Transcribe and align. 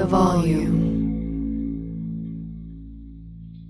the 0.00 0.06
volume. 0.06 0.80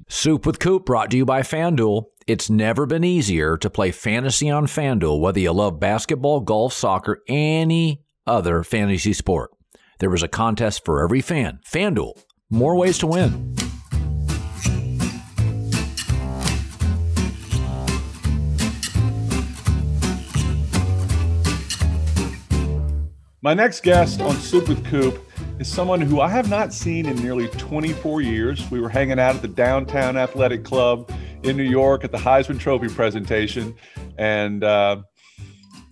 Soup 0.08 0.46
with 0.46 0.60
Coop 0.60 0.86
brought 0.86 1.10
to 1.10 1.16
you 1.16 1.24
by 1.24 1.40
FanDuel. 1.42 2.04
It's 2.28 2.48
never 2.48 2.86
been 2.86 3.02
easier 3.02 3.56
to 3.56 3.68
play 3.68 3.90
fantasy 3.90 4.48
on 4.48 4.66
FanDuel, 4.66 5.20
whether 5.20 5.40
you 5.40 5.50
love 5.50 5.80
basketball, 5.80 6.38
golf, 6.38 6.72
soccer, 6.72 7.20
any 7.26 8.04
other 8.28 8.62
fantasy 8.62 9.12
sport. 9.12 9.50
There 9.98 10.08
was 10.08 10.22
a 10.22 10.28
contest 10.28 10.84
for 10.84 11.02
every 11.02 11.20
fan. 11.20 11.58
FanDuel, 11.66 12.22
more 12.48 12.76
ways 12.76 12.98
to 12.98 13.08
win. 13.08 13.56
My 23.42 23.54
next 23.54 23.82
guest 23.82 24.20
on 24.20 24.36
Soup 24.36 24.68
with 24.68 24.84
Coop 24.84 25.29
is 25.60 25.68
someone 25.68 26.00
who 26.00 26.22
I 26.22 26.28
have 26.28 26.48
not 26.48 26.72
seen 26.72 27.04
in 27.04 27.16
nearly 27.16 27.46
24 27.48 28.22
years. 28.22 28.70
We 28.70 28.80
were 28.80 28.88
hanging 28.88 29.20
out 29.20 29.34
at 29.34 29.42
the 29.42 29.48
Downtown 29.48 30.16
Athletic 30.16 30.64
Club 30.64 31.12
in 31.42 31.54
New 31.54 31.64
York 31.64 32.02
at 32.02 32.10
the 32.10 32.16
Heisman 32.16 32.58
Trophy 32.58 32.88
presentation, 32.88 33.74
and 34.16 34.64
uh, 34.64 35.02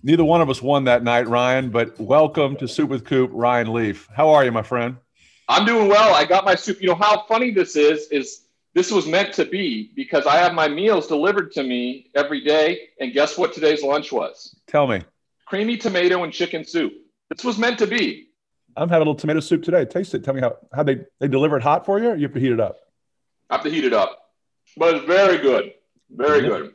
neither 0.01 0.23
one 0.23 0.41
of 0.41 0.49
us 0.49 0.59
won 0.59 0.85
that 0.85 1.03
night, 1.03 1.27
Ryan. 1.27 1.69
But 1.69 1.99
welcome 1.99 2.55
to 2.55 2.67
Soup 2.67 2.89
with 2.89 3.05
Coop, 3.05 3.29
Ryan 3.31 3.71
Leaf. 3.71 4.09
How 4.11 4.29
are 4.29 4.43
you, 4.43 4.51
my 4.51 4.63
friend? 4.63 4.97
I'm 5.47 5.67
doing 5.67 5.87
well. 5.87 6.15
I 6.15 6.25
got 6.25 6.45
my 6.45 6.55
soup. 6.55 6.81
You 6.81 6.87
know 6.87 6.95
how 6.95 7.25
funny 7.27 7.51
this 7.51 7.75
is? 7.75 8.07
Is 8.07 8.47
this 8.73 8.91
was 8.91 9.05
meant 9.05 9.33
to 9.35 9.45
be 9.45 9.91
because 9.95 10.25
I 10.25 10.37
have 10.37 10.55
my 10.55 10.67
meals 10.67 11.05
delivered 11.05 11.51
to 11.51 11.61
me 11.61 12.09
every 12.15 12.43
day, 12.43 12.89
and 12.99 13.13
guess 13.13 13.37
what 13.37 13.53
today's 13.53 13.83
lunch 13.83 14.11
was? 14.11 14.55
Tell 14.65 14.87
me. 14.87 15.01
Creamy 15.45 15.77
tomato 15.77 16.23
and 16.23 16.33
chicken 16.33 16.65
soup. 16.65 16.93
This 17.29 17.45
was 17.45 17.59
meant 17.59 17.77
to 17.77 17.85
be. 17.85 18.28
I'm 18.77 18.87
having 18.89 18.97
a 18.97 18.99
little 18.99 19.15
tomato 19.15 19.39
soup 19.39 19.63
today. 19.63 19.85
Taste 19.85 20.13
it. 20.13 20.23
Tell 20.23 20.33
me 20.33 20.41
how 20.41 20.57
how 20.73 20.83
they 20.83 21.05
they 21.19 21.27
deliver 21.27 21.57
it 21.57 21.63
hot 21.63 21.85
for 21.85 21.99
you. 21.99 22.09
Or 22.11 22.15
you 22.15 22.23
have 22.23 22.33
to 22.33 22.39
heat 22.39 22.51
it 22.51 22.59
up. 22.59 22.77
I 23.49 23.55
have 23.55 23.63
to 23.63 23.69
heat 23.69 23.83
it 23.83 23.93
up, 23.93 24.31
but 24.77 24.95
it's 24.95 25.05
very 25.05 25.37
good. 25.37 25.73
Very 26.11 26.41
good. 26.41 26.73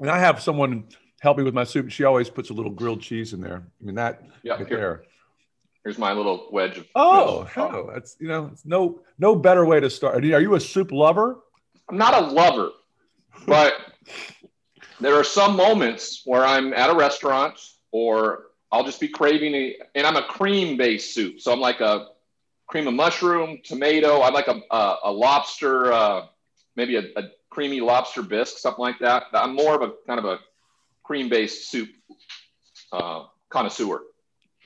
And 0.00 0.10
I 0.10 0.18
have 0.18 0.40
someone 0.40 0.84
help 1.20 1.38
me 1.38 1.44
with 1.44 1.54
my 1.54 1.64
soup. 1.64 1.90
She 1.90 2.04
always 2.04 2.28
puts 2.30 2.50
a 2.50 2.52
little 2.52 2.72
grilled 2.72 3.00
cheese 3.00 3.32
in 3.32 3.40
there. 3.40 3.62
I 3.80 3.84
mean 3.84 3.94
that 3.96 4.22
Yeah, 4.42 4.54
right 4.54 4.66
here. 4.66 4.76
there. 4.76 5.02
Here's 5.84 5.98
my 5.98 6.12
little 6.12 6.48
wedge 6.52 6.78
of. 6.78 6.86
Oh, 6.94 7.44
hello. 7.52 7.90
That's 7.92 8.16
you 8.20 8.28
know, 8.28 8.50
it's 8.52 8.64
no 8.64 9.00
no 9.18 9.34
better 9.34 9.64
way 9.66 9.80
to 9.80 9.90
start. 9.90 10.24
Are 10.24 10.40
you 10.40 10.54
a 10.54 10.60
soup 10.60 10.92
lover? 10.92 11.40
I'm 11.88 11.98
not 11.98 12.14
a 12.14 12.26
lover, 12.26 12.70
but 13.46 13.74
there 15.00 15.14
are 15.16 15.24
some 15.24 15.56
moments 15.56 16.22
where 16.24 16.44
I'm 16.44 16.72
at 16.72 16.88
a 16.90 16.94
restaurant 16.94 17.58
or 17.90 18.44
I'll 18.72 18.84
just 18.84 19.00
be 19.00 19.08
craving 19.08 19.54
a, 19.54 19.76
and 19.94 20.06
I'm 20.06 20.16
a 20.16 20.22
cream 20.22 20.78
based 20.78 21.14
soup. 21.14 21.40
So 21.40 21.52
I'm 21.52 21.60
like 21.60 21.80
a 21.80 22.08
cream 22.66 22.88
of 22.88 22.94
mushroom, 22.94 23.60
tomato. 23.62 24.20
I 24.20 24.30
like 24.30 24.48
a, 24.48 24.60
a, 24.70 24.96
a 25.04 25.12
lobster, 25.12 25.92
uh, 25.92 26.26
maybe 26.74 26.96
a, 26.96 27.02
a 27.16 27.24
creamy 27.50 27.82
lobster 27.82 28.22
bisque, 28.22 28.56
something 28.56 28.80
like 28.80 28.98
that. 29.00 29.24
I'm 29.34 29.54
more 29.54 29.74
of 29.74 29.82
a 29.82 29.92
kind 30.06 30.18
of 30.18 30.24
a 30.24 30.38
cream 31.02 31.28
based 31.28 31.70
soup 31.70 31.90
uh, 32.92 33.24
connoisseur. 33.50 34.00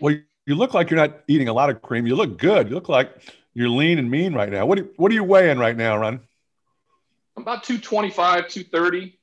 Well, 0.00 0.16
you 0.46 0.54
look 0.54 0.72
like 0.72 0.90
you're 0.90 1.00
not 1.00 1.22
eating 1.26 1.48
a 1.48 1.52
lot 1.52 1.68
of 1.68 1.82
cream. 1.82 2.06
You 2.06 2.14
look 2.14 2.38
good. 2.38 2.68
You 2.68 2.76
look 2.76 2.88
like 2.88 3.10
you're 3.54 3.68
lean 3.68 3.98
and 3.98 4.08
mean 4.08 4.34
right 4.34 4.50
now. 4.50 4.66
What 4.66 4.78
do, 4.78 4.88
what 4.96 5.10
are 5.10 5.14
you 5.14 5.24
weighing 5.24 5.58
right 5.58 5.76
now, 5.76 5.96
Ron? 5.96 6.20
I'm 7.36 7.42
about 7.42 7.64
225, 7.64 8.48
230. 8.48 9.18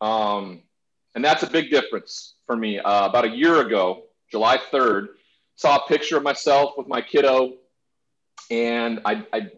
Um, 0.00 0.62
and 1.16 1.24
that's 1.24 1.42
a 1.42 1.50
big 1.50 1.70
difference 1.70 2.34
for 2.46 2.56
me. 2.56 2.78
Uh, 2.78 3.06
about 3.06 3.24
a 3.24 3.30
year 3.30 3.60
ago, 3.60 4.04
July 4.30 4.58
3rd, 4.72 5.08
saw 5.56 5.76
a 5.76 5.88
picture 5.88 6.16
of 6.16 6.22
myself 6.22 6.74
with 6.76 6.86
my 6.86 7.00
kiddo, 7.00 7.54
and 8.50 9.00
I, 9.04 9.24
I 9.32 9.50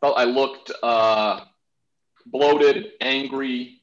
felt 0.00 0.18
I 0.18 0.24
looked 0.24 0.72
uh, 0.82 1.40
bloated, 2.26 2.92
angry. 3.00 3.78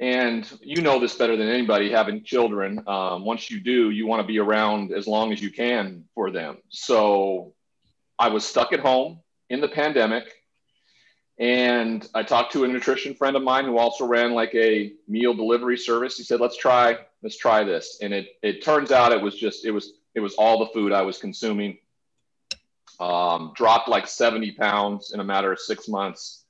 And 0.00 0.48
you 0.60 0.80
know 0.80 1.00
this 1.00 1.16
better 1.16 1.36
than 1.36 1.48
anybody 1.48 1.90
having 1.90 2.22
children. 2.22 2.80
Um, 2.86 3.24
once 3.24 3.50
you 3.50 3.60
do, 3.60 3.90
you 3.90 4.06
want 4.06 4.22
to 4.22 4.26
be 4.26 4.38
around 4.38 4.92
as 4.92 5.08
long 5.08 5.32
as 5.32 5.42
you 5.42 5.50
can 5.50 6.04
for 6.14 6.30
them. 6.30 6.58
So 6.68 7.54
I 8.18 8.28
was 8.28 8.44
stuck 8.44 8.72
at 8.72 8.80
home 8.80 9.20
in 9.50 9.60
the 9.60 9.68
pandemic 9.68 10.32
and 11.38 12.08
I 12.14 12.24
talked 12.24 12.52
to 12.52 12.64
a 12.64 12.68
nutrition 12.68 13.14
friend 13.14 13.36
of 13.36 13.42
mine 13.42 13.64
who 13.64 13.78
also 13.78 14.04
ran 14.06 14.32
like 14.32 14.54
a 14.54 14.92
meal 15.06 15.34
delivery 15.34 15.78
service. 15.78 16.16
He 16.16 16.24
said, 16.24 16.40
"Let's 16.40 16.56
try, 16.56 16.98
let's 17.22 17.36
try 17.36 17.62
this." 17.62 17.98
And 18.02 18.12
it 18.12 18.28
it 18.42 18.62
turns 18.62 18.90
out 18.90 19.12
it 19.12 19.20
was 19.20 19.36
just 19.36 19.64
it 19.64 19.70
was 19.70 19.92
it 20.14 20.20
was 20.20 20.34
all 20.34 20.58
the 20.58 20.72
food 20.72 20.92
I 20.92 21.02
was 21.02 21.18
consuming. 21.18 21.78
Um, 22.98 23.52
dropped 23.54 23.88
like 23.88 24.08
70 24.08 24.52
pounds 24.52 25.12
in 25.12 25.20
a 25.20 25.24
matter 25.24 25.52
of 25.52 25.60
six 25.60 25.86
months, 25.86 26.44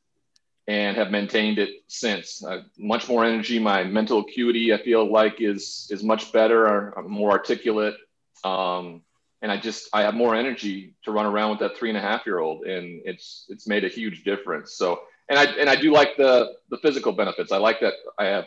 and 0.67 0.97
have 0.97 1.11
maintained 1.11 1.59
it 1.59 1.83
since. 1.89 2.43
Uh, 2.43 2.63
much 2.79 3.09
more 3.09 3.27
energy. 3.27 3.59
My 3.59 3.85
mental 3.85 4.21
acuity 4.21 4.73
I 4.73 4.83
feel 4.83 5.11
like 5.11 5.43
is 5.43 5.89
is 5.91 6.03
much 6.03 6.33
better. 6.33 6.99
I'm 6.99 7.11
more 7.11 7.31
articulate. 7.31 7.97
Um, 8.43 9.03
and 9.43 9.53
I 9.53 9.57
just 9.57 9.89
I 9.93 10.03
have 10.03 10.15
more 10.15 10.35
energy 10.35 10.95
to 11.05 11.13
run 11.13 11.27
around 11.27 11.51
with 11.51 11.61
that 11.61 11.77
three 11.77 11.91
and 11.91 11.99
a 11.99 12.01
half 12.01 12.27
year 12.27 12.39
old, 12.39 12.67
and 12.67 13.03
it's 13.05 13.47
it's 13.49 13.67
made 13.67 13.85
a 13.85 13.89
huge 13.89 14.25
difference. 14.25 14.73
So 14.73 15.01
and 15.29 15.39
I 15.39 15.45
and 15.45 15.71
I 15.71 15.77
do 15.77 15.93
like 15.93 16.17
the 16.17 16.55
the 16.71 16.79
physical 16.79 17.13
benefits. 17.13 17.53
I 17.53 17.59
like 17.59 17.81
that 17.81 17.95
I 18.19 18.27
have 18.27 18.47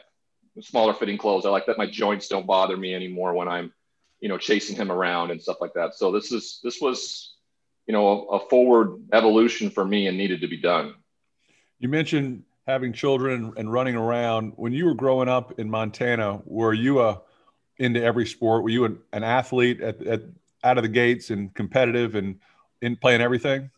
smaller 0.59 0.93
fitting 0.93 1.17
clothes. 1.17 1.45
I 1.45 1.49
like 1.49 1.65
that 1.67 1.77
my 1.77 1.85
joints 1.85 2.27
don't 2.27 2.45
bother 2.45 2.75
me 2.75 2.93
anymore 2.93 3.33
when 3.33 3.47
I'm 3.47 3.71
you 4.19 4.29
know 4.29 4.37
chasing 4.37 4.75
him 4.75 4.91
around 4.91 5.31
and 5.31 5.41
stuff 5.41 5.57
like 5.61 5.73
that. 5.75 5.95
So 5.95 6.11
this 6.11 6.31
is 6.31 6.59
this 6.63 6.81
was 6.81 7.35
you 7.87 7.93
know 7.93 8.27
a, 8.29 8.37
a 8.37 8.49
forward 8.49 9.01
evolution 9.13 9.69
for 9.69 9.85
me 9.85 10.07
and 10.07 10.17
needed 10.17 10.41
to 10.41 10.47
be 10.47 10.57
done. 10.57 10.95
You 11.79 11.89
mentioned 11.89 12.43
having 12.67 12.93
children 12.93 13.53
and 13.57 13.71
running 13.71 13.95
around. 13.95 14.53
When 14.55 14.73
you 14.73 14.85
were 14.85 14.93
growing 14.93 15.29
up 15.29 15.59
in 15.59 15.69
Montana, 15.69 16.41
were 16.45 16.73
you 16.73 17.01
a 17.01 17.21
into 17.77 18.03
every 18.03 18.27
sport? 18.27 18.63
Were 18.63 18.69
you 18.69 18.85
an, 18.85 18.99
an 19.13 19.23
athlete 19.23 19.81
at, 19.81 20.01
at 20.05 20.21
out 20.63 20.77
of 20.77 20.83
the 20.83 20.89
gates 20.89 21.29
and 21.29 21.53
competitive 21.53 22.15
and 22.15 22.39
in 22.81 22.95
playing 22.95 23.21
everything? 23.21 23.69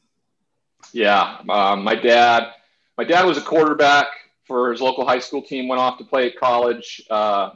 Yeah, 0.92 1.38
um, 1.50 1.84
my 1.84 1.96
dad. 1.96 2.52
My 2.98 3.04
dad 3.04 3.26
was 3.26 3.38
a 3.38 3.42
quarterback 3.42 4.08
for 4.46 4.72
his 4.72 4.82
local 4.82 5.06
high 5.06 5.20
school 5.20 5.42
team. 5.42 5.68
Went 5.68 5.80
off 5.80 5.98
to 5.98 6.04
play 6.04 6.28
at 6.28 6.38
college. 6.38 7.02
Uh, 7.10 7.52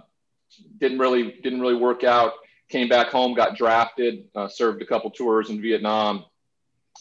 didn't 0.80 1.00
really 1.00 1.40
didn't 1.44 1.62
really 1.62 1.76
work 1.76 2.04
out. 2.04 2.34
Came 2.70 2.90
back 2.90 3.08
home, 3.08 3.34
got 3.34 3.56
drafted, 3.56 4.26
uh, 4.36 4.48
served 4.48 4.82
a 4.82 4.86
couple 4.86 5.10
tours 5.12 5.50
in 5.50 5.62
Vietnam, 5.62 6.26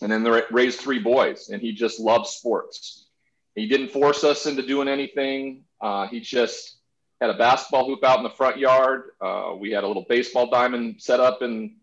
and 0.00 0.12
then 0.12 0.22
they 0.22 0.42
raised 0.50 0.80
three 0.80 1.00
boys. 1.00 1.48
And 1.48 1.60
he 1.60 1.72
just 1.72 1.98
loved 1.98 2.26
sports. 2.26 3.06
He 3.54 3.66
didn't 3.66 3.88
force 3.88 4.22
us 4.22 4.46
into 4.46 4.62
doing 4.62 4.86
anything. 4.86 5.64
Uh, 5.80 6.06
he 6.08 6.20
just 6.20 6.76
had 7.20 7.30
a 7.30 7.34
basketball 7.38 7.86
hoop 7.86 8.04
out 8.04 8.18
in 8.18 8.22
the 8.22 8.30
front 8.30 8.58
yard. 8.58 9.10
Uh, 9.20 9.54
we 9.58 9.70
had 9.70 9.82
a 9.82 9.88
little 9.88 10.04
baseball 10.08 10.50
diamond 10.50 10.96
set 11.00 11.20
up 11.20 11.42
in 11.42 11.76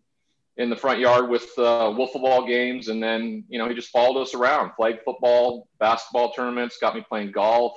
in 0.58 0.70
the 0.70 0.76
front 0.76 1.00
yard 1.00 1.30
with 1.30 1.50
uh, 1.58 1.90
wiffle 1.90 2.22
ball 2.22 2.46
games, 2.46 2.88
and 2.88 3.02
then 3.02 3.44
you 3.50 3.58
know 3.58 3.68
he 3.68 3.76
just 3.76 3.90
followed 3.90 4.22
us 4.22 4.34
around, 4.34 4.72
played 4.76 5.00
football, 5.04 5.68
basketball 5.80 6.32
tournaments, 6.32 6.78
got 6.80 6.96
me 6.96 7.04
playing 7.08 7.32
golf. 7.32 7.74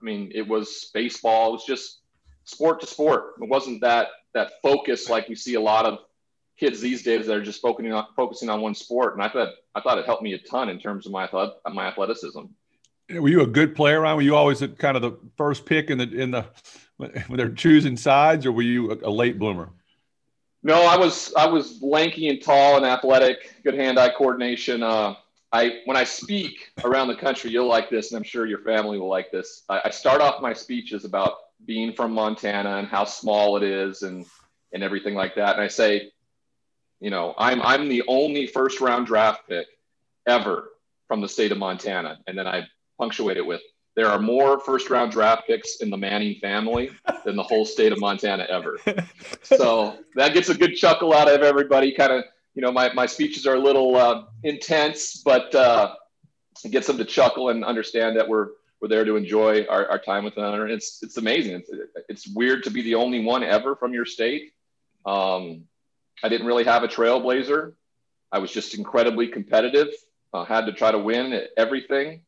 I 0.00 0.04
mean, 0.04 0.32
it 0.34 0.46
was 0.46 0.90
baseball. 0.92 1.50
It 1.50 1.52
was 1.52 1.64
just 1.64 2.00
sport 2.44 2.80
to 2.80 2.86
sport. 2.86 3.34
It 3.40 3.48
wasn't 3.48 3.80
that 3.82 4.08
that 4.34 4.52
focus 4.62 5.08
like 5.08 5.28
we 5.28 5.34
see 5.34 5.54
a 5.54 5.60
lot 5.60 5.86
of 5.86 5.98
kids 6.58 6.80
these 6.80 7.02
days 7.02 7.26
that 7.26 7.36
are 7.36 7.42
just 7.42 7.60
focusing 7.60 7.92
on 7.92 8.06
focusing 8.16 8.48
on 8.48 8.60
one 8.60 8.74
sport. 8.74 9.14
And 9.14 9.22
I 9.22 9.28
thought 9.28 9.50
I 9.74 9.80
thought 9.80 9.98
it 9.98 10.06
helped 10.06 10.22
me 10.22 10.32
a 10.32 10.38
ton 10.38 10.68
in 10.68 10.80
terms 10.80 11.06
of 11.06 11.12
my 11.12 11.28
my 11.72 11.86
athleticism. 11.86 12.42
Were 13.08 13.28
you 13.28 13.42
a 13.42 13.46
good 13.46 13.76
player, 13.76 14.00
Ryan? 14.00 14.16
Were 14.16 14.22
you 14.22 14.34
always 14.34 14.60
kind 14.78 14.96
of 14.96 15.02
the 15.02 15.16
first 15.36 15.64
pick 15.64 15.90
in 15.90 15.98
the 15.98 16.12
in 16.12 16.32
the 16.32 16.46
when 16.96 17.12
they're 17.30 17.50
choosing 17.50 17.96
sides, 17.96 18.46
or 18.46 18.52
were 18.52 18.62
you 18.62 18.92
a 19.04 19.10
late 19.10 19.38
bloomer? 19.38 19.70
No, 20.66 20.82
I 20.82 20.96
was 20.96 21.32
I 21.34 21.46
was 21.46 21.80
lanky 21.80 22.28
and 22.28 22.42
tall 22.42 22.76
and 22.76 22.84
athletic, 22.84 23.62
good 23.62 23.74
hand-eye 23.74 24.14
coordination. 24.18 24.82
Uh, 24.82 25.14
I 25.52 25.82
when 25.84 25.96
I 25.96 26.02
speak 26.02 26.72
around 26.82 27.06
the 27.06 27.14
country, 27.14 27.52
you'll 27.52 27.68
like 27.68 27.88
this, 27.88 28.10
and 28.10 28.16
I'm 28.16 28.24
sure 28.24 28.46
your 28.46 28.58
family 28.58 28.98
will 28.98 29.08
like 29.08 29.30
this. 29.30 29.62
I, 29.68 29.82
I 29.84 29.90
start 29.90 30.20
off 30.20 30.42
my 30.42 30.52
speeches 30.52 31.04
about 31.04 31.34
being 31.64 31.92
from 31.92 32.10
Montana 32.10 32.78
and 32.78 32.88
how 32.88 33.04
small 33.04 33.56
it 33.56 33.62
is, 33.62 34.02
and 34.02 34.26
and 34.72 34.82
everything 34.82 35.14
like 35.14 35.36
that. 35.36 35.54
And 35.54 35.62
I 35.62 35.68
say, 35.68 36.10
you 36.98 37.10
know, 37.10 37.32
I'm 37.38 37.62
I'm 37.62 37.88
the 37.88 38.02
only 38.08 38.48
first-round 38.48 39.06
draft 39.06 39.48
pick 39.48 39.68
ever 40.26 40.70
from 41.06 41.20
the 41.20 41.28
state 41.28 41.52
of 41.52 41.58
Montana, 41.58 42.18
and 42.26 42.36
then 42.36 42.48
I 42.48 42.66
punctuate 42.98 43.36
it 43.36 43.46
with 43.46 43.60
there 43.96 44.06
are 44.08 44.18
more 44.18 44.60
first 44.60 44.90
round 44.90 45.10
draft 45.10 45.46
picks 45.46 45.76
in 45.76 45.90
the 45.90 45.96
Manning 45.96 46.38
family 46.40 46.90
than 47.24 47.34
the 47.34 47.42
whole 47.42 47.64
state 47.64 47.92
of 47.92 48.00
Montana 48.00 48.46
ever. 48.48 48.78
So 49.42 49.98
that 50.16 50.34
gets 50.34 50.48
a 50.48 50.54
good 50.54 50.74
chuckle 50.74 51.12
out 51.12 51.32
of 51.32 51.42
everybody. 51.42 51.92
Kind 51.92 52.12
of, 52.12 52.24
you 52.54 52.62
know, 52.62 52.72
my, 52.72 52.92
my 52.94 53.06
speeches 53.06 53.46
are 53.46 53.54
a 53.54 53.60
little 53.60 53.94
uh, 53.96 54.24
intense, 54.42 55.22
but 55.22 55.54
uh, 55.54 55.94
it 56.64 56.72
gets 56.72 56.88
them 56.88 56.98
to 56.98 57.04
chuckle 57.04 57.50
and 57.50 57.64
understand 57.64 58.16
that 58.16 58.28
we're, 58.28 58.48
we're 58.80 58.88
there 58.88 59.04
to 59.04 59.16
enjoy 59.16 59.64
our, 59.66 59.86
our 59.88 59.98
time 59.98 60.24
with 60.24 60.36
one 60.36 60.46
another. 60.46 60.64
And 60.64 60.72
it's, 60.72 61.02
it's 61.02 61.16
amazing. 61.16 61.56
It's, 61.56 61.70
it's 62.08 62.26
weird 62.26 62.64
to 62.64 62.70
be 62.70 62.82
the 62.82 62.96
only 62.96 63.24
one 63.24 63.44
ever 63.44 63.76
from 63.76 63.92
your 63.92 64.04
state. 64.04 64.52
Um, 65.04 65.62
I 66.24 66.28
didn't 66.28 66.46
really 66.46 66.64
have 66.64 66.82
a 66.82 66.88
trailblazer 66.88 67.74
I 68.32 68.38
was 68.38 68.50
just 68.50 68.74
incredibly 68.74 69.28
competitive. 69.28 69.88
Uh, 70.32 70.44
had 70.44 70.66
to 70.66 70.72
try 70.72 70.90
to 70.90 70.98
win 70.98 71.40
everything, 71.56 72.20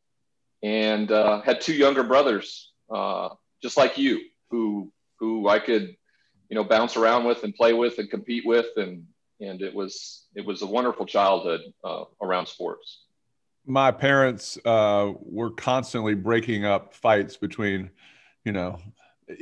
and 0.63 1.11
uh, 1.11 1.41
had 1.43 1.61
two 1.61 1.75
younger 1.75 2.03
brothers, 2.03 2.73
uh, 2.91 3.31
just 3.63 3.77
like 3.77 3.99
you, 3.99 4.21
who 4.51 4.93
who 5.19 5.49
I 5.49 5.59
could, 5.59 5.97
you 6.49 6.55
know, 6.55 6.65
bounce 6.65 6.97
around 6.97 7.25
with 7.25 7.45
and 7.45 7.55
play 7.55 7.73
with 7.73 7.99
and 7.99 8.11
compete 8.11 8.45
with, 8.47 8.67
and 8.77 9.05
and 9.41 9.63
it 9.63 9.75
was 9.75 10.27
it 10.35 10.45
was 10.45 10.63
a 10.63 10.67
wonderful 10.67 11.07
childhood 11.07 11.61
uh, 11.85 12.05
around 12.23 12.47
sports. 12.47 13.05
My 13.67 13.91
parents 13.91 14.59
uh, 14.65 15.13
were 15.21 15.51
constantly 15.51 16.15
breaking 16.15 16.65
up 16.65 16.95
fights 16.95 17.37
between, 17.37 17.91
you 18.45 18.53
know, 18.53 18.81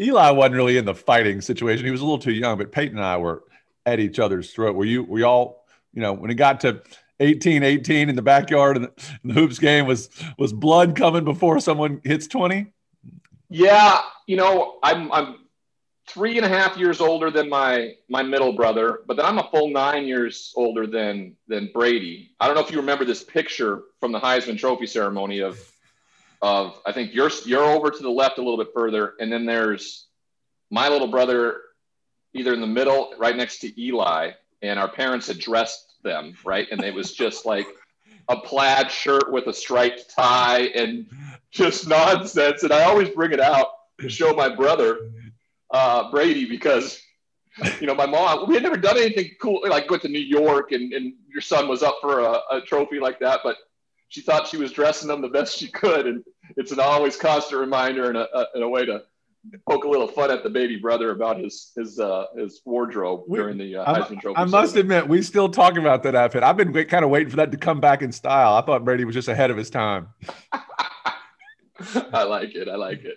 Eli 0.01 0.31
wasn't 0.31 0.57
really 0.57 0.79
in 0.79 0.85
the 0.85 0.95
fighting 0.95 1.41
situation. 1.41 1.85
He 1.85 1.93
was 1.93 2.01
a 2.01 2.05
little 2.05 2.19
too 2.19 2.33
young, 2.33 2.59
but 2.59 2.73
Peyton 2.73 2.97
and 2.97 3.07
I 3.07 3.19
were 3.19 3.45
at 3.85 4.01
each 4.01 4.19
other's 4.19 4.51
throat. 4.53 4.75
Were 4.75 4.85
you? 4.85 5.05
We 5.05 5.23
all, 5.23 5.65
you 5.95 6.03
know, 6.03 6.13
when 6.13 6.31
it 6.31 6.35
got 6.35 6.61
to 6.61 6.83
18, 7.21 7.63
18 7.63 8.09
in 8.09 8.17
the 8.17 8.23
backyard 8.23 8.77
and 8.77 8.87
the, 8.87 8.93
the 9.25 9.33
hoops 9.33 9.59
game 9.59 9.87
was 9.87 10.11
was 10.39 10.53
blood 10.53 10.97
coming 10.97 11.25
before 11.25 11.61
someone 11.61 12.01
hits 12.05 12.27
20. 12.27 12.73
Yeah, 13.49 14.01
you 14.27 14.37
know, 14.37 14.79
I'm 14.83 15.11
I'm 15.13 15.37
three 16.09 16.37
and 16.37 16.47
a 16.47 16.49
half 16.49 16.77
years 16.77 17.01
older 17.01 17.31
than 17.31 17.49
my 17.49 17.95
my 18.09 18.23
middle 18.23 18.53
brother, 18.53 19.01
but 19.07 19.17
then 19.17 19.27
I'm 19.27 19.39
a 19.39 19.49
full 19.51 19.71
nine 19.71 20.07
years 20.07 20.53
older 20.57 20.87
than 20.87 21.37
than 21.49 21.71
Brady. 21.73 22.35
I 22.41 22.47
don't 22.47 22.55
know 22.55 22.63
if 22.63 22.71
you 22.71 22.79
remember 22.79 23.05
this 23.05 23.23
picture 23.23 23.83
from 24.01 24.13
the 24.13 24.21
Heisman 24.21 24.59
Trophy 24.59 24.87
ceremony 24.87 25.41
of 25.41 25.59
of 26.43 26.81
I 26.87 26.93
think 26.93 27.15
you're 27.15 27.31
you're 27.45 27.65
over 27.65 27.91
to 27.91 28.03
the 28.03 28.11
left 28.11 28.39
a 28.39 28.43
little 28.43 28.59
bit 28.59 28.73
further, 28.75 29.15
and 29.21 29.33
then 29.33 29.47
there's 29.47 30.07
my 30.71 30.89
little 30.89 31.09
brother 31.09 31.61
either 32.35 32.53
in 32.53 32.61
the 32.61 32.67
middle, 32.67 33.15
right 33.19 33.37
next 33.37 33.61
to 33.61 33.81
Eli, 33.81 34.33
and 34.63 34.79
our 34.79 34.89
parents 34.89 35.29
had 35.29 35.39
dressed 35.39 35.86
them 36.07 36.35
right, 36.45 36.67
and 36.71 36.83
it 36.83 36.95
was 36.95 37.13
just 37.13 37.45
like 37.45 37.67
a 38.29 38.37
plaid 38.37 38.91
shirt 38.91 39.31
with 39.33 39.47
a 39.47 39.53
striped 39.53 40.11
tie 40.15 40.71
and 40.75 41.07
just 41.51 41.87
nonsense. 41.89 42.63
And 42.63 42.73
I 42.73 42.85
always 42.85 43.11
bring 43.11 43.33
it 43.33 43.41
out 43.41 43.67
to 44.01 44.09
show 44.09 44.33
my 44.33 44.49
brother 44.49 45.11
uh, 45.71 46.11
Brady 46.11 46.49
because 46.49 47.01
you 47.81 47.87
know 47.87 47.95
my 47.95 48.07
mom 48.07 48.49
we 48.49 48.55
had 48.55 48.63
never 48.63 48.77
done 48.77 48.99
anything 48.99 49.31
cool 49.41 49.61
like 49.69 49.91
went 49.91 50.03
to 50.03 50.09
New 50.09 50.19
York 50.19 50.73
and, 50.73 50.93
and 50.93 51.15
your 51.33 51.41
son 51.41 51.69
was 51.69 51.83
up 51.83 51.97
for 52.01 52.21
a, 52.21 52.41
a 52.51 52.61
trophy 52.63 53.01
like 53.01 53.19
that, 53.21 53.41
but 53.43 53.57
she 54.09 54.21
thought 54.21 54.47
she 54.47 54.57
was 54.57 54.73
dressing 54.73 55.09
them 55.09 55.21
the 55.21 55.29
best 55.29 55.59
she 55.59 55.69
could, 55.69 56.07
and 56.07 56.25
it's 56.57 56.73
an 56.73 56.81
always 56.81 57.17
constant 57.17 57.61
reminder 57.61 58.09
and 58.09 58.17
a, 58.17 58.39
a, 58.39 58.47
and 58.55 58.63
a 58.63 58.69
way 58.69 58.87
to 58.87 59.03
poke 59.69 59.85
a 59.85 59.89
little 59.89 60.09
fun 60.09 60.31
at 60.31 60.43
the 60.43 60.51
baby 60.51 60.77
brother 60.77 61.11
about 61.11 61.39
his 61.39 61.73
his 61.77 61.99
uh, 61.99 62.27
his 62.37 62.61
wardrobe 62.65 63.25
we, 63.29 63.39
during 63.39 63.59
the 63.59 63.77
uh, 63.77 63.95
Heisman 63.95 64.21
Trophy. 64.21 64.37
I 64.37 64.45
must 64.45 64.77
admit, 64.77 65.09
we 65.09 65.23
still 65.23 65.49
talking 65.49 65.79
about 65.79 66.03
that 66.05 66.15
outfit. 66.15 66.43
I've 66.43 66.57
been 66.57 66.73
kind 66.87 67.05
of 67.05 67.11
waiting 67.11 67.31
for 67.31 67.37
that 67.37 67.51
to 67.53 67.57
come 67.57 67.81
back 67.81 68.03
in 68.03 68.13
style. 68.13 68.55
I 68.55 68.63
thought 68.63 68.85
Brady 68.85 69.05
was 69.05 69.15
just 69.15 69.29
ahead 69.29 69.51
of 69.51 69.57
his 69.57 69.71
time. 69.71 70.09
I 72.13 72.23
like 72.23 72.55
it. 72.55 72.69
I 72.69 72.77
like 72.77 73.05
it. 73.05 73.17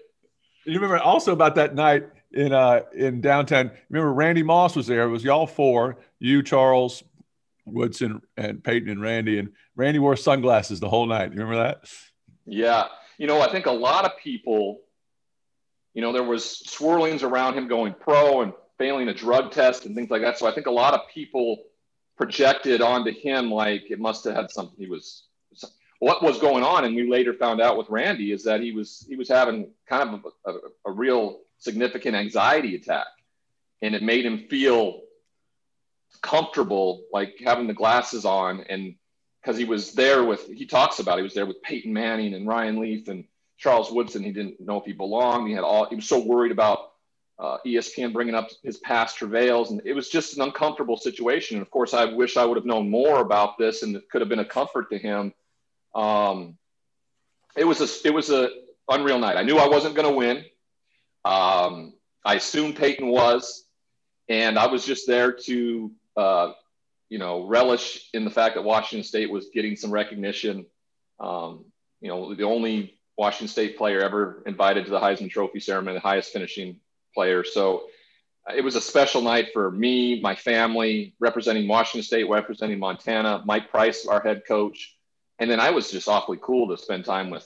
You 0.65 0.75
remember 0.75 0.99
also 0.99 1.31
about 1.31 1.55
that 1.55 1.75
night 1.75 2.07
in 2.31 2.53
uh 2.53 2.81
in 2.95 3.21
downtown. 3.21 3.71
Remember 3.89 4.13
Randy 4.13 4.43
Moss 4.43 4.75
was 4.75 4.87
there. 4.87 5.03
It 5.03 5.09
was 5.09 5.23
y'all 5.23 5.47
four, 5.47 5.97
you, 6.19 6.43
Charles, 6.43 7.03
Woodson, 7.65 8.21
and 8.37 8.63
Peyton 8.63 8.89
and 8.89 9.01
Randy. 9.01 9.39
And 9.39 9.49
Randy 9.75 9.99
wore 9.99 10.15
sunglasses 10.15 10.79
the 10.79 10.89
whole 10.89 11.05
night. 11.05 11.31
You 11.31 11.39
remember 11.39 11.63
that? 11.63 11.89
Yeah. 12.45 12.87
You 13.17 13.27
know, 13.27 13.41
I 13.41 13.51
think 13.51 13.65
a 13.65 13.71
lot 13.71 14.05
of 14.05 14.11
people, 14.17 14.81
you 15.99 16.05
know, 16.05 16.13
there 16.13 16.23
was 16.23 16.63
swirlings 16.65 17.23
around 17.23 17.55
him 17.55 17.67
going 17.67 17.93
pro 17.93 18.39
and 18.39 18.53
failing 18.77 19.09
a 19.09 19.13
drug 19.13 19.51
test 19.51 19.85
and 19.85 19.93
things 19.93 20.09
like 20.09 20.21
that. 20.21 20.39
So 20.39 20.47
I 20.47 20.53
think 20.53 20.65
a 20.67 20.71
lot 20.71 20.93
of 20.93 21.01
people 21.13 21.65
projected 22.15 22.79
onto 22.79 23.11
him 23.11 23.51
like 23.51 23.91
it 23.91 23.99
must 23.99 24.23
have 24.23 24.33
had 24.33 24.49
something 24.49 24.77
he 24.77 24.89
was 24.89 25.23
what 25.99 26.23
was 26.23 26.39
going 26.39 26.63
on. 26.63 26.85
And 26.85 26.95
we 26.95 27.11
later 27.11 27.33
found 27.33 27.59
out 27.59 27.77
with 27.77 27.89
randy 27.89 28.31
is 28.31 28.45
that 28.45 28.61
he 28.61 28.71
was 28.71 29.05
he 29.09 29.17
was 29.17 29.27
having 29.27 29.71
kind 29.89 30.09
of 30.09 30.25
a, 30.45 30.51
a, 30.51 30.59
a 30.85 30.91
real 30.93 31.41
significant 31.57 32.15
anxiety 32.15 32.75
attack. 32.75 33.07
And 33.81 33.93
it 33.93 34.01
made 34.01 34.25
him 34.25 34.47
feel 34.49 35.01
comfortable 36.21 37.03
like 37.11 37.41
having 37.43 37.67
the 37.67 37.73
glasses 37.73 38.23
on. 38.23 38.61
And 38.69 38.95
because 39.41 39.57
he 39.57 39.65
was 39.65 39.91
there 39.91 40.23
with 40.23 40.47
he 40.47 40.65
talks 40.65 40.99
about 40.99 41.17
he 41.17 41.23
was 41.23 41.33
there 41.33 41.45
with 41.45 41.61
Peyton 41.61 41.91
Manning 41.91 42.35
and 42.35 42.47
Ryan 42.47 42.79
Leaf 42.79 43.09
and 43.09 43.25
Charles 43.59 43.91
Woodson. 43.91 44.23
He 44.23 44.31
didn't 44.31 44.59
know 44.59 44.79
if 44.79 44.85
he 44.85 44.93
belonged. 44.93 45.47
He 45.47 45.53
had 45.53 45.63
all 45.63 45.85
he 45.87 45.95
was 45.95 46.07
so 46.07 46.19
worried 46.19 46.51
about 46.51 46.91
uh, 47.37 47.57
ESPN 47.65 48.13
bringing 48.13 48.35
up 48.35 48.49
his 48.63 48.77
past 48.77 49.17
travails, 49.17 49.71
and 49.71 49.81
it 49.85 49.93
was 49.93 50.09
just 50.09 50.35
an 50.35 50.41
uncomfortable 50.41 50.97
situation. 50.97 51.57
And 51.57 51.61
of 51.61 51.69
course, 51.69 51.93
I 51.93 52.05
wish 52.05 52.37
I 52.37 52.45
would 52.45 52.57
have 52.57 52.65
known 52.65 52.89
more 52.89 53.19
about 53.19 53.57
this, 53.57 53.83
and 53.83 53.95
it 53.95 54.09
could 54.09 54.21
have 54.21 54.29
been 54.29 54.39
a 54.39 54.45
comfort 54.45 54.89
to 54.91 54.97
him. 54.97 55.33
Um, 55.93 56.57
it 57.55 57.65
was 57.65 57.81
a 57.81 58.07
it 58.07 58.13
was 58.13 58.29
a 58.29 58.49
unreal 58.89 59.19
night. 59.19 59.37
I 59.37 59.43
knew 59.43 59.57
I 59.57 59.67
wasn't 59.67 59.95
going 59.95 60.07
to 60.07 60.15
win. 60.15 60.45
Um, 61.25 61.93
I 62.25 62.35
assumed 62.35 62.77
Peyton 62.77 63.07
was, 63.07 63.65
and 64.27 64.57
I 64.57 64.67
was 64.67 64.85
just 64.85 65.07
there 65.07 65.31
to, 65.31 65.91
uh, 66.15 66.51
you 67.09 67.19
know, 67.19 67.45
relish 67.45 68.09
in 68.13 68.23
the 68.23 68.31
fact 68.31 68.55
that 68.55 68.63
Washington 68.63 69.03
State 69.03 69.29
was 69.29 69.49
getting 69.53 69.75
some 69.75 69.91
recognition. 69.91 70.65
Um, 71.19 71.65
you 72.01 72.07
know, 72.07 72.33
the 72.33 72.43
only 72.43 72.98
Washington 73.19 73.49
State 73.49 73.77
player 73.77 73.99
ever 73.99 74.41
invited 74.45 74.85
to 74.85 74.91
the 74.91 74.99
Heisman 74.99 75.29
Trophy 75.29 75.59
ceremony, 75.59 75.95
the 75.95 75.99
highest 75.99 76.31
finishing 76.31 76.79
player. 77.13 77.43
So 77.43 77.87
uh, 78.49 78.53
it 78.55 78.63
was 78.63 78.77
a 78.77 78.81
special 78.81 79.21
night 79.21 79.49
for 79.51 79.69
me, 79.69 80.21
my 80.21 80.35
family, 80.35 81.13
representing 81.19 81.67
Washington 81.67 82.03
State, 82.03 82.29
representing 82.29 82.79
Montana, 82.79 83.43
Mike 83.45 83.71
Price, 83.71 84.05
our 84.05 84.21
head 84.21 84.43
coach. 84.47 84.95
And 85.37 85.51
then 85.51 85.59
I 85.59 85.71
was 85.71 85.91
just 85.91 86.07
awfully 86.07 86.39
cool 86.41 86.69
to 86.69 86.81
spend 86.81 87.03
time 87.03 87.29
with 87.29 87.45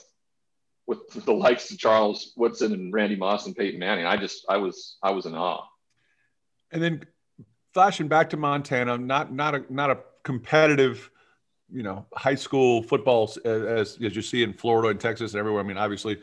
with 0.86 1.10
the 1.24 1.32
likes 1.32 1.68
of 1.72 1.78
Charles 1.78 2.32
Woodson 2.36 2.72
and 2.72 2.92
Randy 2.92 3.16
Moss 3.16 3.46
and 3.46 3.56
Peyton 3.56 3.80
Manning. 3.80 4.06
I 4.06 4.16
just 4.16 4.46
I 4.48 4.58
was 4.58 4.96
I 5.02 5.10
was 5.10 5.26
in 5.26 5.34
awe. 5.34 5.64
And 6.70 6.80
then 6.80 7.04
flashing 7.72 8.06
back 8.06 8.30
to 8.30 8.36
Montana, 8.36 8.96
not 8.96 9.32
not 9.32 9.56
a 9.56 9.64
not 9.68 9.90
a 9.90 9.98
competitive, 10.22 11.10
you 11.74 11.82
know, 11.82 12.06
high 12.14 12.36
school 12.36 12.82
football 12.84 13.30
as 13.44 13.98
as 14.00 14.16
you 14.16 14.22
see 14.22 14.44
in 14.44 14.52
Florida 14.52 14.88
and 14.88 15.00
Texas 15.00 15.32
and 15.32 15.40
everywhere. 15.40 15.62
I 15.62 15.66
mean, 15.66 15.76
obviously, 15.76 16.20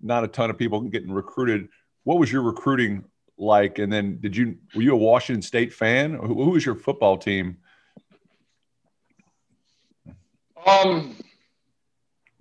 not 0.00 0.24
a 0.24 0.28
ton 0.28 0.48
of 0.48 0.56
people 0.56 0.80
getting 0.80 1.12
recruited. 1.12 1.68
What 2.04 2.18
was 2.18 2.32
your 2.32 2.42
recruiting 2.42 3.04
like? 3.36 3.78
And 3.78 3.92
then 3.92 4.18
did 4.20 4.34
you 4.34 4.56
were 4.74 4.82
you 4.82 4.94
a 4.94 4.96
Washington 4.96 5.42
State 5.42 5.74
fan? 5.74 6.14
Who, 6.14 6.44
who 6.44 6.50
was 6.50 6.64
your 6.64 6.74
football 6.74 7.18
team? 7.18 7.58
Um, 10.66 11.14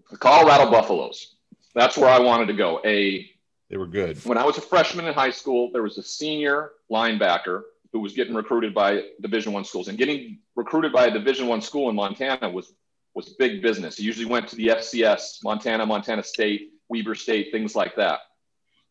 the 0.10 0.18
Colorado 0.18 0.72
Buffaloes. 0.72 1.36
That's 1.76 1.98
where 1.98 2.10
I 2.10 2.20
wanted 2.20 2.48
to 2.48 2.54
go. 2.54 2.82
A 2.86 3.30
they 3.70 3.78
were 3.78 3.88
good. 3.88 4.24
When 4.26 4.38
I 4.38 4.46
was 4.46 4.58
a 4.58 4.62
freshman 4.62 5.06
in 5.08 5.14
high 5.14 5.30
school, 5.30 5.72
there 5.74 5.84
was 5.84 5.98
a 5.98 6.04
senior 6.04 6.72
linebacker 6.90 7.64
who 7.92 8.00
was 8.00 8.14
getting 8.14 8.36
recruited 8.36 8.74
by 8.74 9.04
Division 9.22 9.54
One 9.54 9.66
schools, 9.66 9.88
and 9.88 9.98
getting 9.98 10.40
recruited 10.56 10.92
by 10.94 11.08
a 11.08 11.12
Division 11.12 11.48
One 11.48 11.62
school 11.62 11.90
in 11.90 11.96
Montana 11.96 12.50
was 12.50 12.74
was 13.16 13.30
big 13.40 13.62
business. 13.62 13.98
He 13.98 14.04
usually 14.04 14.28
went 14.28 14.48
to 14.50 14.56
the 14.56 14.68
FCS, 14.68 15.40
Montana, 15.44 15.86
Montana 15.86 16.24
State, 16.24 16.70
Weber 16.90 17.16
State, 17.16 17.52
things 17.52 17.76
like 17.76 17.96
that. 17.96 18.20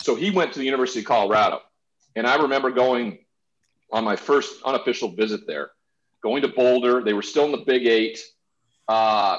So 0.03 0.15
he 0.15 0.31
went 0.31 0.53
to 0.53 0.59
the 0.59 0.65
University 0.65 1.01
of 1.01 1.07
Colorado, 1.07 1.61
and 2.17 2.27
I 2.27 2.37
remember 2.37 2.71
going 2.71 3.19
on 3.93 4.05
my 4.05 4.17
first 4.17 4.63
unofficial 4.65 5.11
visit 5.11 5.47
there, 5.47 5.71
going 6.23 6.43
to 6.43 6.49
Boulder. 6.49 7.03
They 7.03 7.15
were 7.15 7.23
still 7.23 7.45
in 7.45 7.53
the 7.53 7.59
Big 7.59 7.87
Eight. 7.87 8.21
Uh, 8.87 9.37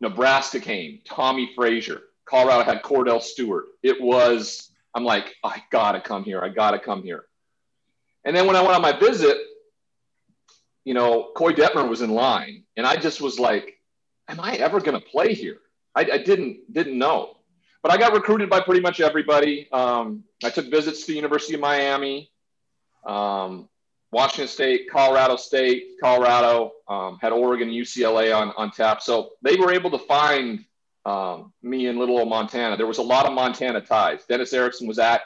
Nebraska 0.00 0.58
came, 0.58 1.00
Tommie 1.04 1.54
Frazier. 1.54 2.00
Colorado 2.24 2.64
had 2.64 2.82
Kordell 2.82 3.20
Stewart. 3.20 3.66
It 3.82 4.00
was, 4.00 4.70
I'm 4.94 5.04
like, 5.04 5.34
I 5.44 5.62
gotta 5.70 6.00
come 6.00 6.24
here. 6.24 6.40
I 6.42 6.48
gotta 6.48 6.78
come 6.78 7.02
here. 7.02 7.24
And 8.24 8.36
then 8.36 8.46
when 8.46 8.56
I 8.56 8.62
went 8.62 8.74
on 8.74 8.82
my 8.82 8.92
visit, 8.98 9.36
you 10.84 10.94
know, 10.94 11.30
Koy 11.34 11.52
Detmer 11.52 11.88
was 11.88 12.02
in 12.02 12.10
line, 12.10 12.64
and 12.76 12.86
I 12.86 12.96
just 12.96 13.20
was 13.20 13.38
like, 13.38 13.78
"Am 14.28 14.40
I 14.40 14.54
ever 14.54 14.80
going 14.80 15.00
to 15.00 15.06
play 15.06 15.34
here?" 15.34 15.58
I, 15.94 16.00
I, 16.12 16.18
didn't 16.18 16.72
didn't 16.72 16.98
know, 16.98 17.36
but 17.82 17.92
I 17.92 17.98
got 17.98 18.14
recruited 18.14 18.48
by 18.48 18.60
pretty 18.60 18.80
much 18.80 19.00
everybody. 19.00 19.68
Um, 19.72 20.24
I 20.42 20.50
took 20.50 20.70
visits 20.70 21.00
to 21.02 21.06
the 21.08 21.16
University 21.16 21.54
of 21.54 21.60
Miami. 21.60 22.30
Um, 23.06 23.68
Washington 24.12 24.48
State, 24.48 24.90
Colorado 24.90 25.36
State, 25.36 25.98
Colorado, 26.00 26.72
um, 26.86 27.18
had 27.20 27.32
Oregon, 27.32 27.70
UCLA 27.70 28.36
on, 28.36 28.52
on 28.58 28.70
tap. 28.70 29.00
So 29.00 29.30
they 29.40 29.56
were 29.56 29.72
able 29.72 29.90
to 29.90 29.98
find 29.98 30.64
um, 31.06 31.52
me 31.62 31.86
in 31.86 31.98
Little 31.98 32.18
old 32.18 32.28
Montana. 32.28 32.76
There 32.76 32.86
was 32.86 32.98
a 32.98 33.02
lot 33.02 33.24
of 33.24 33.32
Montana 33.32 33.80
ties. 33.80 34.24
Dennis 34.28 34.52
Erickson 34.52 34.86
was 34.86 34.98
at 34.98 35.22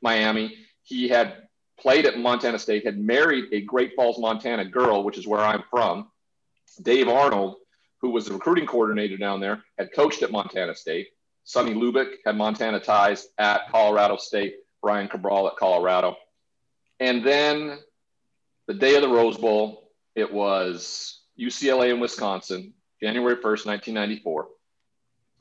Miami. 0.00 0.56
He 0.82 1.08
had 1.08 1.45
played 1.86 2.04
at 2.04 2.18
Montana 2.18 2.58
State, 2.58 2.84
had 2.84 2.98
married 2.98 3.44
a 3.52 3.60
Great 3.60 3.94
Falls, 3.94 4.18
Montana 4.18 4.64
girl, 4.64 5.04
which 5.04 5.16
is 5.16 5.24
where 5.24 5.38
I'm 5.38 5.62
from. 5.70 6.10
Dave 6.82 7.06
Arnold, 7.06 7.58
who 8.00 8.10
was 8.10 8.26
the 8.26 8.32
recruiting 8.32 8.66
coordinator 8.66 9.16
down 9.16 9.38
there, 9.38 9.62
had 9.78 9.92
coached 9.94 10.24
at 10.24 10.32
Montana 10.32 10.74
State. 10.74 11.10
Sonny 11.44 11.74
Lubick 11.74 12.14
had 12.24 12.36
Montana 12.36 12.80
ties 12.80 13.28
at 13.38 13.70
Colorado 13.70 14.16
State. 14.16 14.56
Brian 14.82 15.06
Cabral 15.06 15.46
at 15.46 15.54
Colorado. 15.54 16.16
And 16.98 17.24
then 17.24 17.78
the 18.66 18.74
day 18.74 18.96
of 18.96 19.02
the 19.02 19.08
Rose 19.08 19.38
Bowl, 19.38 19.92
it 20.16 20.32
was 20.32 21.20
UCLA 21.38 21.92
and 21.92 22.00
Wisconsin, 22.00 22.74
January 23.00 23.36
1st, 23.36 23.64
1994. 23.66 24.48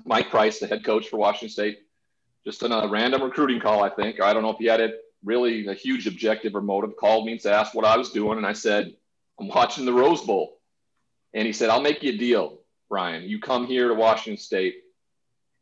Mike 0.06 0.30
Price, 0.30 0.60
the 0.60 0.68
head 0.68 0.86
coach 0.86 1.08
for 1.10 1.18
Washington 1.18 1.50
State, 1.50 1.80
just 2.44 2.62
on 2.62 2.72
a 2.72 2.88
random 2.88 3.24
recruiting 3.24 3.60
call, 3.60 3.84
I 3.84 3.90
think. 3.90 4.22
I 4.22 4.32
don't 4.32 4.44
know 4.44 4.52
if 4.52 4.60
he 4.60 4.66
had 4.66 4.80
it 4.80 5.02
really 5.24 5.68
a 5.68 5.74
huge 5.74 6.08
objective 6.08 6.56
or 6.56 6.62
motive, 6.62 6.96
called 6.96 7.26
me 7.26 7.34
and 7.34 7.46
asked 7.46 7.76
what 7.76 7.86
I 7.86 7.98
was 7.98 8.12
doing. 8.12 8.38
And 8.38 8.46
I 8.46 8.54
said, 8.54 8.94
I'm 9.40 9.48
watching 9.48 9.86
the 9.86 9.94
Rose 9.94 10.22
Bowl. 10.22 10.60
And 11.34 11.46
he 11.46 11.54
said, 11.54 11.70
I'll 11.70 11.82
make 11.82 12.04
you 12.04 12.14
a 12.14 12.18
deal, 12.18 12.60
Ryan. 12.90 13.24
You 13.24 13.40
come 13.40 13.68
here 13.68 13.88
to 13.90 13.94
Washington 13.94 14.42
State. 14.42 14.76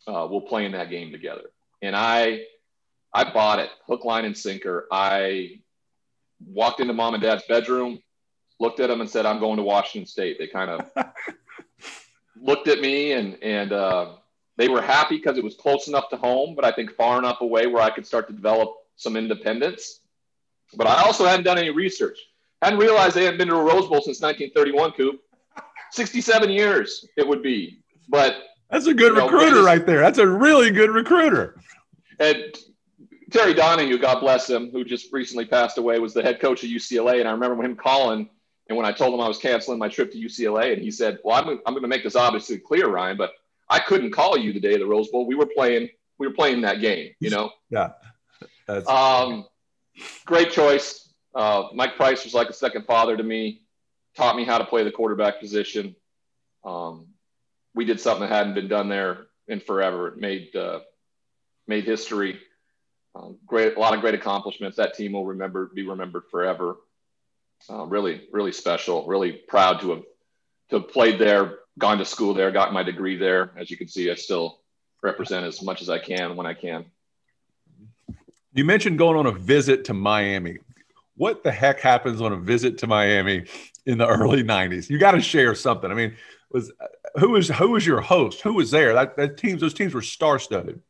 Uh, 0.07 0.27
we'll 0.29 0.41
play 0.41 0.65
in 0.65 0.73
that 0.73 0.89
game 0.89 1.11
together. 1.11 1.49
And 1.81 1.95
I, 1.95 2.43
I 3.13 3.31
bought 3.31 3.59
it 3.59 3.69
hook, 3.87 4.05
line, 4.05 4.25
and 4.25 4.37
sinker. 4.37 4.87
I 4.91 5.61
walked 6.45 6.79
into 6.79 6.93
mom 6.93 7.13
and 7.13 7.23
dad's 7.23 7.43
bedroom, 7.47 7.99
looked 8.59 8.79
at 8.79 8.87
them 8.87 9.01
and 9.01 9.09
said, 9.09 9.25
I'm 9.25 9.39
going 9.39 9.57
to 9.57 9.63
Washington 9.63 10.07
State. 10.07 10.37
They 10.37 10.47
kind 10.47 10.69
of 10.69 10.91
looked 12.35 12.67
at 12.67 12.79
me 12.79 13.13
and, 13.13 13.41
and, 13.41 13.71
uh, 13.71 14.13
they 14.57 14.69
were 14.69 14.81
happy 14.81 15.17
because 15.17 15.37
it 15.37 15.43
was 15.43 15.55
close 15.55 15.87
enough 15.87 16.09
to 16.09 16.17
home, 16.17 16.55
but 16.55 16.63
I 16.63 16.71
think 16.71 16.95
far 16.95 17.17
enough 17.17 17.41
away 17.41 17.67
where 17.67 17.81
I 17.81 17.89
could 17.89 18.05
start 18.05 18.27
to 18.27 18.33
develop 18.33 18.75
some 18.95 19.15
independence. 19.15 19.99
But 20.75 20.87
I 20.87 21.03
also 21.03 21.25
hadn't 21.25 21.45
done 21.45 21.57
any 21.57 21.69
research. 21.69 22.17
Hadn't 22.61 22.79
realized 22.79 23.15
they 23.15 23.25
hadn't 23.25 23.37
been 23.37 23.49
to 23.49 23.55
a 23.55 23.63
Rose 23.63 23.87
Bowl 23.87 24.01
since 24.01 24.21
1931, 24.21 24.91
Coop. 24.93 25.19
67 25.91 26.49
years 26.49 27.05
it 27.17 27.27
would 27.27 27.43
be. 27.43 27.79
But 28.09 28.35
that's 28.69 28.87
a 28.87 28.93
good 28.93 29.15
recruiter 29.15 29.57
know, 29.57 29.65
right 29.65 29.85
there. 29.85 29.99
That's 29.99 30.17
a 30.17 30.27
really 30.27 30.71
good 30.71 30.89
recruiter. 30.89 31.59
And 32.19 32.57
Terry 33.29 33.53
Donahue, 33.53 33.97
God 33.97 34.19
bless 34.19 34.49
him, 34.49 34.71
who 34.71 34.83
just 34.83 35.11
recently 35.11 35.45
passed 35.45 35.77
away, 35.77 35.99
was 35.99 36.13
the 36.13 36.21
head 36.21 36.39
coach 36.39 36.63
of 36.63 36.69
UCLA. 36.69 37.19
And 37.19 37.27
I 37.27 37.31
remember 37.31 37.61
him 37.63 37.75
calling, 37.75 38.29
and 38.69 38.77
when 38.77 38.85
I 38.85 38.91
told 38.91 39.13
him 39.13 39.21
I 39.21 39.27
was 39.27 39.37
canceling 39.37 39.79
my 39.79 39.89
trip 39.89 40.11
to 40.11 40.17
UCLA, 40.17 40.73
and 40.73 40.81
he 40.81 40.91
said, 40.91 41.19
"Well, 41.23 41.35
I'm, 41.35 41.59
I'm 41.65 41.73
going 41.73 41.83
to 41.83 41.87
make 41.87 42.03
this 42.03 42.15
obviously 42.15 42.57
clear, 42.57 42.87
Ryan, 42.87 43.17
but 43.17 43.31
I 43.69 43.79
couldn't 43.79 44.11
call 44.11 44.37
you 44.37 44.53
the 44.53 44.59
day 44.59 44.73
of 44.73 44.79
the 44.79 44.87
Rose 44.87 45.09
Bowl. 45.09 45.25
We 45.25 45.35
were 45.35 45.45
playing, 45.47 45.89
we 46.17 46.27
were 46.27 46.33
playing 46.33 46.61
that 46.61 46.81
game, 46.81 47.13
you 47.19 47.29
know." 47.29 47.51
Yeah. 47.69 47.91
That's 48.67 48.87
um, 48.87 49.45
great 50.25 50.51
choice. 50.51 51.13
Uh, 51.35 51.69
Mike 51.73 51.95
Price 51.95 52.23
was 52.23 52.33
like 52.33 52.49
a 52.49 52.53
second 52.53 52.85
father 52.85 53.17
to 53.17 53.23
me. 53.23 53.61
Taught 54.15 54.35
me 54.35 54.45
how 54.45 54.57
to 54.57 54.65
play 54.65 54.83
the 54.83 54.91
quarterback 54.91 55.39
position. 55.39 55.95
Um, 56.63 57.07
we 57.73 57.85
did 57.85 57.99
something 57.99 58.27
that 58.27 58.35
hadn't 58.35 58.53
been 58.53 58.67
done 58.67 58.89
there 58.89 59.25
in 59.47 59.59
forever. 59.59 60.09
It 60.09 60.17
made 60.17 60.55
uh, 60.55 60.79
made 61.67 61.85
history. 61.85 62.39
Um, 63.15 63.37
great, 63.45 63.75
a 63.75 63.79
lot 63.79 63.93
of 63.93 64.01
great 64.01 64.15
accomplishments. 64.15 64.77
That 64.77 64.95
team 64.95 65.13
will 65.13 65.25
remember, 65.25 65.69
be 65.73 65.83
remembered 65.83 66.23
forever. 66.31 66.77
Uh, 67.69 67.85
really, 67.85 68.27
really 68.31 68.51
special. 68.51 69.05
Really 69.07 69.31
proud 69.31 69.81
to 69.81 69.91
have 69.91 70.03
to 70.69 70.79
have 70.79 70.89
played 70.89 71.19
there, 71.19 71.59
gone 71.77 71.97
to 71.97 72.05
school 72.05 72.33
there, 72.33 72.51
got 72.51 72.73
my 72.73 72.83
degree 72.83 73.17
there. 73.17 73.51
As 73.57 73.69
you 73.69 73.77
can 73.77 73.87
see, 73.87 74.09
I 74.09 74.15
still 74.15 74.59
represent 75.01 75.45
as 75.45 75.61
much 75.61 75.81
as 75.81 75.89
I 75.89 75.99
can 75.99 76.35
when 76.35 76.47
I 76.47 76.53
can. 76.53 76.85
You 78.53 78.65
mentioned 78.65 78.97
going 78.97 79.17
on 79.17 79.25
a 79.25 79.31
visit 79.31 79.85
to 79.85 79.93
Miami. 79.93 80.57
What 81.15 81.43
the 81.43 81.51
heck 81.51 81.79
happens 81.79 82.21
on 82.21 82.33
a 82.33 82.37
visit 82.37 82.77
to 82.79 82.87
Miami 82.87 83.45
in 83.85 83.97
the 83.97 84.07
early 84.07 84.43
'90s? 84.43 84.89
You 84.89 84.97
got 84.97 85.11
to 85.11 85.21
share 85.21 85.55
something. 85.55 85.91
I 85.91 85.93
mean, 85.93 86.15
was 86.51 86.71
who 87.15 87.29
was 87.29 87.49
who 87.49 87.71
was 87.71 87.85
your 87.85 88.01
host? 88.01 88.41
Who 88.41 88.53
was 88.53 88.71
there? 88.71 88.93
That, 88.93 89.17
that 89.17 89.37
teams, 89.37 89.61
those 89.61 89.73
teams 89.73 89.93
were 89.93 90.01
star-studded. 90.01 90.81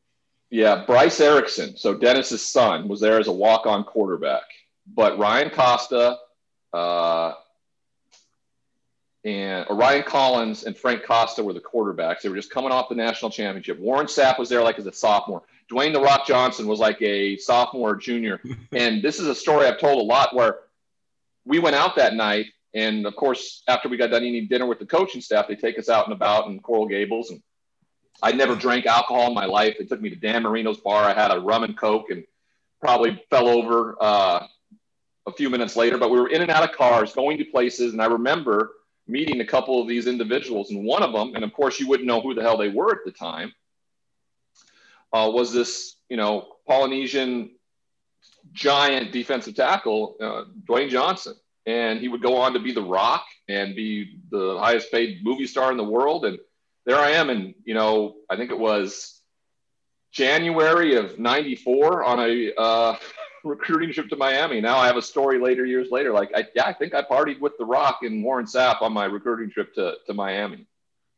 Yeah, 0.49 0.83
Bryce 0.85 1.19
Erickson. 1.19 1.75
So 1.77 1.97
Dennis's 1.97 2.45
son 2.45 2.87
was 2.87 2.99
there 2.99 3.19
as 3.19 3.27
a 3.27 3.31
walk-on 3.31 3.85
quarterback, 3.85 4.43
but 4.93 5.17
Ryan 5.17 5.49
Costa, 5.49 6.17
uh, 6.73 7.33
and 9.25 9.65
Ryan 9.69 10.03
Collins 10.03 10.63
and 10.65 10.77
Frank 10.77 11.05
Costa 11.05 11.43
were 11.43 11.53
the 11.53 11.61
quarterbacks. 11.61 12.21
They 12.21 12.29
were 12.29 12.35
just 12.35 12.51
coming 12.51 12.71
off 12.71 12.89
the 12.89 12.95
national 12.95 13.31
championship. 13.31 13.79
Warren 13.79 14.05
Sapp 14.05 14.37
was 14.37 14.49
there 14.49 14.61
like 14.61 14.77
as 14.77 14.85
a 14.85 14.91
sophomore. 14.91 15.43
Dwayne 15.71 15.93
the 15.93 16.01
Rock 16.01 16.25
Johnson 16.25 16.67
was 16.67 16.79
like 16.79 17.01
a 17.01 17.37
sophomore 17.37 17.91
or 17.91 17.95
junior. 17.95 18.41
and 18.71 19.01
this 19.01 19.19
is 19.19 19.27
a 19.27 19.35
story 19.35 19.65
I've 19.67 19.79
told 19.79 20.01
a 20.01 20.05
lot 20.05 20.35
where 20.35 20.59
we 21.45 21.59
went 21.59 21.75
out 21.75 21.95
that 21.95 22.15
night. 22.15 22.47
And 22.73 23.05
of 23.05 23.15
course, 23.15 23.63
after 23.67 23.87
we 23.87 23.97
got 23.97 24.09
done 24.11 24.23
eating 24.23 24.47
dinner 24.47 24.65
with 24.65 24.79
the 24.79 24.85
coaching 24.85 25.21
staff, 25.21 25.47
they 25.47 25.55
take 25.55 25.77
us 25.77 25.89
out 25.89 26.05
and 26.05 26.13
about 26.13 26.47
in 26.47 26.59
Coral 26.59 26.87
Gables. 26.87 27.29
And 27.29 27.41
I 28.21 28.31
never 28.31 28.55
drank 28.55 28.85
alcohol 28.85 29.27
in 29.27 29.33
my 29.33 29.45
life. 29.45 29.75
They 29.77 29.85
took 29.85 30.01
me 30.01 30.09
to 30.09 30.15
Dan 30.15 30.43
Marino's 30.43 30.79
bar. 30.79 31.03
I 31.03 31.13
had 31.13 31.31
a 31.31 31.39
rum 31.39 31.63
and 31.63 31.77
Coke 31.77 32.09
and 32.09 32.23
probably 32.81 33.23
fell 33.29 33.47
over 33.47 33.95
uh, 34.01 34.47
a 35.27 35.31
few 35.31 35.49
minutes 35.49 35.75
later. 35.75 35.97
But 35.97 36.09
we 36.09 36.19
were 36.19 36.29
in 36.29 36.41
and 36.41 36.49
out 36.49 36.67
of 36.67 36.75
cars 36.75 37.13
going 37.13 37.37
to 37.37 37.45
places. 37.45 37.93
And 37.93 38.01
I 38.01 38.05
remember 38.05 38.71
meeting 39.07 39.41
a 39.41 39.45
couple 39.45 39.81
of 39.81 39.87
these 39.87 40.07
individuals. 40.07 40.71
And 40.71 40.85
one 40.85 41.03
of 41.03 41.13
them, 41.13 41.35
and 41.35 41.43
of 41.43 41.53
course, 41.53 41.79
you 41.79 41.87
wouldn't 41.87 42.07
know 42.07 42.21
who 42.21 42.33
the 42.33 42.41
hell 42.41 42.57
they 42.57 42.69
were 42.69 42.91
at 42.91 43.05
the 43.05 43.11
time, 43.11 43.53
uh, 45.13 45.29
was 45.31 45.53
this, 45.53 45.95
you 46.09 46.17
know, 46.17 46.47
Polynesian 46.67 47.51
giant 48.51 49.11
defensive 49.11 49.55
tackle, 49.55 50.15
uh, 50.19 50.43
Dwayne 50.67 50.89
Johnson. 50.89 51.35
And 51.65 51.99
he 51.99 52.09
would 52.09 52.21
go 52.21 52.35
on 52.37 52.53
to 52.53 52.59
be 52.59 52.73
The 52.73 52.83
Rock 52.83 53.25
and 53.47 53.75
be 53.75 54.19
the 54.29 54.57
highest 54.59 54.91
paid 54.91 55.23
movie 55.23 55.47
star 55.47 55.71
in 55.71 55.77
the 55.77 55.83
world. 55.83 56.25
And 56.25 56.37
there 56.85 56.97
I 56.97 57.11
am. 57.11 57.29
And, 57.29 57.53
you 57.63 57.73
know, 57.73 58.15
I 58.29 58.35
think 58.35 58.51
it 58.51 58.59
was 58.59 59.21
January 60.11 60.95
of 60.95 61.19
94 61.19 62.03
on 62.03 62.19
a, 62.19 62.53
uh, 62.57 62.97
recruiting 63.45 63.91
trip 63.91 64.09
to 64.09 64.15
Miami. 64.15 64.61
Now 64.61 64.77
I 64.77 64.87
have 64.87 64.95
a 64.97 65.01
story 65.01 65.39
later, 65.39 65.65
years 65.65 65.89
later. 65.91 66.13
Like, 66.13 66.31
I, 66.35 66.47
yeah, 66.55 66.65
I 66.65 66.73
think 66.73 66.93
I 66.93 67.01
partied 67.01 67.39
with 67.39 67.57
The 67.57 67.65
Rock 67.65 67.99
and 68.01 68.23
Warren 68.23 68.45
Sapp 68.45 68.81
on 68.81 68.93
my 68.93 69.05
recruiting 69.05 69.51
trip 69.51 69.73
to, 69.75 69.95
to 70.05 70.13
Miami. 70.13 70.65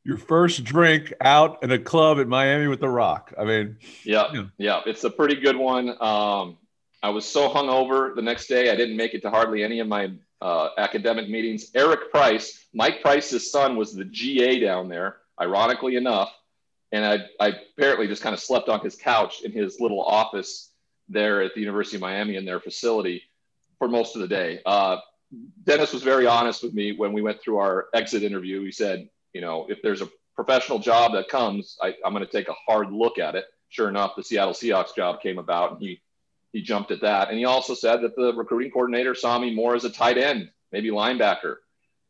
Your 0.06 0.18
first 0.18 0.64
drink 0.64 1.14
out 1.20 1.64
in 1.64 1.72
a 1.72 1.80
club 1.80 2.20
in 2.20 2.30
Miami 2.30 2.68
with 2.68 2.80
The 2.80 2.88
Rock. 2.88 3.34
I 3.40 3.44
mean, 3.44 3.78
yeah, 4.04 4.32
yeah, 4.32 4.44
yeah 4.58 4.82
it's 4.86 5.04
a 5.04 5.10
pretty 5.10 5.36
good 5.36 5.58
one. 5.58 5.90
Um, 6.00 6.58
I 7.02 7.10
was 7.10 7.26
so 7.26 7.50
hungover 7.50 8.16
the 8.16 8.22
next 8.22 8.46
day, 8.46 8.70
I 8.70 8.76
didn't 8.76 8.98
make 8.98 9.16
it 9.16 9.24
to 9.24 9.32
hardly 9.32 9.64
any 9.64 9.80
of 9.80 9.88
my 9.88 10.12
uh, 10.42 10.70
academic 10.78 11.28
meetings. 11.28 11.72
Eric 11.74 12.12
Price, 12.12 12.68
Mike 12.72 13.02
Price's 13.02 13.52
son, 13.52 13.78
was 13.78 13.96
the 13.96 14.06
GA 14.06 14.60
down 14.60 14.90
there, 14.90 15.18
ironically 15.42 15.96
enough. 15.96 16.32
And 16.92 17.04
I, 17.04 17.26
I 17.40 17.54
apparently 17.76 18.08
just 18.08 18.22
kind 18.22 18.34
of 18.34 18.40
slept 18.40 18.70
on 18.70 18.82
his 18.82 18.96
couch 18.96 19.42
in 19.42 19.52
his 19.52 19.80
little 19.80 20.04
office 20.04 20.70
there 21.10 21.42
at 21.42 21.56
the 21.56 21.62
University 21.62 21.98
of 21.98 22.02
Miami 22.02 22.36
in 22.36 22.46
their 22.46 22.60
facility 22.60 23.24
for 23.80 23.88
most 23.88 24.16
of 24.16 24.22
the 24.22 24.28
day. 24.28 24.60
Uh, 24.68 24.98
Dennis 25.64 25.94
was 25.94 26.04
very 26.04 26.28
honest 26.28 26.62
with 26.62 26.76
me 26.76 26.92
when 26.92 27.12
we 27.12 27.24
went 27.24 27.42
through 27.42 27.58
our 27.58 27.88
exit 27.94 28.22
interview. 28.22 28.64
He 28.64 28.72
said, 28.72 29.10
you 29.36 29.42
know, 29.42 29.66
if 29.68 29.82
there's 29.82 30.02
a 30.02 30.08
professional 30.34 30.80
job 30.80 31.12
that 31.12 31.28
comes, 31.28 31.78
I, 31.82 31.94
I'm 32.06 32.14
going 32.14 32.26
to 32.26 32.32
take 32.32 32.48
a 32.48 32.56
hard 32.66 32.94
look 32.94 33.20
at 33.20 33.36
it. 33.36 33.44
Sure 33.68 33.90
enough, 33.90 34.16
the 34.16 34.24
Seattle 34.24 34.54
Seahawks 34.54 34.96
job 34.96 35.22
came 35.22 35.38
about, 35.38 35.74
and 35.74 35.82
he 35.82 36.00
he 36.54 36.62
jumped 36.62 36.92
at 36.92 37.02
that. 37.02 37.28
And 37.28 37.38
he 37.38 37.44
also 37.44 37.74
said 37.74 38.02
that 38.02 38.16
the 38.16 38.34
recruiting 38.34 38.72
coordinator 38.72 39.14
saw 39.14 39.38
me 39.38 39.54
more 39.54 39.76
as 39.76 39.84
a 39.84 39.90
tight 39.90 40.18
end, 40.18 40.50
maybe 40.72 40.90
linebacker, 40.90 41.58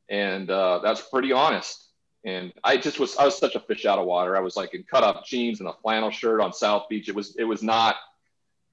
and 0.07 0.51
uh, 0.51 0.81
that's 0.83 1.01
pretty 1.01 1.31
honest. 1.31 1.83
And 2.23 2.53
I 2.63 2.77
just 2.77 2.99
was 2.99 3.17
I 3.17 3.25
was 3.25 3.35
such 3.35 3.55
a 3.55 3.59
fish 3.59 3.87
out 3.87 3.97
of 3.97 4.05
water. 4.05 4.37
I 4.37 4.41
was 4.41 4.55
like 4.55 4.75
in 4.75 4.83
cut 4.83 5.03
up 5.03 5.25
jeans 5.25 5.61
and 5.61 5.69
a 5.69 5.73
flannel 5.81 6.11
shirt 6.11 6.41
on 6.41 6.53
South 6.53 6.87
Beach. 6.91 7.09
It 7.09 7.15
was 7.15 7.35
it 7.37 7.45
was 7.45 7.63
not 7.63 7.95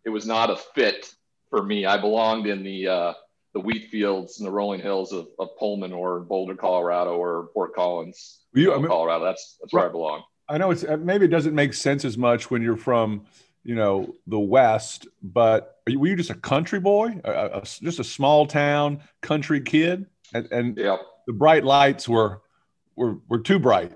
it 0.05 0.11
was 0.11 0.27
not 0.27 0.51
a 0.51 0.57
fit 0.57 1.11
for 1.49 1.63
me. 1.63 1.87
I 1.87 1.97
belonged 1.97 2.47
in 2.47 2.63
the 2.63 2.89
uh, 2.89 3.13
the 3.55 3.61
wheat 3.61 3.91
fields 3.91 4.39
and 4.39 4.47
the 4.47 4.51
rolling 4.51 4.81
hills 4.81 5.13
of, 5.13 5.29
of 5.39 5.57
Pullman 5.59 5.93
or 5.93 6.21
Boulder, 6.21 6.55
Colorado, 6.55 7.17
or 7.17 7.49
Fort 7.53 7.75
Collins, 7.75 8.41
you, 8.55 8.73
I 8.73 8.79
mean, 8.79 8.87
Colorado. 8.87 9.25
That's 9.25 9.59
that's 9.61 9.73
where 9.73 9.89
I 9.89 9.89
belong. 9.89 10.23
I 10.49 10.59
know 10.59 10.71
it's 10.71 10.85
uh, 10.85 10.97
maybe 10.97 11.27
it 11.27 11.31
doesn't 11.31 11.55
make 11.55 11.75
sense 11.75 12.05
as 12.05 12.19
much 12.19 12.51
when 12.51 12.63
you're 12.63 12.77
from 12.77 13.27
you 13.65 13.75
know 13.75 14.15
the 14.27 14.39
West, 14.39 15.07
but 15.23 15.81
you, 15.87 15.99
were 15.99 16.09
you 16.09 16.17
just 16.17 16.31
a 16.31 16.35
country 16.35 16.81
boy, 16.81 17.21
a, 17.25 17.31
a, 17.31 17.63
just 17.63 17.99
a 17.99 18.05
small 18.05 18.47
town 18.47 19.01
country 19.21 19.61
kid, 19.61 20.07
and, 20.35 20.51
and 20.51 20.77
yep. 20.77 21.01
the 21.27 21.33
bright 21.33 21.65
lights 21.65 22.09
were 22.09 22.43
were 22.97 23.19
were 23.29 23.41
too 23.41 23.59
bright. 23.59 23.93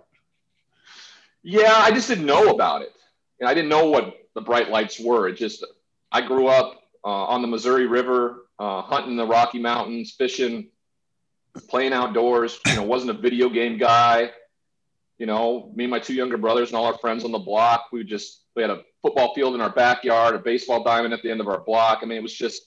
Yeah, 1.43 1.75
I 1.75 1.93
just 1.93 2.09
didn't 2.09 2.27
know 2.27 2.49
about 2.51 2.83
it, 2.83 2.93
and 3.41 3.49
I 3.49 3.55
didn't 3.55 3.71
know 3.71 3.91
what 3.91 4.17
the 4.35 4.41
bright 4.41 4.71
lights 4.71 5.01
were. 5.01 5.29
It 5.29 5.37
just 5.37 5.65
I 6.13 6.21
grew 6.27 6.47
up 6.47 6.83
uh, 7.05 7.09
on 7.09 7.43
the 7.43 7.49
Missouri 7.49 7.87
River, 7.87 8.46
uh, 8.59 8.83
hunting 8.83 9.13
in 9.13 9.17
the 9.17 9.27
Rocky 9.27 9.59
Mountains, 9.59 10.15
fishing, 10.17 10.69
playing 11.69 11.93
outdoors. 11.93 12.59
You 12.67 12.77
know, 12.77 12.83
wasn't 12.83 13.11
a 13.11 13.21
video 13.21 13.49
game 13.49 13.79
guy. 13.79 14.31
You 15.19 15.27
know, 15.27 15.73
me 15.75 15.85
and 15.85 15.91
my 15.91 15.99
two 15.99 16.15
younger 16.15 16.37
brothers 16.37 16.69
and 16.69 16.77
all 16.77 16.87
our 16.87 16.99
friends 16.99 17.25
on 17.25 17.33
the 17.33 17.39
block, 17.39 17.87
we 17.93 18.05
just 18.05 18.43
we 18.55 18.63
had 18.63 18.71
a 18.71 18.83
football 19.03 19.35
field 19.35 19.55
in 19.55 19.61
our 19.61 19.71
backyard, 19.71 20.35
a 20.35 20.39
baseball 20.39 20.85
diamond 20.85 21.15
at 21.15 21.23
the 21.23 21.31
end 21.31 21.41
of 21.41 21.49
our 21.49 21.61
block. 21.61 22.01
I 22.03 22.07
mean, 22.07 22.19
it 22.19 22.23
was 22.23 22.35
just 22.35 22.63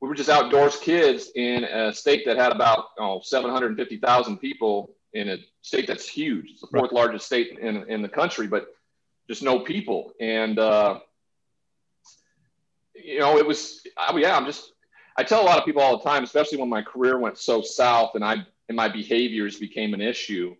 we 0.00 0.08
were 0.08 0.14
just 0.14 0.28
outdoors 0.28 0.76
kids 0.76 1.30
in 1.34 1.64
a 1.64 1.92
state 1.92 2.26
that 2.26 2.36
had 2.36 2.52
about 2.52 2.88
oh, 2.98 3.20
750,000 3.22 4.36
people 4.36 4.94
in 5.14 5.30
a 5.30 5.38
state 5.62 5.86
that's 5.86 6.06
huge. 6.06 6.50
It's 6.50 6.60
the 6.60 6.66
fourth 6.66 6.92
largest 6.92 7.24
state 7.24 7.58
in, 7.58 7.88
in 7.88 8.02
the 8.02 8.08
country, 8.08 8.46
but 8.46 8.66
just 9.28 9.42
no 9.42 9.60
people. 9.60 10.12
And 10.20 10.58
uh, 10.58 10.98
you 12.94 13.18
know, 13.18 13.38
it 13.38 13.46
was, 13.46 13.86
yeah, 14.16 14.36
I'm 14.36 14.46
just, 14.46 14.72
I 15.16 15.22
tell 15.22 15.42
a 15.42 15.44
lot 15.44 15.58
of 15.58 15.64
people 15.64 15.82
all 15.82 15.98
the 15.98 16.04
time, 16.04 16.24
especially 16.24 16.58
when 16.58 16.68
my 16.68 16.82
career 16.82 17.18
went 17.18 17.38
so 17.38 17.62
south 17.62 18.12
and 18.14 18.24
I 18.24 18.46
and 18.68 18.76
my 18.76 18.88
behaviors 18.88 19.58
became 19.58 19.94
an 19.94 20.00
issue, 20.00 20.56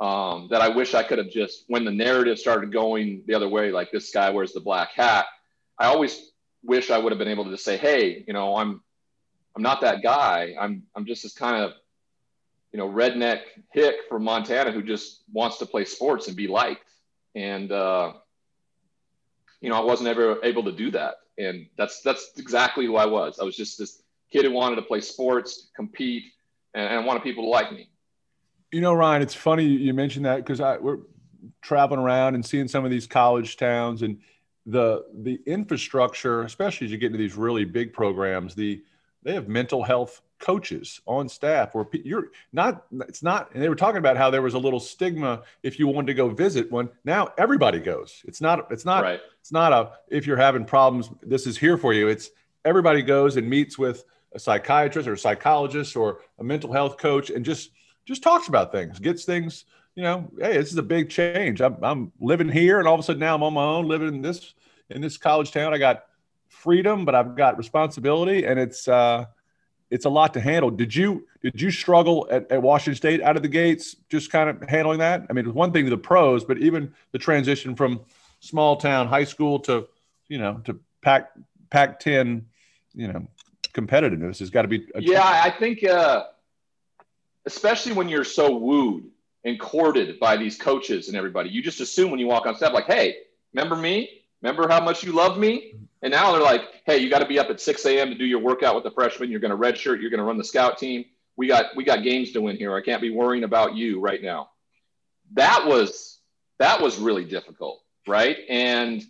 um, 0.00 0.48
that 0.50 0.60
I 0.60 0.68
wish 0.68 0.94
I 0.94 1.02
could 1.02 1.18
have 1.18 1.28
just 1.30 1.64
when 1.66 1.84
the 1.84 1.90
narrative 1.90 2.38
started 2.38 2.72
going 2.72 3.22
the 3.26 3.34
other 3.34 3.48
way, 3.48 3.70
like 3.70 3.90
this 3.90 4.10
guy 4.10 4.30
wears 4.30 4.52
the 4.52 4.60
black 4.60 4.92
hat. 4.92 5.26
I 5.78 5.86
always 5.86 6.30
wish 6.62 6.90
I 6.90 6.98
would 6.98 7.12
have 7.12 7.18
been 7.18 7.28
able 7.28 7.44
to 7.44 7.50
just 7.50 7.64
say, 7.64 7.76
hey, 7.76 8.24
you 8.26 8.32
know, 8.32 8.56
I'm 8.56 8.82
I'm 9.56 9.62
not 9.62 9.80
that 9.80 10.02
guy. 10.02 10.54
I'm 10.58 10.84
I'm 10.94 11.04
just 11.04 11.22
this 11.22 11.34
kind 11.34 11.62
of 11.62 11.72
you 12.72 12.78
know 12.78 12.88
redneck 12.88 13.40
hick 13.72 13.96
from 14.08 14.24
Montana 14.24 14.72
who 14.72 14.82
just 14.82 15.22
wants 15.32 15.58
to 15.58 15.66
play 15.66 15.84
sports 15.84 16.28
and 16.28 16.36
be 16.36 16.46
liked. 16.46 16.84
And 17.34 17.70
uh, 17.72 18.12
you 19.60 19.68
know, 19.68 19.76
I 19.76 19.84
wasn't 19.84 20.08
ever 20.08 20.38
able 20.44 20.64
to 20.64 20.72
do 20.72 20.92
that. 20.92 21.16
And 21.38 21.66
that's 21.76 22.00
that's 22.02 22.32
exactly 22.36 22.86
who 22.86 22.96
I 22.96 23.06
was. 23.06 23.38
I 23.38 23.44
was 23.44 23.56
just 23.56 23.78
this 23.78 24.02
kid 24.30 24.44
who 24.44 24.52
wanted 24.52 24.76
to 24.76 24.82
play 24.82 25.00
sports, 25.00 25.70
compete, 25.74 26.24
and, 26.74 26.98
and 26.98 27.06
wanted 27.06 27.22
people 27.22 27.44
to 27.44 27.50
like 27.50 27.72
me. 27.72 27.88
You 28.72 28.80
know, 28.80 28.92
Ryan, 28.92 29.22
it's 29.22 29.34
funny 29.34 29.64
you 29.64 29.94
mentioned 29.94 30.26
that 30.26 30.36
because 30.36 30.60
I 30.60 30.76
we're 30.78 30.98
traveling 31.62 32.00
around 32.00 32.34
and 32.34 32.44
seeing 32.44 32.68
some 32.68 32.84
of 32.84 32.90
these 32.90 33.06
college 33.06 33.56
towns 33.56 34.02
and 34.02 34.18
the 34.66 35.04
the 35.22 35.40
infrastructure, 35.46 36.42
especially 36.42 36.86
as 36.86 36.90
you 36.90 36.98
get 36.98 37.06
into 37.06 37.18
these 37.18 37.36
really 37.36 37.64
big 37.64 37.92
programs, 37.92 38.54
the 38.54 38.82
they 39.22 39.34
have 39.34 39.48
mental 39.48 39.82
health 39.82 40.20
coaches 40.38 41.00
on 41.06 41.28
staff 41.28 41.74
or 41.74 41.88
you're 41.92 42.28
not 42.52 42.84
it's 43.08 43.22
not 43.22 43.52
and 43.52 43.62
they 43.62 43.68
were 43.68 43.74
talking 43.74 43.98
about 43.98 44.16
how 44.16 44.30
there 44.30 44.42
was 44.42 44.54
a 44.54 44.58
little 44.58 44.80
stigma 44.80 45.42
if 45.62 45.78
you 45.78 45.86
wanted 45.88 46.06
to 46.06 46.14
go 46.14 46.28
visit 46.28 46.70
one. 46.70 46.88
Now 47.04 47.32
everybody 47.38 47.80
goes. 47.80 48.22
It's 48.26 48.40
not 48.40 48.70
it's 48.70 48.84
not 48.84 49.02
right. 49.02 49.20
it's 49.40 49.52
not 49.52 49.72
a 49.72 49.92
if 50.08 50.26
you're 50.26 50.36
having 50.36 50.64
problems 50.64 51.10
this 51.22 51.46
is 51.46 51.58
here 51.58 51.76
for 51.76 51.92
you. 51.92 52.08
It's 52.08 52.30
everybody 52.64 53.02
goes 53.02 53.36
and 53.36 53.48
meets 53.48 53.78
with 53.78 54.04
a 54.32 54.38
psychiatrist 54.38 55.08
or 55.08 55.14
a 55.14 55.18
psychologist 55.18 55.96
or 55.96 56.20
a 56.38 56.44
mental 56.44 56.72
health 56.72 56.98
coach 56.98 57.30
and 57.30 57.44
just 57.44 57.70
just 58.04 58.22
talks 58.22 58.48
about 58.48 58.70
things 58.72 58.98
gets 58.98 59.24
things 59.24 59.64
you 59.94 60.02
know 60.02 60.30
hey 60.38 60.56
this 60.56 60.70
is 60.70 60.78
a 60.78 60.82
big 60.82 61.10
change. 61.10 61.60
I'm, 61.60 61.76
I'm 61.82 62.12
living 62.20 62.48
here 62.48 62.78
and 62.78 62.86
all 62.86 62.94
of 62.94 63.00
a 63.00 63.02
sudden 63.02 63.20
now 63.20 63.34
i'm 63.34 63.42
on 63.42 63.54
my 63.54 63.64
own 63.64 63.86
living 63.86 64.08
in 64.08 64.22
this 64.22 64.54
in 64.90 65.00
this 65.00 65.16
college 65.18 65.50
town. 65.50 65.74
I 65.74 65.78
got 65.78 66.04
freedom 66.48 67.04
but 67.04 67.14
i've 67.14 67.36
got 67.36 67.58
responsibility 67.58 68.44
and 68.44 68.58
it's 68.58 68.88
uh 68.88 69.24
it's 69.90 70.04
a 70.04 70.10
lot 70.10 70.34
to 70.34 70.40
handle. 70.40 70.70
Did 70.70 70.94
you 70.94 71.26
did 71.42 71.60
you 71.60 71.70
struggle 71.70 72.26
at, 72.30 72.50
at 72.50 72.62
Washington 72.62 72.96
State 72.96 73.22
out 73.22 73.36
of 73.36 73.42
the 73.42 73.48
gates, 73.48 73.96
just 74.08 74.30
kind 74.30 74.50
of 74.50 74.68
handling 74.68 74.98
that? 74.98 75.26
I 75.28 75.32
mean, 75.32 75.46
it's 75.46 75.54
one 75.54 75.72
thing 75.72 75.84
to 75.84 75.90
the 75.90 75.98
pros, 75.98 76.44
but 76.44 76.58
even 76.58 76.92
the 77.12 77.18
transition 77.18 77.74
from 77.74 78.00
small 78.40 78.76
town 78.76 79.06
high 79.06 79.24
school 79.24 79.58
to 79.60 79.88
you 80.28 80.38
know 80.38 80.60
to 80.64 80.78
Pac 81.02 81.30
Pac 81.70 82.00
ten, 82.00 82.46
you 82.94 83.08
know, 83.08 83.26
competitiveness 83.72 84.38
has 84.40 84.50
got 84.50 84.62
to 84.62 84.68
be. 84.68 84.86
yeah, 84.98 85.24
I 85.24 85.50
think 85.50 85.84
uh, 85.84 86.24
especially 87.46 87.92
when 87.92 88.08
you're 88.08 88.24
so 88.24 88.56
wooed 88.56 89.04
and 89.44 89.58
courted 89.58 90.18
by 90.18 90.36
these 90.36 90.56
coaches 90.56 91.08
and 91.08 91.16
everybody, 91.16 91.50
you 91.50 91.62
just 91.62 91.80
assume 91.80 92.10
when 92.10 92.20
you 92.20 92.26
walk 92.26 92.46
on 92.46 92.56
step, 92.56 92.72
like, 92.72 92.86
hey, 92.86 93.16
remember 93.54 93.76
me? 93.76 94.17
Remember 94.42 94.68
how 94.68 94.82
much 94.82 95.02
you 95.02 95.12
love 95.12 95.38
me? 95.38 95.74
And 96.02 96.12
now 96.12 96.32
they're 96.32 96.40
like, 96.40 96.62
hey, 96.86 96.98
you 96.98 97.10
got 97.10 97.18
to 97.20 97.26
be 97.26 97.38
up 97.38 97.50
at 97.50 97.60
6 97.60 97.84
a.m. 97.86 98.08
to 98.10 98.14
do 98.14 98.24
your 98.24 98.38
workout 98.38 98.74
with 98.74 98.84
the 98.84 98.90
freshmen. 98.90 99.30
You're 99.30 99.40
going 99.40 99.50
to 99.50 99.56
redshirt. 99.56 100.00
You're 100.00 100.10
going 100.10 100.18
to 100.18 100.24
run 100.24 100.38
the 100.38 100.44
scout 100.44 100.78
team. 100.78 101.04
We 101.36 101.46
got 101.48 101.76
we 101.76 101.84
got 101.84 102.02
games 102.02 102.32
to 102.32 102.40
win 102.40 102.56
here. 102.56 102.74
I 102.74 102.82
can't 102.82 103.00
be 103.02 103.10
worrying 103.10 103.44
about 103.44 103.76
you 103.76 104.00
right 104.00 104.22
now. 104.22 104.50
That 105.34 105.66
was 105.66 106.18
that 106.58 106.80
was 106.80 106.98
really 106.98 107.24
difficult, 107.24 107.82
right? 108.06 108.36
And 108.48 109.04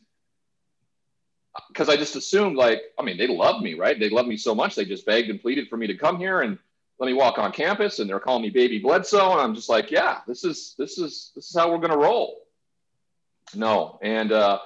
because 1.68 1.88
I 1.88 1.96
just 1.96 2.16
assumed 2.16 2.56
like, 2.56 2.80
I 2.98 3.02
mean, 3.02 3.16
they 3.16 3.26
love 3.26 3.62
me, 3.62 3.74
right? 3.74 3.98
They 3.98 4.10
love 4.10 4.26
me 4.26 4.36
so 4.36 4.54
much. 4.54 4.74
They 4.74 4.84
just 4.84 5.06
begged 5.06 5.30
and 5.30 5.40
pleaded 5.40 5.68
for 5.68 5.76
me 5.76 5.86
to 5.86 5.96
come 5.96 6.18
here 6.18 6.42
and 6.42 6.58
let 6.98 7.06
me 7.06 7.14
walk 7.14 7.38
on 7.38 7.52
campus. 7.52 7.98
And 7.98 8.08
they're 8.08 8.20
calling 8.20 8.42
me 8.42 8.50
Baby 8.50 8.78
Bledsoe, 8.78 9.32
and 9.32 9.40
I'm 9.40 9.54
just 9.54 9.68
like, 9.68 9.90
yeah, 9.90 10.20
this 10.26 10.44
is 10.44 10.74
this 10.78 10.98
is 10.98 11.32
this 11.34 11.48
is 11.48 11.56
how 11.56 11.70
we're 11.70 11.78
going 11.78 11.92
to 11.92 11.98
roll. 11.98 12.42
No, 13.54 13.98
and 14.02 14.32
uh, 14.32 14.58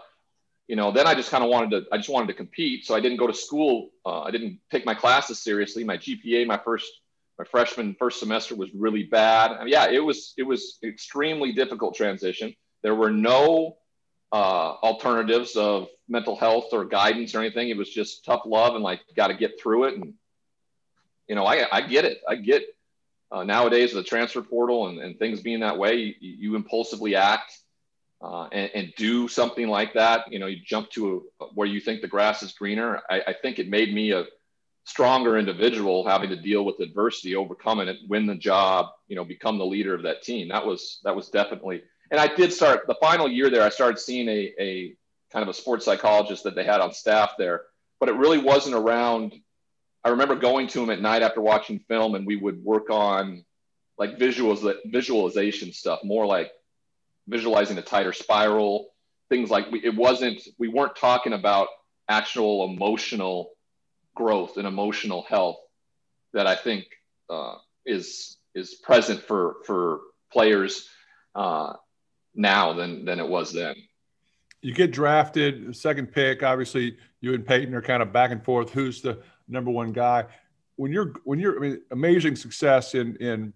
you 0.69 0.77
know, 0.77 0.93
then 0.93 1.07
I 1.07 1.15
just 1.15 1.31
kind 1.31 1.43
of 1.43 1.51
wanted 1.51 1.71
to, 1.71 1.87
I 1.93 1.97
just 1.97 2.09
wanted 2.09 2.29
to 2.29 2.35
compete. 2.35 2.87
So 2.87 2.95
I 2.95 3.01
didn't 3.01 3.19
go 3.19 3.27
to 3.27 3.35
school. 3.35 3.91
Uh, 4.07 4.23
I 4.23 4.31
didn't 4.31 4.61
take 4.71 4.87
my 4.87 4.95
classes 4.95 5.39
seriously. 5.39 5.85
My 5.85 5.99
GPA, 5.99 6.47
my 6.47 6.59
first, 6.59 6.91
my 7.39 7.45
freshman 7.45 7.97
first 7.99 8.21
semester 8.21 8.55
was 8.55 8.71
really 8.75 9.05
bad. 9.05 9.53
I 9.53 9.65
mean, 9.65 9.73
yeah, 9.73 9.91
it 9.91 9.99
was, 9.99 10.35
it 10.37 10.45
was 10.45 10.79
extremely 10.83 11.53
difficult 11.53 11.95
transition. 11.95 12.55
There 12.83 12.95
were 12.95 13.11
no 13.11 13.77
uh, 14.33 14.75
alternatives 14.83 15.57
of 15.57 15.89
mental 16.09 16.37
health 16.37 16.69
or 16.73 16.85
guidance 16.85 17.35
or 17.35 17.41
anything. 17.41 17.69
It 17.69 17.77
was 17.77 17.91
just 17.91 18.25
tough 18.25 18.43
love 18.47 18.75
and 18.75 18.85
like, 18.85 19.01
got 19.17 19.29
to 19.29 19.35
get 19.35 19.61
through 19.61 19.85
it. 19.85 19.95
And, 19.95 20.15
you 21.29 21.35
know, 21.35 21.45
I, 21.45 21.67
I 21.71 21.81
get 21.83 22.05
it. 22.05 22.23
I 22.29 22.37
get 22.37 22.65
uh, 23.31 23.45
nowadays 23.45 23.93
the 23.93 24.03
transfer 24.03 24.43
portal 24.43 24.89
and, 24.89 24.99
and 24.99 25.19
things 25.19 25.41
being 25.41 25.61
that 25.61 25.79
way, 25.79 25.97
you, 25.97 26.15
you 26.21 26.57
impulsively 26.57 27.17
act 27.17 27.59
uh, 28.23 28.47
and, 28.53 28.71
and, 28.75 28.93
do 28.97 29.27
something 29.27 29.67
like 29.67 29.95
that, 29.95 30.33
you 30.33 30.39
know, 30.39 30.47
you 30.47 30.59
jump 30.65 30.89
to 30.91 31.25
a, 31.41 31.45
where 31.55 31.67
you 31.67 31.81
think 31.81 32.01
the 32.01 32.09
grass 32.09 32.43
is 32.43 32.53
greener. 32.53 33.01
I, 33.11 33.21
I, 33.27 33.35
think 33.43 33.59
it 33.59 33.69
made 33.69 33.93
me 33.93 34.13
a 34.13 34.27
stronger 34.85 35.37
individual 35.37 36.07
having 36.07 36.31
to 36.31 36.37
deal 36.37 36.65
with 36.65 36.79
adversity, 36.79 37.35
overcoming 37.35 37.89
it, 37.89 37.97
win 38.09 38.27
the 38.27 38.37
job, 38.37 38.87
you 39.09 39.17
know, 39.17 39.25
become 39.25 39.59
the 39.59 39.67
leader 39.67 39.93
of 39.93 40.05
that 40.05 40.23
team. 40.23 40.49
That 40.49 40.65
was, 40.65 41.01
that 41.03 41.17
was 41.17 41.31
definitely, 41.31 41.83
and 42.13 42.21
I 42.21 42.33
did 42.33 42.53
start 42.53 42.87
the 42.87 42.95
final 43.01 43.29
year 43.29 43.51
there. 43.51 43.65
I 43.65 43.71
started 43.71 43.99
seeing 43.99 44.29
a, 44.29 44.53
a 44.61 44.95
kind 45.33 45.43
of 45.43 45.49
a 45.49 45.55
sports 45.55 45.85
psychologist 45.85 46.45
that 46.45 46.55
they 46.55 46.65
had 46.65 46.81
on 46.81 46.93
staff 46.93 47.33
there, 47.39 47.63
but 47.99 48.09
it 48.09 48.15
really 48.15 48.39
wasn't 48.39 48.77
around. 48.77 49.35
I 50.05 50.11
remember 50.11 50.37
going 50.37 50.69
to 50.69 50.83
him 50.83 50.91
at 50.91 51.01
night 51.01 51.23
after 51.23 51.41
watching 51.41 51.81
film 51.89 52.15
and 52.15 52.25
we 52.25 52.37
would 52.37 52.63
work 52.63 52.89
on 52.89 53.45
like 53.99 54.17
visuals, 54.17 54.73
visualization 54.87 55.73
stuff, 55.73 56.01
more 56.05 56.27
like 56.27 56.53
visualizing 57.29 57.79
a 57.79 57.83
tighter 57.83 58.13
spiral, 58.13 58.89
things 59.29 59.51
like 59.51 59.71
we, 59.71 59.85
it 59.85 59.95
wasn't, 59.95 60.41
we 60.59 60.69
weren't 60.69 60.97
talking 60.97 61.33
about 61.33 61.69
actual 62.09 62.65
emotional 62.65 63.51
growth 64.15 64.57
and 64.57 64.67
emotional 64.67 65.23
health 65.23 65.57
that 66.33 66.47
I 66.47 66.55
think 66.55 66.85
uh, 67.31 67.55
is 67.87 68.37
is 68.55 68.75
present 68.75 69.23
for 69.23 69.57
for 69.65 70.01
players 70.33 70.89
uh, 71.35 71.75
now 72.35 72.73
than 72.73 73.05
than 73.05 73.19
it 73.19 73.29
was 73.29 73.53
then. 73.53 73.75
You 74.61 74.75
get 74.75 74.93
drafted, 74.93 75.75
second 75.75 76.13
pick. 76.13 76.43
Obviously, 76.43 76.97
you 77.21 77.35
and 77.35 77.45
Peyton 77.45 77.75
are 77.75 77.83
kind 77.83 78.03
of 78.03 78.13
back 78.13 78.31
and 78.31 78.45
forth. 78.45 78.71
Who's 78.71 79.03
the 79.03 79.21
number 79.49 79.71
one 79.71 79.93
guy? 79.93 80.27
When 80.77 80.93
you're 80.93 81.15
when 81.25 81.39
you're 81.39 81.57
I 81.57 81.61
mean, 81.61 81.81
amazing 81.91 82.37
success 82.37 82.95
in 82.95 83.17
in 83.17 83.53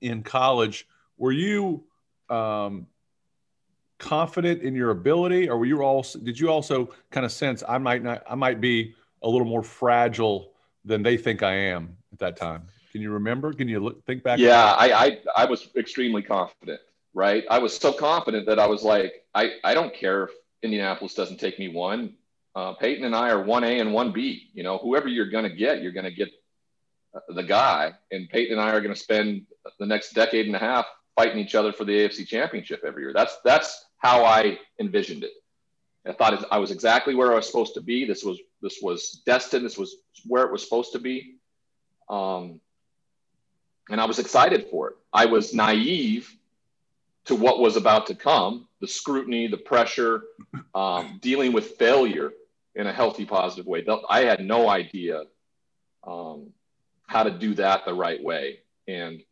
in 0.00 0.22
college. 0.22 0.86
Were 1.16 1.32
you 1.32 1.84
um, 2.30 2.86
confident 3.98 4.62
in 4.62 4.74
your 4.74 4.90
ability, 4.90 5.48
or 5.48 5.58
were 5.58 5.66
you 5.66 5.82
also 5.82 6.18
did 6.18 6.38
you 6.38 6.50
also 6.50 6.90
kind 7.10 7.24
of 7.24 7.32
sense 7.32 7.62
I 7.68 7.78
might 7.78 8.02
not 8.02 8.22
I 8.28 8.34
might 8.34 8.60
be 8.60 8.94
a 9.22 9.28
little 9.28 9.46
more 9.46 9.62
fragile 9.62 10.52
than 10.84 11.02
they 11.02 11.16
think 11.16 11.42
I 11.42 11.54
am 11.54 11.96
at 12.12 12.18
that 12.18 12.36
time? 12.36 12.66
Can 12.92 13.00
you 13.00 13.10
remember? 13.10 13.52
Can 13.52 13.68
you 13.68 13.80
look, 13.80 14.04
think 14.04 14.22
back? 14.22 14.38
Yeah, 14.38 14.74
I, 14.78 14.92
I 14.92 15.18
I 15.36 15.44
was 15.46 15.68
extremely 15.76 16.22
confident. 16.22 16.80
Right, 17.16 17.44
I 17.48 17.58
was 17.58 17.76
so 17.76 17.92
confident 17.92 18.46
that 18.46 18.58
I 18.58 18.66
was 18.66 18.82
like, 18.82 19.24
I 19.34 19.52
I 19.62 19.74
don't 19.74 19.94
care 19.94 20.24
if 20.24 20.30
Indianapolis 20.62 21.14
doesn't 21.14 21.38
take 21.38 21.58
me 21.58 21.68
one. 21.68 22.14
Uh, 22.56 22.74
Peyton 22.74 23.04
and 23.04 23.14
I 23.14 23.30
are 23.30 23.42
one 23.42 23.64
A 23.64 23.80
and 23.80 23.92
one 23.92 24.12
B. 24.12 24.50
You 24.52 24.62
know, 24.62 24.78
whoever 24.78 25.08
you're 25.08 25.30
going 25.30 25.44
to 25.44 25.54
get, 25.54 25.82
you're 25.82 25.92
going 25.92 26.04
to 26.04 26.12
get 26.12 26.28
uh, 27.14 27.20
the 27.28 27.42
guy. 27.42 27.92
And 28.12 28.28
Peyton 28.28 28.58
and 28.58 28.60
I 28.60 28.70
are 28.70 28.80
going 28.80 28.94
to 28.94 29.00
spend 29.00 29.46
the 29.78 29.86
next 29.86 30.12
decade 30.12 30.46
and 30.46 30.54
a 30.54 30.58
half 30.58 30.86
fighting 31.16 31.38
each 31.38 31.54
other 31.54 31.72
for 31.72 31.84
the 31.84 31.92
AFC 31.92 32.26
championship 32.26 32.82
every 32.86 33.02
year. 33.02 33.12
That's 33.12 33.36
that's 33.44 33.86
how 33.98 34.24
I 34.24 34.58
envisioned 34.80 35.24
it. 35.24 35.32
I 36.06 36.12
thought 36.12 36.44
I 36.50 36.58
was 36.58 36.70
exactly 36.70 37.14
where 37.14 37.32
I 37.32 37.36
was 37.36 37.46
supposed 37.46 37.74
to 37.74 37.80
be. 37.80 38.04
This 38.04 38.22
was 38.22 38.38
this 38.60 38.78
was 38.82 39.22
destined. 39.24 39.64
This 39.64 39.78
was 39.78 39.96
where 40.26 40.44
it 40.44 40.52
was 40.52 40.62
supposed 40.62 40.92
to 40.92 40.98
be, 40.98 41.36
um, 42.08 42.60
and 43.88 44.00
I 44.00 44.04
was 44.04 44.18
excited 44.18 44.66
for 44.70 44.90
it. 44.90 44.96
I 45.12 45.26
was 45.26 45.54
naive 45.54 46.36
to 47.26 47.34
what 47.34 47.58
was 47.58 47.76
about 47.76 48.06
to 48.08 48.14
come: 48.14 48.68
the 48.80 48.88
scrutiny, 48.88 49.46
the 49.46 49.56
pressure, 49.56 50.24
um, 50.74 51.18
dealing 51.22 51.52
with 51.52 51.76
failure 51.76 52.32
in 52.74 52.86
a 52.86 52.92
healthy, 52.92 53.24
positive 53.24 53.66
way. 53.66 53.86
I 54.10 54.24
had 54.24 54.44
no 54.44 54.68
idea 54.68 55.22
um, 56.06 56.48
how 57.06 57.22
to 57.22 57.30
do 57.30 57.54
that 57.54 57.86
the 57.86 57.94
right 57.94 58.22
way, 58.22 58.58
and 58.86 59.22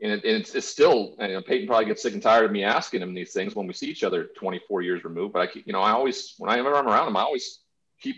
and, 0.00 0.12
it, 0.12 0.24
and 0.24 0.36
it's, 0.36 0.54
it's, 0.54 0.66
still, 0.66 1.14
you 1.20 1.28
know, 1.28 1.42
Peyton 1.42 1.66
probably 1.66 1.86
gets 1.86 2.02
sick 2.02 2.12
and 2.12 2.22
tired 2.22 2.44
of 2.44 2.52
me 2.52 2.64
asking 2.64 3.02
him 3.02 3.14
these 3.14 3.32
things 3.32 3.54
when 3.54 3.66
we 3.66 3.72
see 3.72 3.88
each 3.88 4.04
other 4.04 4.24
24 4.36 4.82
years 4.82 5.04
removed. 5.04 5.32
But 5.32 5.42
I 5.42 5.46
keep, 5.46 5.66
you 5.66 5.72
know, 5.72 5.80
I 5.80 5.92
always, 5.92 6.34
whenever 6.38 6.74
I'm 6.74 6.86
around 6.86 7.08
him, 7.08 7.16
I 7.16 7.22
always 7.22 7.60
keep, 8.00 8.16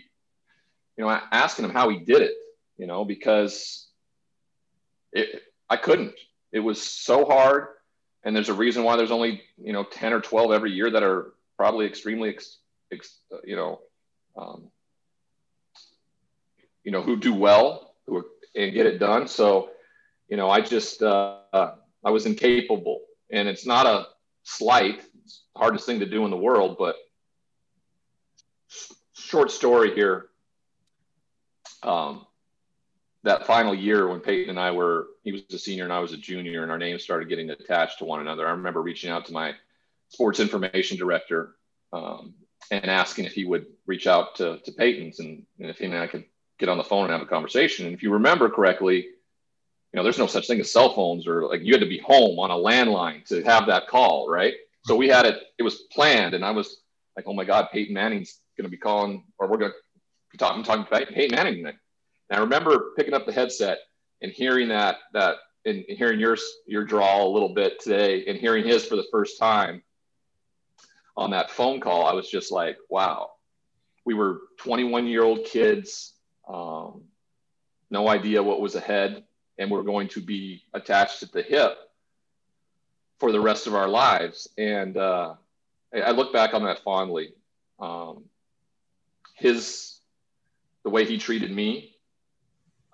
you 0.97 1.05
know, 1.05 1.19
asking 1.31 1.65
him 1.65 1.71
how 1.71 1.89
he 1.89 1.97
did 1.99 2.21
it, 2.21 2.33
you 2.77 2.85
know, 2.85 3.05
because 3.05 3.87
it, 5.13 5.41
I 5.69 5.77
couldn't. 5.77 6.13
It 6.51 6.59
was 6.59 6.81
so 6.81 7.25
hard. 7.25 7.67
And 8.23 8.35
there's 8.35 8.49
a 8.49 8.53
reason 8.53 8.83
why 8.83 8.97
there's 8.97 9.11
only, 9.11 9.41
you 9.57 9.71
know, 9.71 9.85
10 9.85 10.11
or 10.11 10.19
12 10.19 10.51
every 10.51 10.71
year 10.71 10.91
that 10.91 11.03
are 11.03 11.33
probably 11.55 11.85
extremely, 11.85 12.29
ex, 12.29 12.57
ex, 12.91 13.19
you 13.45 13.55
know, 13.55 13.79
um, 14.37 14.69
you 16.83 16.91
know, 16.91 17.01
who 17.01 17.15
do 17.15 17.33
well 17.33 17.93
who 18.07 18.25
and 18.55 18.73
get 18.73 18.85
it 18.85 18.99
done. 18.99 19.27
So, 19.27 19.69
you 20.29 20.37
know, 20.37 20.49
I 20.49 20.61
just 20.61 21.01
uh, 21.01 21.41
I 21.53 22.11
was 22.11 22.25
incapable, 22.25 23.01
and 23.31 23.47
it's 23.47 23.65
not 23.65 23.85
a 23.85 24.07
slight. 24.43 25.01
It's 25.23 25.43
the 25.53 25.59
hardest 25.59 25.85
thing 25.85 25.99
to 25.99 26.05
do 26.05 26.23
in 26.25 26.31
the 26.31 26.37
world, 26.37 26.77
but 26.77 26.95
short 29.13 29.51
story 29.51 29.93
here. 29.93 30.27
Um, 31.83 32.25
that 33.23 33.45
final 33.45 33.73
year 33.73 34.07
when 34.07 34.21
Peyton 34.21 34.49
and 34.49 34.59
I 34.59 34.71
were, 34.71 35.07
he 35.23 35.31
was 35.31 35.41
a 35.51 35.59
senior 35.59 35.83
and 35.83 35.91
I 35.91 35.99
was 35.99 36.13
a 36.13 36.17
junior, 36.17 36.63
and 36.63 36.71
our 36.71 36.77
names 36.77 37.03
started 37.03 37.27
getting 37.27 37.49
attached 37.49 37.99
to 37.99 38.05
one 38.05 38.21
another. 38.21 38.47
I 38.47 38.51
remember 38.51 38.81
reaching 38.81 39.09
out 39.09 39.25
to 39.25 39.33
my 39.33 39.55
sports 40.09 40.39
information 40.39 40.97
director 40.97 41.55
um, 41.91 42.33
and 42.71 42.85
asking 42.85 43.25
if 43.25 43.33
he 43.33 43.45
would 43.45 43.65
reach 43.85 44.07
out 44.07 44.35
to, 44.35 44.59
to 44.59 44.71
Peyton's 44.71 45.19
and, 45.19 45.45
and 45.59 45.69
if 45.69 45.79
he 45.79 45.85
and 45.85 45.95
I 45.95 46.07
could 46.07 46.25
get 46.59 46.69
on 46.69 46.77
the 46.77 46.83
phone 46.83 47.05
and 47.05 47.11
have 47.11 47.21
a 47.21 47.25
conversation. 47.25 47.87
And 47.87 47.95
if 47.95 48.03
you 48.03 48.13
remember 48.13 48.49
correctly, 48.49 49.09
you 49.91 49.97
know, 49.97 50.03
there's 50.03 50.19
no 50.19 50.27
such 50.27 50.47
thing 50.47 50.59
as 50.59 50.71
cell 50.71 50.93
phones 50.93 51.27
or 51.27 51.47
like 51.47 51.61
you 51.63 51.73
had 51.73 51.81
to 51.81 51.89
be 51.89 51.97
home 51.99 52.37
on 52.39 52.51
a 52.51 52.55
landline 52.55 53.25
to 53.25 53.43
have 53.43 53.65
that 53.67 53.87
call, 53.87 54.29
right? 54.29 54.53
So 54.85 54.95
we 54.95 55.07
had 55.07 55.25
it, 55.25 55.41
it 55.57 55.63
was 55.63 55.83
planned. 55.91 56.35
And 56.35 56.45
I 56.45 56.51
was 56.51 56.81
like, 57.15 57.25
oh 57.27 57.33
my 57.33 57.43
God, 57.43 57.69
Peyton 57.71 57.93
Manning's 57.93 58.39
going 58.55 58.65
to 58.65 58.71
be 58.71 58.77
calling, 58.77 59.23
or 59.39 59.47
we're 59.47 59.57
going 59.57 59.71
to 59.71 59.77
be 60.31 60.37
talking, 60.37 60.63
talking 60.63 60.85
to 60.85 61.13
Peyton 61.13 61.35
Manning 61.35 61.55
tonight. 61.55 61.75
And 62.29 62.39
I 62.39 62.41
remember 62.43 62.91
picking 62.95 63.15
up 63.15 63.25
the 63.25 63.33
headset 63.33 63.79
and 64.21 64.31
hearing 64.31 64.69
that, 64.69 64.97
that, 65.13 65.37
and 65.65 65.83
hearing 65.87 66.19
your, 66.19 66.37
your 66.67 66.85
draw 66.85 67.23
a 67.23 67.27
little 67.27 67.53
bit 67.53 67.81
today 67.81 68.25
and 68.27 68.37
hearing 68.37 68.65
his 68.65 68.85
for 68.85 68.95
the 68.95 69.07
first 69.11 69.39
time 69.39 69.81
on 71.17 71.31
that 71.31 71.49
phone 71.49 71.81
call, 71.81 72.05
I 72.05 72.13
was 72.13 72.29
just 72.29 72.51
like, 72.51 72.77
wow. 72.89 73.31
We 74.05 74.13
were 74.13 74.41
21 74.59 75.07
year 75.07 75.23
old 75.23 75.45
kids, 75.45 76.13
um, 76.47 77.03
no 77.91 78.07
idea 78.07 78.41
what 78.41 78.61
was 78.61 78.75
ahead, 78.75 79.23
and 79.59 79.69
we're 79.69 79.83
going 79.83 80.07
to 80.07 80.21
be 80.21 80.63
attached 80.73 81.21
at 81.21 81.31
the 81.31 81.43
hip 81.43 81.77
for 83.19 83.31
the 83.31 83.39
rest 83.39 83.67
of 83.67 83.75
our 83.75 83.87
lives. 83.87 84.47
And 84.57 84.97
uh, 84.97 85.35
I 85.93 86.11
look 86.11 86.33
back 86.33 86.53
on 86.55 86.63
that 86.63 86.79
fondly. 86.79 87.33
Um, 87.79 88.23
his, 89.35 89.99
the 90.83 90.89
way 90.89 91.05
he 91.05 91.17
treated 91.17 91.51
me, 91.51 91.95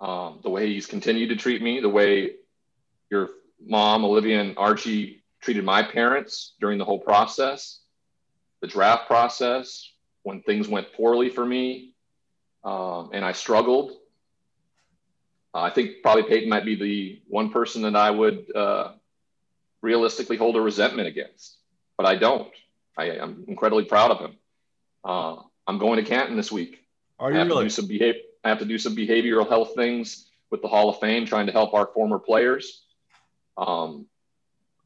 um, 0.01 0.39
the 0.43 0.49
way 0.49 0.67
he's 0.67 0.87
continued 0.87 1.29
to 1.29 1.35
treat 1.35 1.61
me, 1.61 1.79
the 1.79 1.89
way 1.89 2.31
your 3.09 3.29
mom, 3.63 4.03
Olivia, 4.03 4.41
and 4.41 4.57
Archie 4.57 5.23
treated 5.41 5.63
my 5.63 5.83
parents 5.83 6.55
during 6.59 6.77
the 6.77 6.85
whole 6.85 6.99
process, 6.99 7.79
the 8.61 8.67
draft 8.67 9.07
process, 9.07 9.91
when 10.23 10.41
things 10.41 10.67
went 10.67 10.91
poorly 10.93 11.29
for 11.29 11.45
me 11.45 11.93
um, 12.63 13.11
and 13.13 13.23
I 13.23 13.31
struggled. 13.31 13.91
Uh, 15.55 15.61
I 15.61 15.69
think 15.69 16.03
probably 16.03 16.23
Peyton 16.23 16.49
might 16.49 16.65
be 16.65 16.75
the 16.75 17.21
one 17.29 17.49
person 17.49 17.83
that 17.83 17.95
I 17.95 18.11
would 18.11 18.53
uh, 18.53 18.91
realistically 19.81 20.35
hold 20.35 20.57
a 20.57 20.61
resentment 20.61 21.07
against, 21.07 21.57
but 21.97 22.05
I 22.05 22.17
don't. 22.17 22.51
I, 22.97 23.11
am 23.11 23.45
incredibly 23.47 23.85
proud 23.85 24.11
of 24.11 24.19
him. 24.19 24.35
Uh, 25.05 25.37
I'm 25.65 25.77
going 25.77 26.03
to 26.03 26.09
Canton 26.09 26.35
this 26.35 26.51
week. 26.51 26.81
Are 27.19 27.31
you 27.31 27.37
I 27.37 27.39
have 27.39 27.47
really? 27.47 27.63
To 27.63 27.65
do 27.65 27.69
some 27.69 27.87
behavior. 27.87 28.21
I 28.43 28.49
have 28.49 28.59
to 28.59 28.65
do 28.65 28.77
some 28.77 28.95
behavioral 28.95 29.47
health 29.47 29.75
things 29.75 30.29
with 30.51 30.61
the 30.61 30.67
Hall 30.67 30.89
of 30.89 30.99
Fame, 30.99 31.25
trying 31.25 31.45
to 31.45 31.53
help 31.53 31.73
our 31.73 31.87
former 31.87 32.19
players. 32.19 32.83
Um, 33.57 34.07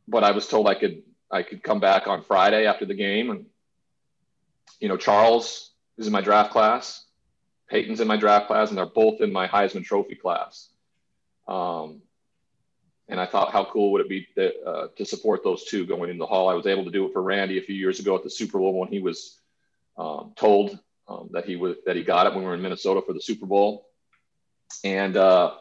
but 0.08 0.23
I 0.23 0.32
was 0.32 0.47
told 0.47 0.67
I 0.67 0.75
could 0.75 1.01
I 1.32 1.41
could 1.41 1.63
come 1.63 1.79
back 1.79 2.08
on 2.08 2.23
Friday 2.23 2.67
after 2.67 2.86
the 2.86 2.93
game, 2.93 3.32
and 3.32 3.47
you 4.79 4.88
know 4.88 4.97
Charles 4.97 5.71
is 5.97 6.05
in 6.05 6.13
my 6.13 6.21
draft 6.21 6.51
class, 6.51 7.05
Peyton's 7.69 7.99
in 7.99 8.08
my 8.08 8.17
draft 8.17 8.47
class, 8.47 8.69
and 8.69 8.77
they're 8.77 8.86
both 8.86 9.21
in 9.21 9.32
my 9.32 9.47
Heisman 9.47 9.84
Trophy 9.84 10.15
class. 10.15 10.69
Um, 11.47 12.01
and 13.08 13.19
I 13.19 13.25
thought, 13.25 13.51
how 13.51 13.65
cool 13.65 13.91
would 13.91 14.01
it 14.01 14.10
be 14.10 14.27
to, 14.36 14.62
uh, 14.63 14.88
to 14.95 15.05
support 15.05 15.43
those 15.43 15.65
two 15.65 15.86
going 15.86 16.10
into 16.10 16.19
the 16.19 16.27
hall? 16.27 16.47
I 16.47 16.53
was 16.53 16.67
able 16.67 16.86
to 16.86 16.91
do 16.91 17.05
it 17.05 17.13
for 17.13 17.21
Randy 17.21 17.58
a 17.58 17.62
few 17.62 17.75
years 17.75 17.99
ago 17.99 18.15
at 18.15 18.23
the 18.23 18.29
Super 18.29 18.60
Bowl 18.60 18.73
when 18.73 18.89
he 18.89 18.99
was 18.99 19.39
um, 19.97 20.34
told 20.36 20.79
um, 21.08 21.29
that 21.32 21.45
he 21.45 21.55
that 21.86 21.95
he 21.95 22.03
got 22.03 22.27
it 22.27 22.34
when 22.34 22.43
we 22.43 22.47
were 22.47 22.53
in 22.53 22.62
Minnesota 22.62 23.01
for 23.05 23.13
the 23.13 23.21
Super 23.21 23.47
Bowl. 23.47 23.88
And 24.84 25.17
uh, 25.17 25.55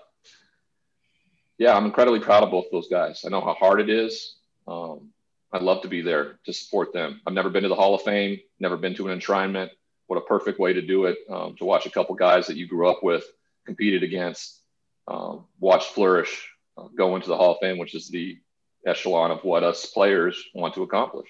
yeah, 1.56 1.74
I'm 1.74 1.86
incredibly 1.86 2.20
proud 2.20 2.44
of 2.44 2.50
both 2.50 2.66
those 2.70 2.88
guys. 2.88 3.24
I 3.24 3.30
know 3.30 3.40
how 3.40 3.54
hard 3.54 3.80
it 3.80 3.88
is. 3.88 4.36
Um, 4.66 5.08
I'd 5.50 5.62
love 5.62 5.82
to 5.82 5.88
be 5.88 6.02
there 6.02 6.38
to 6.44 6.52
support 6.52 6.92
them. 6.92 7.22
I've 7.26 7.32
never 7.32 7.48
been 7.48 7.62
to 7.62 7.70
the 7.70 7.74
Hall 7.74 7.94
of 7.94 8.02
Fame, 8.02 8.38
never 8.60 8.76
been 8.76 8.94
to 8.96 9.08
an 9.08 9.18
enshrinement. 9.18 9.70
What 10.08 10.16
a 10.16 10.22
perfect 10.22 10.58
way 10.58 10.72
to 10.72 10.82
do 10.82 11.04
it! 11.04 11.18
Um, 11.30 11.54
to 11.56 11.64
watch 11.64 11.86
a 11.86 11.90
couple 11.90 12.14
guys 12.16 12.46
that 12.48 12.56
you 12.56 12.66
grew 12.66 12.88
up 12.88 13.02
with, 13.02 13.24
competed 13.64 14.02
against, 14.02 14.60
um, 15.06 15.44
watch 15.60 15.86
flourish, 15.86 16.50
uh, 16.76 16.88
go 16.96 17.14
into 17.14 17.28
the 17.28 17.36
Hall 17.36 17.52
of 17.52 17.58
Fame, 17.60 17.78
which 17.78 17.94
is 17.94 18.08
the 18.08 18.38
echelon 18.86 19.30
of 19.30 19.44
what 19.44 19.62
us 19.62 19.86
players 19.86 20.42
want 20.54 20.74
to 20.74 20.82
accomplish. 20.82 21.28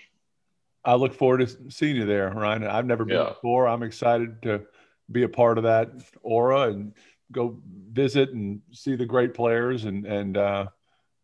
I 0.84 0.94
look 0.94 1.12
forward 1.12 1.46
to 1.46 1.70
seeing 1.70 1.96
you 1.96 2.06
there, 2.06 2.30
Ryan. 2.30 2.64
I've 2.64 2.86
never 2.86 3.04
been 3.04 3.16
yeah. 3.16 3.28
before. 3.30 3.68
I'm 3.68 3.82
excited 3.82 4.42
to 4.42 4.62
be 5.10 5.24
a 5.24 5.28
part 5.28 5.58
of 5.58 5.64
that 5.64 5.90
aura 6.22 6.70
and 6.70 6.94
go 7.32 7.60
visit 7.92 8.30
and 8.30 8.60
see 8.72 8.96
the 8.96 9.06
great 9.06 9.34
players. 9.34 9.84
And 9.84 10.06
and 10.06 10.36
uh, 10.36 10.66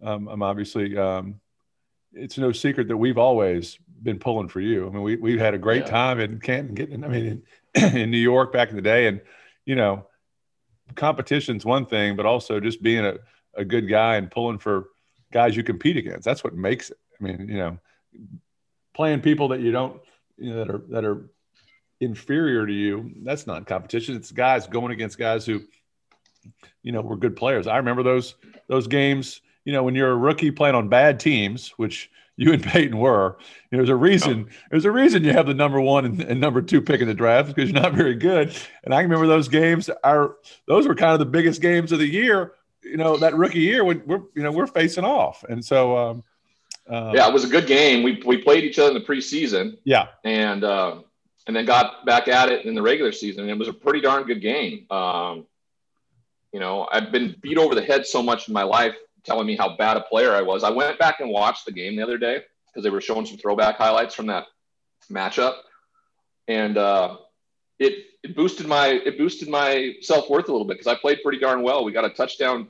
um, 0.02 0.28
I'm 0.28 0.42
obviously 0.42 0.96
um, 0.98 1.40
it's 2.14 2.38
no 2.38 2.52
secret 2.52 2.88
that 2.88 2.96
we've 2.96 3.18
always 3.18 3.78
been 4.02 4.18
pulling 4.18 4.48
for 4.48 4.60
you. 4.60 4.86
I 4.86 4.90
mean, 4.90 5.02
we 5.02 5.16
we've 5.16 5.40
had 5.40 5.54
a 5.54 5.58
great 5.58 5.82
yeah. 5.82 5.90
time 5.90 6.20
in 6.20 6.40
Canton, 6.40 6.74
getting. 6.74 7.04
I 7.04 7.08
mean, 7.08 7.42
in, 7.74 7.96
in 7.96 8.10
New 8.10 8.18
York 8.18 8.52
back 8.52 8.70
in 8.70 8.76
the 8.76 8.82
day, 8.82 9.06
and 9.06 9.20
you 9.64 9.74
know, 9.74 10.06
competition's 10.94 11.64
one 11.64 11.86
thing, 11.86 12.16
but 12.16 12.26
also 12.26 12.60
just 12.60 12.82
being 12.82 13.04
a 13.04 13.18
a 13.56 13.64
good 13.64 13.88
guy 13.88 14.16
and 14.16 14.30
pulling 14.30 14.58
for 14.58 14.86
guys 15.32 15.56
you 15.56 15.62
compete 15.62 15.96
against. 15.96 16.24
That's 16.24 16.44
what 16.44 16.54
makes 16.54 16.90
it. 16.90 16.98
I 17.20 17.24
mean, 17.24 17.48
you 17.48 17.56
know, 17.56 17.78
playing 18.94 19.20
people 19.20 19.48
that 19.48 19.60
you 19.60 19.72
don't, 19.72 20.00
you 20.36 20.50
know, 20.50 20.64
that 20.64 20.70
are 20.70 20.82
that 20.90 21.04
are 21.04 21.30
inferior 22.00 22.66
to 22.66 22.72
you. 22.72 23.12
That's 23.22 23.46
not 23.46 23.66
competition. 23.66 24.16
It's 24.16 24.32
guys 24.32 24.66
going 24.66 24.92
against 24.92 25.18
guys 25.18 25.46
who, 25.46 25.62
you 26.82 26.92
know, 26.92 27.00
were 27.00 27.16
good 27.16 27.36
players. 27.36 27.66
I 27.66 27.78
remember 27.78 28.02
those 28.02 28.34
those 28.68 28.86
games. 28.86 29.40
You 29.64 29.72
know, 29.72 29.82
when 29.82 29.94
you're 29.94 30.10
a 30.10 30.16
rookie 30.16 30.50
playing 30.50 30.74
on 30.74 30.88
bad 30.88 31.20
teams, 31.20 31.70
which 31.76 32.10
you 32.36 32.52
and 32.52 32.62
Peyton 32.62 32.98
were. 32.98 33.36
You 33.70 33.78
know, 33.78 33.84
there's 33.84 33.88
a 33.90 33.96
reason. 33.96 34.48
There's 34.70 34.84
a 34.84 34.90
reason 34.90 35.24
you 35.24 35.32
have 35.32 35.46
the 35.46 35.54
number 35.54 35.80
one 35.80 36.04
and, 36.04 36.20
and 36.20 36.40
number 36.40 36.62
two 36.62 36.80
pick 36.80 37.00
in 37.00 37.08
the 37.08 37.14
draft 37.14 37.48
because 37.48 37.70
you're 37.70 37.80
not 37.80 37.92
very 37.92 38.14
good. 38.14 38.54
And 38.82 38.94
I 38.94 39.00
remember 39.00 39.26
those 39.26 39.48
games. 39.48 39.90
Are 40.02 40.36
those 40.66 40.86
were 40.86 40.94
kind 40.94 41.12
of 41.12 41.18
the 41.18 41.26
biggest 41.26 41.60
games 41.60 41.92
of 41.92 41.98
the 41.98 42.08
year. 42.08 42.52
You 42.82 42.96
know, 42.96 43.16
that 43.16 43.34
rookie 43.34 43.60
year 43.60 43.84
when 43.84 44.02
we're 44.06 44.22
you 44.34 44.42
know 44.42 44.52
we're 44.52 44.66
facing 44.66 45.04
off, 45.04 45.44
and 45.48 45.64
so. 45.64 45.96
Um, 45.96 46.24
uh, 46.86 47.12
yeah, 47.14 47.26
it 47.26 47.32
was 47.32 47.44
a 47.44 47.48
good 47.48 47.66
game. 47.66 48.02
We 48.02 48.22
we 48.26 48.36
played 48.36 48.62
each 48.62 48.78
other 48.78 48.94
in 48.94 48.94
the 48.94 49.00
preseason. 49.00 49.78
Yeah, 49.84 50.08
and 50.22 50.62
uh, 50.62 50.98
and 51.46 51.56
then 51.56 51.64
got 51.64 52.04
back 52.04 52.28
at 52.28 52.50
it 52.50 52.66
in 52.66 52.74
the 52.74 52.82
regular 52.82 53.10
season. 53.10 53.48
It 53.48 53.58
was 53.58 53.68
a 53.68 53.72
pretty 53.72 54.02
darn 54.02 54.24
good 54.24 54.42
game. 54.42 54.84
Um, 54.90 55.46
you 56.52 56.60
know, 56.60 56.86
I've 56.92 57.10
been 57.10 57.36
beat 57.40 57.56
over 57.56 57.74
the 57.74 57.80
head 57.80 58.06
so 58.06 58.22
much 58.22 58.48
in 58.48 58.54
my 58.54 58.64
life, 58.64 58.94
telling 59.24 59.46
me 59.46 59.56
how 59.56 59.76
bad 59.76 59.96
a 59.96 60.00
player 60.02 60.32
I 60.32 60.42
was. 60.42 60.64
I 60.64 60.70
went 60.70 60.98
back 60.98 61.20
and 61.20 61.30
watched 61.30 61.66
the 61.66 61.72
game 61.72 61.96
the 61.96 62.02
other 62.02 62.18
day 62.18 62.42
because 62.66 62.84
they 62.84 62.90
were 62.90 63.00
showing 63.00 63.26
some 63.26 63.38
throwback 63.38 63.76
highlights 63.76 64.14
from 64.14 64.26
that 64.26 64.44
matchup, 65.10 65.54
and 66.48 66.76
uh, 66.76 67.16
it 67.78 68.04
it 68.22 68.36
boosted 68.36 68.66
my 68.66 68.88
it 68.88 69.18
boosted 69.18 69.48
my 69.48 69.94
self 70.00 70.28
worth 70.30 70.48
a 70.48 70.52
little 70.52 70.66
bit 70.66 70.74
because 70.74 70.86
I 70.86 70.94
played 70.96 71.18
pretty 71.22 71.38
darn 71.38 71.62
well. 71.62 71.84
We 71.84 71.92
got 71.92 72.04
a 72.04 72.10
touchdown 72.10 72.68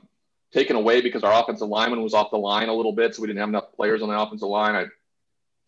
taken 0.53 0.75
away 0.75 1.01
because 1.01 1.23
our 1.23 1.43
offensive 1.43 1.67
lineman 1.67 2.01
was 2.01 2.13
off 2.13 2.31
the 2.31 2.37
line 2.37 2.69
a 2.69 2.73
little 2.73 2.93
bit, 2.93 3.15
so 3.15 3.21
we 3.21 3.27
didn't 3.27 3.39
have 3.39 3.49
enough 3.49 3.73
players 3.75 4.01
on 4.01 4.09
the 4.09 4.19
offensive 4.19 4.47
line. 4.47 4.75
I 4.75 4.85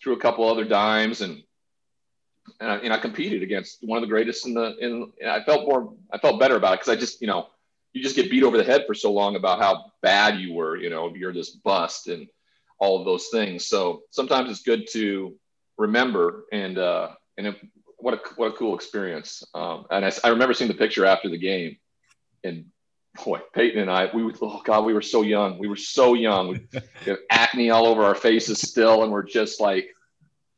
threw 0.01 0.13
a 0.13 0.19
couple 0.19 0.47
other 0.49 0.63
dimes 0.63 1.21
and 1.21 1.43
and 2.59 2.71
I, 2.71 2.75
and 2.77 2.93
I 2.93 2.97
competed 2.97 3.43
against 3.43 3.79
one 3.81 3.97
of 3.97 4.01
the 4.01 4.07
greatest 4.07 4.45
in 4.45 4.53
the 4.53 4.75
in. 4.79 5.11
I 5.27 5.43
felt 5.43 5.67
more 5.67 5.93
I 6.11 6.17
felt 6.17 6.39
better 6.39 6.55
about 6.55 6.73
it 6.73 6.79
because 6.79 6.89
I 6.89 6.95
just 6.95 7.21
you 7.21 7.27
know 7.27 7.47
you 7.97 8.03
just 8.03 8.15
get 8.15 8.29
beat 8.29 8.43
over 8.43 8.57
the 8.57 8.63
head 8.63 8.85
for 8.85 8.93
so 8.93 9.11
long 9.11 9.35
about 9.35 9.59
how 9.59 9.91
bad 10.01 10.39
you 10.39 10.53
were. 10.53 10.77
You 10.77 10.89
know 10.89 11.13
you're 11.15 11.33
this 11.33 11.49
bust 11.49 12.07
and 12.07 12.27
all 12.79 12.99
of 12.99 13.05
those 13.05 13.27
things. 13.29 13.67
So 13.67 14.03
sometimes 14.11 14.51
it's 14.51 14.61
good 14.61 14.87
to 14.91 15.35
remember 15.77 16.45
and 16.51 16.77
uh, 16.77 17.09
and 17.37 17.47
if, 17.47 17.55
what 17.97 18.13
a 18.13 18.19
what 18.35 18.49
a 18.49 18.53
cool 18.53 18.75
experience. 18.75 19.43
Um, 19.53 19.85
and 19.89 20.05
I, 20.05 20.11
I 20.23 20.29
remember 20.29 20.53
seeing 20.53 20.69
the 20.69 20.77
picture 20.77 21.05
after 21.05 21.29
the 21.29 21.37
game 21.37 21.77
and 22.43 22.65
boy, 23.23 23.39
Peyton 23.53 23.81
and 23.81 23.91
I, 23.91 24.09
we 24.13 24.31
oh 24.41 24.61
god, 24.63 24.85
we 24.85 24.93
were 24.93 25.01
so 25.01 25.23
young. 25.23 25.57
We 25.57 25.67
were 25.67 25.75
so 25.75 26.13
young. 26.13 26.49
We 26.49 26.67
have 27.05 27.17
acne 27.29 27.71
all 27.71 27.87
over 27.87 28.03
our 28.03 28.15
faces 28.15 28.61
still, 28.61 29.03
and 29.03 29.11
we're 29.11 29.23
just 29.23 29.59
like 29.59 29.89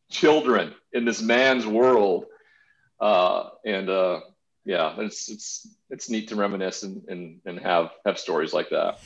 children 0.10 0.74
in 0.94 1.06
this 1.06 1.22
man's 1.22 1.66
world. 1.66 2.26
Uh, 3.00 3.50
and 3.66 3.90
uh, 3.90 4.20
yeah, 4.70 4.94
it's 5.00 5.30
it's 5.30 5.68
it's 5.90 6.12
neat 6.12 6.28
to 6.28 6.36
reminisce 6.36 6.84
and, 6.84 7.02
and 7.08 7.42
and 7.44 7.60
have 7.60 7.90
have 8.06 8.20
stories 8.20 8.54
like 8.54 8.70
that. 8.70 9.00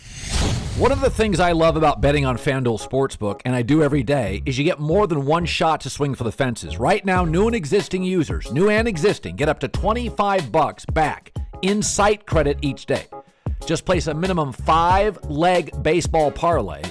One 0.77 0.91
of 0.91 0.99
the 0.99 1.09
things 1.09 1.39
I 1.39 1.53
love 1.53 1.77
about 1.77 2.01
betting 2.01 2.25
on 2.25 2.35
FanDuel 2.35 2.85
Sportsbook, 2.85 3.39
and 3.45 3.55
I 3.55 3.61
do 3.61 3.81
every 3.81 4.03
day, 4.03 4.43
is 4.45 4.57
you 4.57 4.65
get 4.65 4.79
more 4.79 5.07
than 5.07 5.25
one 5.25 5.45
shot 5.45 5.79
to 5.81 5.89
swing 5.89 6.15
for 6.15 6.25
the 6.25 6.33
fences. 6.33 6.77
Right 6.77 7.05
now, 7.05 7.23
new 7.23 7.47
and 7.47 7.55
existing 7.55 8.03
users, 8.03 8.51
new 8.51 8.69
and 8.69 8.89
existing, 8.89 9.37
get 9.37 9.47
up 9.47 9.61
to 9.61 9.69
25 9.69 10.51
bucks 10.51 10.85
back 10.87 11.31
in 11.61 11.81
site 11.81 12.25
credit 12.25 12.57
each 12.61 12.85
day. 12.85 13.05
Just 13.65 13.85
place 13.85 14.07
a 14.07 14.13
minimum 14.13 14.51
five 14.51 15.17
leg 15.29 15.71
baseball 15.81 16.29
parlay. 16.29 16.81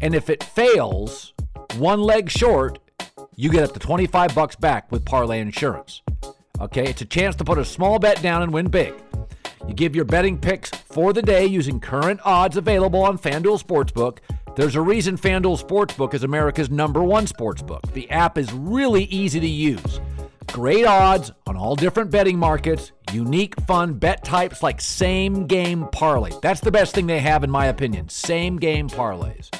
And 0.00 0.14
if 0.14 0.30
it 0.30 0.42
fails, 0.42 1.34
one 1.76 2.00
leg 2.00 2.30
short, 2.30 2.78
you 3.36 3.50
get 3.50 3.64
up 3.64 3.74
to 3.74 3.80
25 3.80 4.34
bucks 4.34 4.56
back 4.56 4.90
with 4.90 5.04
parlay 5.04 5.40
insurance. 5.40 6.00
Okay, 6.62 6.88
it's 6.88 7.02
a 7.02 7.06
chance 7.06 7.34
to 7.36 7.44
put 7.44 7.58
a 7.58 7.64
small 7.64 7.98
bet 7.98 8.22
down 8.22 8.42
and 8.42 8.52
win 8.52 8.68
big. 8.68 8.94
You 9.66 9.74
give 9.74 9.96
your 9.96 10.04
betting 10.04 10.38
picks 10.38 10.70
for 10.70 11.12
the 11.12 11.20
day 11.20 11.44
using 11.44 11.80
current 11.80 12.20
odds 12.24 12.56
available 12.56 13.02
on 13.02 13.18
FanDuel 13.18 13.60
Sportsbook. 13.60 14.18
There's 14.54 14.76
a 14.76 14.80
reason 14.80 15.18
FanDuel 15.18 15.60
Sportsbook 15.60 16.14
is 16.14 16.22
America's 16.22 16.70
number 16.70 17.02
one 17.02 17.26
sportsbook. 17.26 17.92
The 17.94 18.08
app 18.12 18.38
is 18.38 18.52
really 18.52 19.04
easy 19.04 19.40
to 19.40 19.46
use. 19.46 20.00
Great 20.52 20.84
odds 20.84 21.32
on 21.48 21.56
all 21.56 21.74
different 21.74 22.12
betting 22.12 22.38
markets, 22.38 22.92
unique 23.12 23.60
fun 23.62 23.94
bet 23.94 24.22
types 24.22 24.62
like 24.62 24.80
same 24.80 25.48
game 25.48 25.88
parlay. 25.90 26.30
That's 26.42 26.60
the 26.60 26.70
best 26.70 26.94
thing 26.94 27.08
they 27.08 27.20
have, 27.20 27.42
in 27.42 27.50
my 27.50 27.66
opinion. 27.66 28.08
Same 28.08 28.56
game 28.56 28.88
parlays. 28.88 29.50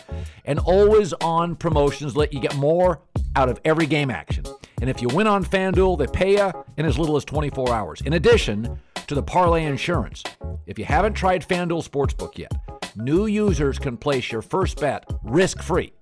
And 0.44 0.60
always 0.60 1.14
on 1.14 1.56
promotions 1.56 2.16
let 2.16 2.32
you 2.32 2.38
get 2.38 2.54
more 2.56 3.00
out 3.34 3.48
of 3.48 3.60
every 3.64 3.86
game 3.86 4.10
action. 4.10 4.44
And 4.82 4.90
if 4.90 5.00
you 5.00 5.06
win 5.06 5.28
on 5.28 5.44
FanDuel, 5.44 5.96
they 5.96 6.08
pay 6.08 6.38
you 6.38 6.52
in 6.76 6.84
as 6.84 6.98
little 6.98 7.14
as 7.14 7.24
24 7.24 7.72
hours. 7.72 8.00
In 8.00 8.14
addition 8.14 8.80
to 9.06 9.14
the 9.14 9.22
parlay 9.22 9.64
insurance, 9.64 10.24
if 10.66 10.76
you 10.76 10.84
haven't 10.84 11.12
tried 11.12 11.46
FanDuel 11.46 11.88
Sportsbook 11.88 12.36
yet, 12.36 12.50
new 12.96 13.26
users 13.26 13.78
can 13.78 13.96
place 13.96 14.32
your 14.32 14.42
first 14.42 14.80
bet 14.80 15.08
risk 15.22 15.62
free. 15.62 15.92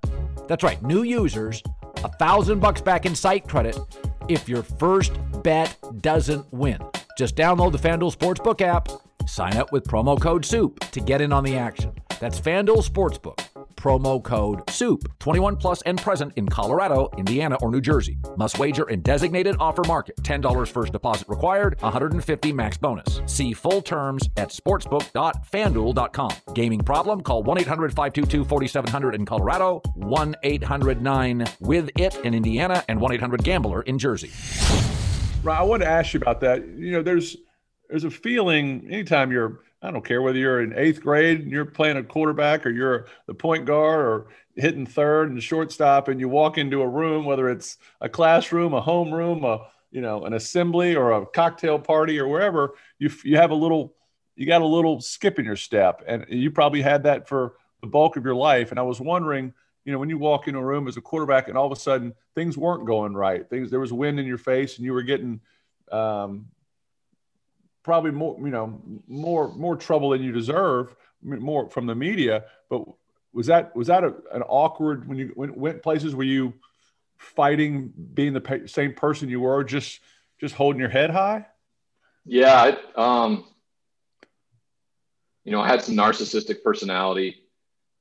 That's 0.49 0.65
right, 0.65 0.83
new 0.83 1.03
users, 1.03 1.63
a 1.97 2.09
thousand 2.09 2.61
bucks 2.61 2.81
back 2.81 3.05
in 3.05 3.15
site 3.15 3.47
credit 3.47 3.79
if 4.29 4.49
your 4.49 4.63
first 4.63 5.13
bet 5.43 5.77
doesn't 6.01 6.51
win. 6.51 6.79
Just 7.19 7.37
download 7.37 7.73
the 7.73 7.79
FanDuel 7.79 8.17
Sportsbook 8.17 8.63
app, 8.63 8.89
sign 9.29 9.59
up 9.59 9.73
with 9.73 9.85
promo 9.85 10.19
code 10.19 10.47
SOUP 10.47 10.81
to 10.93 11.01
get 11.01 11.21
in 11.21 11.35
on 11.35 11.45
the 11.45 11.55
action. 11.55 11.93
That's 12.19 12.41
FanDuel 12.41 12.89
Sportsbook 12.89 13.47
promo 13.81 14.23
code 14.23 14.69
SOUP. 14.69 15.03
21 15.19 15.57
plus 15.57 15.83
and 15.83 16.01
present 16.01 16.33
in 16.37 16.49
Colorado, 16.49 17.09
Indiana, 17.17 17.57
or 17.63 17.71
New 17.71 17.81
Jersey. 17.81 18.19
Must 18.37 18.59
wager 18.59 18.89
in 18.89 19.01
designated 19.01 19.57
offer 19.59 19.83
market. 19.87 20.17
$10 20.23 20.69
first 20.69 20.93
deposit 20.93 21.29
required, 21.29 21.81
150 21.81 22.53
max 22.53 22.77
bonus. 22.77 23.23
See 23.27 23.53
full 23.53 23.81
terms 23.83 24.29
at 24.37 24.51
sportsbook.fanduel.com. 24.51 26.33
Gaming 26.55 26.81
problem? 26.81 27.23
Call 27.23 27.43
1 27.43 27.61
800 27.61 27.91
522 27.93 28.45
4700 28.45 29.15
in 29.15 29.25
Colorado, 29.25 29.81
1 29.95 30.37
800 30.43 31.03
9 31.03 31.45
with 31.61 31.91
it 31.97 32.17
in 32.25 32.35
Indiana, 32.35 32.85
and 32.89 33.01
1 33.01 33.13
800 33.13 33.43
Gambler 33.43 33.83
in 33.83 33.99
Jersey. 33.99 34.31
Right. 35.43 35.59
I 35.59 35.63
want 35.63 35.83
to 35.83 35.89
ask 35.89 36.13
you 36.13 36.21
about 36.21 36.41
that. 36.41 36.67
You 36.67 36.93
know, 36.93 37.03
there's 37.03 37.37
there's 37.89 38.05
a 38.05 38.11
feeling 38.11 38.87
anytime 38.91 39.33
you're 39.33 39.61
I 39.83 39.91
don't 39.91 40.05
care 40.05 40.21
whether 40.21 40.39
you're 40.39 40.61
in 40.61 40.75
eighth 40.77 41.01
grade 41.01 41.41
and 41.41 41.51
you're 41.51 41.65
playing 41.65 41.97
a 41.97 42.03
quarterback 42.03 42.67
or 42.67 42.71
you're 42.71 43.07
the 43.27 43.35
point 43.35 43.65
guard 43.65 44.05
or 44.05 44.27
hitting 44.55 44.87
third 44.87 45.31
and 45.31 45.43
shortstop 45.43 46.09
and 46.09 46.21
you 46.21 46.29
walk 46.29 46.59
into 46.59 46.83
a 46.83 46.89
room, 46.89 47.25
whether 47.25 47.49
it's 47.49 47.79
a 48.01 48.09
classroom, 48.09 48.75
a 48.75 48.83
homeroom, 48.83 49.45
a 49.45 49.67
you 49.91 50.01
know, 50.01 50.25
an 50.25 50.35
assembly 50.35 50.95
or 50.95 51.13
a 51.13 51.27
cocktail 51.27 51.79
party 51.79 52.19
or 52.19 52.29
wherever, 52.29 52.75
you 52.99 53.11
you 53.25 53.37
have 53.37 53.51
a 53.51 53.55
little 53.55 53.95
you 54.37 54.47
got 54.47 54.63
a 54.63 54.67
little 54.67 55.01
skip 55.01 55.39
in 55.39 55.45
your 55.45 55.57
step. 55.57 56.03
And 56.07 56.25
you 56.29 56.51
probably 56.51 56.83
had 56.83 57.03
that 57.05 57.29
for 57.29 57.55
the 57.81 57.87
bulk 57.87 58.17
of 58.17 58.25
your 58.25 58.35
life. 58.35 58.71
And 58.71 58.79
I 58.79 58.83
was 58.83 59.01
wondering, 59.01 59.53
you 59.85 59.93
know, 59.93 59.99
when 59.99 60.09
you 60.09 60.19
walk 60.19 60.47
into 60.47 60.61
a 60.61 60.65
room 60.65 60.89
as 60.89 60.97
a 60.97 61.01
quarterback 61.01 61.49
and 61.49 61.59
all 61.59 61.67
of 61.67 61.73
a 61.73 61.81
sudden 61.81 62.15
things 62.35 62.57
weren't 62.57 62.87
going 62.87 63.15
right, 63.15 63.49
things 63.49 63.71
there 63.71 63.81
was 63.81 63.93
wind 63.93 64.21
in 64.21 64.27
your 64.27 64.39
face 64.39 64.77
and 64.77 64.85
you 64.85 64.93
were 64.93 65.03
getting 65.03 65.41
um, 65.91 66.47
probably 67.83 68.11
more, 68.11 68.37
you 68.39 68.51
know, 68.51 68.81
more 69.09 69.55
more 69.55 69.77
trouble 69.77 70.11
than 70.11 70.23
you 70.23 70.33
deserve, 70.33 70.95
more 71.23 71.69
from 71.69 71.87
the 71.87 71.95
media. 71.95 72.45
But 72.69 72.85
was 73.33 73.47
that 73.47 73.75
was 73.75 73.89
that 73.89 74.05
a, 74.05 74.15
an 74.33 74.43
awkward 74.43 75.09
when 75.09 75.19
you 75.19 75.33
went, 75.37 75.57
went 75.57 75.83
places? 75.83 76.15
Were 76.15 76.23
you 76.23 76.55
fighting 77.19 77.93
being 78.15 78.33
the 78.33 78.63
same 78.67 78.95
person 78.95 79.29
you 79.29 79.41
were, 79.41 79.65
just 79.65 80.01
just 80.41 80.55
holding 80.55 80.81
your 80.81 80.89
head 80.89 81.11
high? 81.11 81.47
Yeah, 82.25 82.75
I, 82.97 83.23
um, 83.25 83.45
you 85.45 85.53
know, 85.53 85.61
I 85.61 85.69
had 85.69 85.83
some 85.83 85.95
narcissistic 85.95 86.63
personality 86.63 87.43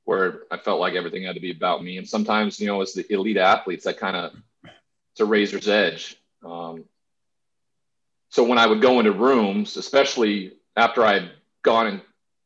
where 0.04 0.42
I 0.50 0.56
felt 0.58 0.80
like 0.80 0.94
everything 0.94 1.24
had 1.24 1.36
to 1.36 1.40
be 1.40 1.52
about 1.52 1.82
me, 1.82 1.98
and 1.98 2.08
sometimes, 2.08 2.60
you 2.60 2.66
know, 2.66 2.80
as 2.82 2.92
the 2.92 3.10
elite 3.12 3.36
athletes, 3.36 3.84
that 3.84 3.98
kind 3.98 4.16
of 4.16 4.32
it's 5.12 5.20
a 5.20 5.24
razor's 5.24 5.68
edge. 5.68 6.16
Um, 6.44 6.84
so 8.30 8.44
when 8.44 8.58
I 8.58 8.66
would 8.66 8.80
go 8.80 9.00
into 9.00 9.12
rooms, 9.12 9.76
especially 9.76 10.52
after 10.76 11.04
I 11.04 11.14
had 11.14 11.30
gone 11.62 11.86
and 11.88 12.00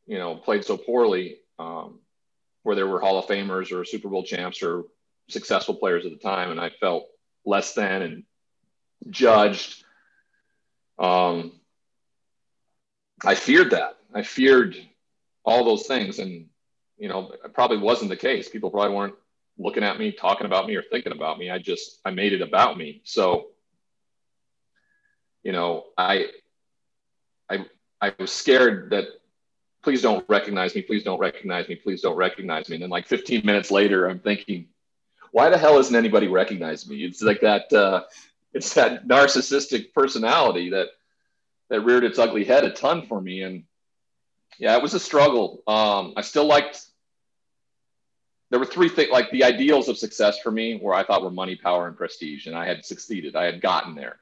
you 0.07 0.17
know 0.17 0.35
played 0.35 0.65
so 0.65 0.77
poorly, 0.77 1.37
um, 1.59 1.99
where 2.63 2.75
there 2.75 2.87
were 2.87 2.99
Hall 2.99 3.19
of 3.19 3.27
Famers 3.27 3.71
or 3.71 3.85
Super 3.85 4.09
Bowl 4.09 4.23
champs 4.23 4.61
or 4.63 4.85
successful 5.29 5.75
players 5.75 6.05
at 6.05 6.11
the 6.11 6.17
time, 6.17 6.51
and 6.51 6.59
I 6.59 6.69
felt 6.69 7.07
less 7.45 7.73
than 7.73 8.01
and 8.01 8.23
judged. 9.09 9.83
Um, 10.97 11.51
I 13.23 13.35
feared 13.35 13.71
that. 13.71 13.97
I 14.13 14.23
feared 14.23 14.75
all 15.43 15.63
those 15.63 15.85
things, 15.85 16.17
and 16.17 16.47
you 16.97 17.09
know, 17.09 17.31
it 17.43 17.53
probably 17.53 17.77
wasn't 17.77 18.09
the 18.09 18.17
case. 18.17 18.49
People 18.49 18.71
probably 18.71 18.95
weren't 18.95 19.15
looking 19.59 19.83
at 19.83 19.99
me, 19.99 20.11
talking 20.11 20.45
about 20.45 20.65
me, 20.65 20.75
or 20.75 20.81
thinking 20.81 21.11
about 21.11 21.37
me. 21.37 21.51
I 21.51 21.59
just 21.59 21.99
I 22.03 22.09
made 22.09 22.33
it 22.33 22.41
about 22.41 22.75
me. 22.75 23.01
So 23.03 23.49
you 25.45 25.51
know, 25.51 25.85
I, 25.95 26.25
I, 27.49 27.65
I 28.01 28.13
was 28.19 28.31
scared 28.31 28.89
that 28.89 29.05
please 29.83 30.01
don't 30.01 30.25
recognize 30.27 30.73
me, 30.73 30.81
please 30.81 31.03
don't 31.03 31.19
recognize 31.19 31.69
me, 31.69 31.75
please 31.75 32.01
don't 32.01 32.17
recognize 32.17 32.67
me. 32.67 32.77
And 32.77 32.83
then 32.83 32.89
like 32.89 33.05
15 33.05 33.45
minutes 33.45 33.69
later, 33.69 34.09
I'm 34.09 34.19
thinking, 34.19 34.65
why 35.31 35.49
the 35.49 35.57
hell 35.59 35.77
isn't 35.77 35.95
anybody 35.95 36.27
recognize 36.27 36.89
me? 36.89 37.05
It's 37.05 37.21
like 37.21 37.41
that, 37.41 37.71
uh, 37.71 38.03
it's 38.53 38.73
that 38.73 39.07
narcissistic 39.07 39.93
personality 39.93 40.71
that, 40.71 40.87
that 41.69 41.81
reared 41.81 42.03
its 42.03 42.17
ugly 42.17 42.43
head 42.43 42.63
a 42.63 42.71
ton 42.71 43.05
for 43.05 43.21
me. 43.21 43.43
And 43.43 43.65
yeah, 44.57 44.75
it 44.75 44.81
was 44.81 44.95
a 44.95 44.99
struggle. 44.99 45.61
Um, 45.67 46.13
I 46.17 46.21
still 46.21 46.45
liked, 46.45 46.83
there 48.49 48.59
were 48.59 48.65
three 48.65 48.89
things, 48.89 49.11
like 49.11 49.29
the 49.29 49.43
ideals 49.43 49.89
of 49.89 49.97
success 49.99 50.39
for 50.39 50.49
me, 50.49 50.79
where 50.79 50.95
I 50.95 51.03
thought 51.03 51.21
were 51.21 51.29
money, 51.29 51.55
power, 51.55 51.87
and 51.87 51.95
prestige. 51.95 52.47
And 52.47 52.55
I 52.55 52.65
had 52.65 52.83
succeeded, 52.83 53.35
I 53.35 53.45
had 53.45 53.61
gotten 53.61 53.93
there. 53.93 54.17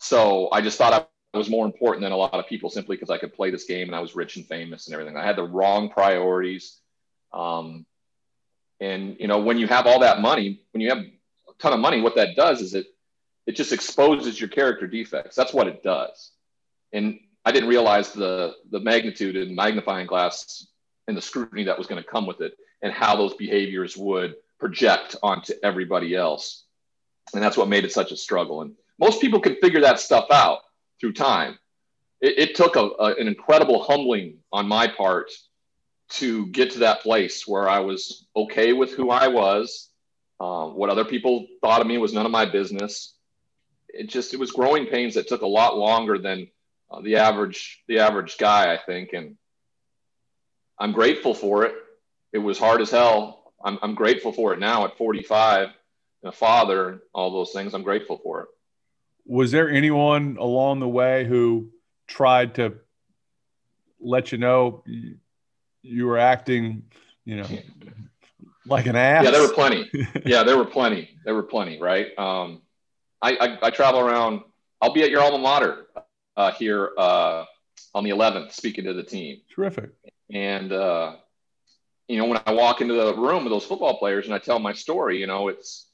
So 0.00 0.48
I 0.50 0.62
just 0.62 0.78
thought 0.78 1.08
I 1.34 1.38
was 1.38 1.50
more 1.50 1.66
important 1.66 2.02
than 2.02 2.12
a 2.12 2.16
lot 2.16 2.34
of 2.34 2.46
people 2.48 2.70
simply 2.70 2.96
because 2.96 3.10
I 3.10 3.18
could 3.18 3.34
play 3.34 3.50
this 3.50 3.64
game 3.64 3.86
and 3.86 3.94
I 3.94 4.00
was 4.00 4.16
rich 4.16 4.36
and 4.36 4.46
famous 4.46 4.86
and 4.86 4.94
everything. 4.94 5.16
I 5.16 5.24
had 5.24 5.36
the 5.36 5.44
wrong 5.44 5.90
priorities. 5.90 6.78
Um, 7.32 7.84
and 8.80 9.16
you 9.20 9.28
know, 9.28 9.40
when 9.40 9.58
you 9.58 9.66
have 9.66 9.86
all 9.86 10.00
that 10.00 10.20
money, 10.20 10.62
when 10.72 10.80
you 10.80 10.88
have 10.88 10.98
a 10.98 11.52
ton 11.58 11.74
of 11.74 11.80
money, 11.80 12.00
what 12.00 12.16
that 12.16 12.34
does 12.34 12.62
is 12.62 12.74
it 12.74 12.86
it 13.46 13.56
just 13.56 13.72
exposes 13.72 14.40
your 14.40 14.48
character 14.48 14.86
defects. 14.86 15.36
That's 15.36 15.52
what 15.52 15.68
it 15.68 15.82
does. 15.82 16.32
And 16.92 17.20
I 17.44 17.52
didn't 17.52 17.68
realize 17.68 18.12
the 18.12 18.54
the 18.70 18.80
magnitude 18.80 19.36
and 19.36 19.54
magnifying 19.54 20.06
glass 20.06 20.66
and 21.08 21.16
the 21.16 21.22
scrutiny 21.22 21.64
that 21.64 21.76
was 21.76 21.86
going 21.86 22.02
to 22.02 22.08
come 22.08 22.26
with 22.26 22.40
it 22.40 22.54
and 22.80 22.92
how 22.92 23.16
those 23.16 23.34
behaviors 23.34 23.96
would 23.98 24.34
project 24.58 25.16
onto 25.22 25.52
everybody 25.62 26.16
else. 26.16 26.64
And 27.34 27.42
that's 27.42 27.56
what 27.56 27.68
made 27.68 27.84
it 27.84 27.92
such 27.92 28.12
a 28.12 28.16
struggle. 28.16 28.62
And 28.62 28.74
most 29.00 29.20
people 29.20 29.40
can 29.40 29.56
figure 29.56 29.80
that 29.80 29.98
stuff 29.98 30.26
out 30.30 30.58
through 31.00 31.14
time. 31.14 31.58
It, 32.20 32.50
it 32.50 32.54
took 32.54 32.76
a, 32.76 32.80
a, 32.80 33.14
an 33.16 33.26
incredible 33.26 33.82
humbling 33.82 34.38
on 34.52 34.68
my 34.68 34.86
part 34.86 35.30
to 36.10 36.46
get 36.48 36.72
to 36.72 36.80
that 36.80 37.00
place 37.00 37.46
where 37.46 37.68
I 37.68 37.80
was 37.80 38.26
okay 38.36 38.72
with 38.72 38.92
who 38.92 39.10
I 39.10 39.28
was. 39.28 39.88
Um, 40.38 40.74
what 40.74 40.90
other 40.90 41.04
people 41.04 41.46
thought 41.62 41.80
of 41.80 41.86
me 41.86 41.98
was 41.98 42.12
none 42.12 42.26
of 42.26 42.32
my 42.32 42.44
business. 42.44 43.14
It 43.88 44.08
just 44.08 44.34
it 44.34 44.40
was 44.40 44.52
growing 44.52 44.86
pains 44.86 45.14
that 45.14 45.28
took 45.28 45.42
a 45.42 45.46
lot 45.46 45.76
longer 45.76 46.18
than 46.18 46.48
uh, 46.90 47.00
the 47.00 47.16
average 47.16 47.82
the 47.88 47.98
average 48.00 48.38
guy, 48.38 48.72
I 48.72 48.78
think, 48.78 49.12
and 49.12 49.36
I'm 50.78 50.92
grateful 50.92 51.34
for 51.34 51.64
it. 51.64 51.74
It 52.32 52.38
was 52.38 52.58
hard 52.58 52.80
as 52.80 52.90
hell. 52.90 53.52
I'm, 53.62 53.78
I'm 53.82 53.94
grateful 53.94 54.32
for 54.32 54.54
it 54.54 54.60
now 54.60 54.86
at 54.86 54.96
45, 54.96 55.68
and 56.22 56.32
a 56.32 56.32
father, 56.32 57.02
all 57.12 57.32
those 57.32 57.52
things. 57.52 57.74
I'm 57.74 57.82
grateful 57.82 58.18
for 58.22 58.42
it 58.42 58.48
was 59.24 59.50
there 59.50 59.70
anyone 59.70 60.36
along 60.38 60.80
the 60.80 60.88
way 60.88 61.24
who 61.24 61.70
tried 62.06 62.54
to 62.56 62.74
let 64.00 64.32
you 64.32 64.38
know 64.38 64.82
you, 65.82 66.06
were 66.06 66.18
acting, 66.18 66.84
you 67.24 67.36
know, 67.36 67.48
like 68.66 68.86
an 68.86 68.96
ass? 68.96 69.24
Yeah, 69.24 69.30
there 69.30 69.42
were 69.42 69.52
plenty. 69.52 69.90
yeah, 70.24 70.42
there 70.42 70.56
were 70.56 70.64
plenty. 70.64 71.10
There 71.24 71.34
were 71.34 71.42
plenty, 71.42 71.80
right? 71.80 72.06
Um, 72.18 72.62
I, 73.22 73.36
I, 73.36 73.58
I, 73.66 73.70
travel 73.70 74.00
around. 74.00 74.42
I'll 74.80 74.92
be 74.92 75.02
at 75.02 75.10
your 75.10 75.20
alma 75.20 75.38
mater 75.38 75.86
uh, 76.36 76.52
here 76.52 76.92
uh, 76.96 77.44
on 77.94 78.04
the 78.04 78.10
11th, 78.10 78.52
speaking 78.52 78.84
to 78.84 78.94
the 78.94 79.02
team. 79.02 79.42
Terrific. 79.54 79.90
And 80.32 80.72
uh, 80.72 81.16
you 82.08 82.18
know, 82.18 82.24
when 82.24 82.40
I 82.44 82.52
walk 82.52 82.80
into 82.80 82.94
the 82.94 83.14
room 83.14 83.44
with 83.44 83.52
those 83.52 83.64
football 83.64 83.98
players 83.98 84.26
and 84.26 84.34
I 84.34 84.38
tell 84.38 84.58
my 84.58 84.72
story, 84.72 85.18
you 85.18 85.28
know, 85.28 85.48
it's 85.48 85.89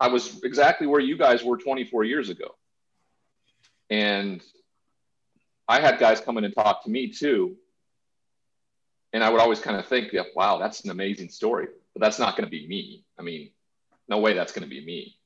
I 0.00 0.08
was 0.08 0.42
exactly 0.44 0.86
where 0.86 1.00
you 1.00 1.16
guys 1.16 1.42
were 1.42 1.56
24 1.56 2.04
years 2.04 2.28
ago. 2.30 2.54
And 3.90 4.42
I 5.66 5.80
had 5.80 5.98
guys 5.98 6.20
come 6.20 6.38
in 6.38 6.44
and 6.44 6.54
talk 6.54 6.84
to 6.84 6.90
me 6.90 7.12
too. 7.12 7.56
And 9.12 9.24
I 9.24 9.30
would 9.30 9.40
always 9.40 9.60
kind 9.60 9.76
of 9.76 9.86
think, 9.86 10.14
wow, 10.36 10.58
that's 10.58 10.84
an 10.84 10.90
amazing 10.90 11.30
story, 11.30 11.68
but 11.94 12.02
that's 12.02 12.18
not 12.18 12.36
going 12.36 12.44
to 12.44 12.50
be 12.50 12.66
me. 12.66 13.04
I 13.18 13.22
mean, 13.22 13.50
no 14.08 14.18
way 14.18 14.34
that's 14.34 14.52
going 14.52 14.64
to 14.64 14.68
be 14.68 14.84
me. 14.84 15.16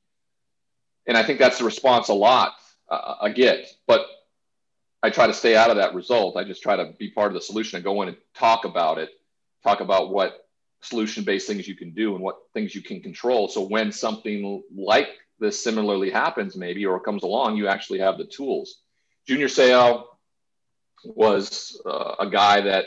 And 1.07 1.17
I 1.17 1.25
think 1.25 1.39
that's 1.39 1.59
the 1.59 1.65
response 1.65 2.09
a 2.09 2.15
lot 2.15 2.55
uh, 2.89 3.17
I 3.21 3.31
get, 3.31 3.69
but 3.87 4.07
I 5.03 5.11
try 5.11 5.27
to 5.27 5.35
stay 5.35 5.57
out 5.57 5.71
of 5.71 5.77
that 5.77 5.95
result. 5.95 6.37
I 6.37 6.45
just 6.45 6.63
try 6.63 6.77
to 6.77 6.93
be 6.99 7.11
part 7.11 7.29
of 7.29 7.35
the 7.35 7.41
solution 7.41 7.77
and 7.77 7.85
go 7.85 8.03
in 8.03 8.09
and 8.09 8.17
talk 8.35 8.65
about 8.65 8.99
it, 8.99 9.11
talk 9.65 9.81
about 9.81 10.11
what 10.11 10.47
solution 10.83 11.25
based 11.25 11.47
things 11.47 11.67
you 11.67 11.77
can 11.77 11.93
do 11.93 12.15
and 12.15 12.23
what 12.23 12.39
things 12.53 12.75
you 12.75 12.83
can 12.83 13.01
control. 13.01 13.49
So 13.49 13.63
when 13.63 13.93
something 13.93 14.63
like 14.75 15.09
this 15.39 15.63
similarly 15.63 16.11
happens, 16.11 16.57
maybe, 16.57 16.85
or 16.85 17.01
comes 17.01 17.23
along, 17.23 17.57
you 17.57 17.69
actually 17.69 18.01
have 18.01 18.19
the 18.19 18.25
tools. 18.25 18.81
Junior 19.27 19.49
Seau 19.49 20.05
was 21.05 21.81
uh, 21.87 22.17
a 22.19 22.31
guy 22.31 22.63
that 22.63 22.87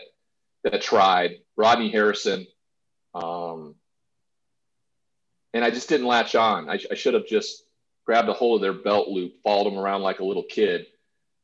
that 0.63 0.81
tried. 0.81 1.39
Rodney 1.57 1.89
Harrison, 1.89 2.47
um, 3.13 3.75
and 5.53 5.63
I 5.63 5.69
just 5.69 5.87
didn't 5.87 6.07
latch 6.07 6.35
on. 6.35 6.69
I, 6.69 6.79
I 6.91 6.95
should 6.95 7.13
have 7.13 7.27
just 7.27 7.63
grabbed 8.05 8.27
a 8.27 8.33
hold 8.33 8.57
of 8.57 8.61
their 8.61 8.83
belt 8.83 9.07
loop, 9.07 9.35
followed 9.41 9.71
them 9.71 9.79
around 9.79 10.01
like 10.01 10.19
a 10.19 10.25
little 10.25 10.43
kid, 10.43 10.85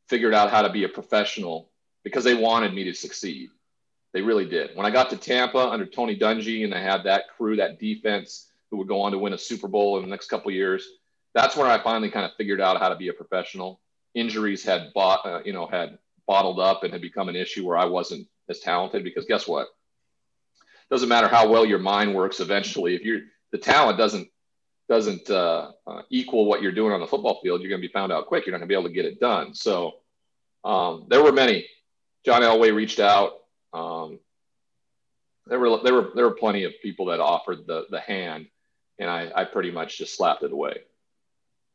figured 0.10 0.34
out 0.34 0.52
how 0.52 0.64
to 0.64 0.70
be 0.70 0.84
a 0.84 0.90
professional 0.90 1.70
because 2.04 2.24
they 2.24 2.34
wanted 2.34 2.74
me 2.74 2.84
to 2.86 2.94
succeed. 2.94 3.50
They 4.14 4.22
really 4.22 4.46
did. 4.46 4.76
When 4.76 4.86
I 4.86 4.92
got 4.92 5.10
to 5.12 5.18
Tampa 5.18 5.70
under 5.70 5.86
Tony 5.86 6.18
Dungy 6.18 6.64
and 6.66 6.74
I 6.74 6.82
had 6.82 7.04
that 7.06 7.30
crew, 7.36 7.56
that 7.56 7.80
defense 7.80 8.52
who 8.70 8.78
would 8.78 8.88
go 8.88 9.02
on 9.02 9.12
to 9.12 9.18
win 9.18 9.34
a 9.34 9.38
Super 9.38 9.68
Bowl 9.68 9.98
in 9.98 10.04
the 10.04 10.10
next 10.10 10.28
couple 10.28 10.52
years, 10.52 10.88
that's 11.34 11.56
where 11.56 11.68
I 11.68 11.82
finally 11.82 12.12
kind 12.12 12.26
of 12.26 12.32
figured 12.38 12.60
out 12.60 12.80
how 12.80 12.90
to 12.90 12.96
be 12.96 13.08
a 13.08 13.14
professional. 13.14 13.80
Injuries 14.14 14.64
had 14.64 14.92
bought, 14.94 15.26
uh, 15.26 15.42
you 15.46 15.54
know, 15.54 15.66
had 15.66 15.98
bottled 16.28 16.60
up 16.60 16.84
and 16.84 16.92
had 16.92 17.02
become 17.02 17.30
an 17.30 17.36
issue 17.36 17.66
where 17.66 17.78
I 17.78 17.86
wasn't 17.86 18.28
as 18.50 18.60
talented 18.60 19.04
because 19.04 19.26
guess 19.26 19.48
what? 19.48 19.68
Doesn't 20.90 21.08
matter 21.08 21.30
how 21.30 21.50
well 21.50 21.66
your 21.66 21.80
mind 21.80 22.14
works. 22.14 22.42
Eventually, 22.42 22.96
if 22.96 23.04
you're 23.04 23.22
the 23.52 23.58
talent 23.58 23.98
doesn't 23.98 24.28
doesn't 24.90 25.30
uh, 25.30 25.72
uh, 25.88 26.02
equal 26.10 26.46
what 26.46 26.62
you're 26.62 26.74
doing 26.74 26.92
on 26.92 27.00
the 27.00 27.08
football 27.08 27.40
field, 27.42 27.62
you're 27.62 27.70
going 27.70 27.82
to 27.82 27.88
be 27.88 27.94
found 27.94 28.12
out 28.12 28.28
quick. 28.28 28.46
You're 28.46 28.52
not 28.52 28.58
going 28.58 28.68
to 28.68 28.74
be 28.74 28.78
able 28.78 28.90
to 28.90 28.94
get 28.94 29.06
it 29.06 29.22
done. 29.22 29.54
So 29.54 29.94
um, 30.66 31.06
there 31.08 31.24
were 31.24 31.32
many. 31.32 31.66
John 32.26 32.42
Elway 32.42 32.76
reached 32.76 33.00
out. 33.00 33.34
Um, 33.74 34.20
there 35.48 35.60
were 35.60 35.80
there 35.84 35.94
were 35.94 36.12
there 36.16 36.26
were 36.26 36.36
plenty 36.36 36.64
of 36.64 36.74
people 36.82 37.08
that 37.08 37.20
offered 37.20 37.66
the 37.68 37.86
the 37.90 38.00
hand, 38.00 38.48
and 39.00 39.10
I, 39.10 39.32
I 39.36 39.46
pretty 39.46 39.72
much 39.72 39.98
just 39.98 40.16
slapped 40.16 40.44
it 40.44 40.52
away. 40.52 40.78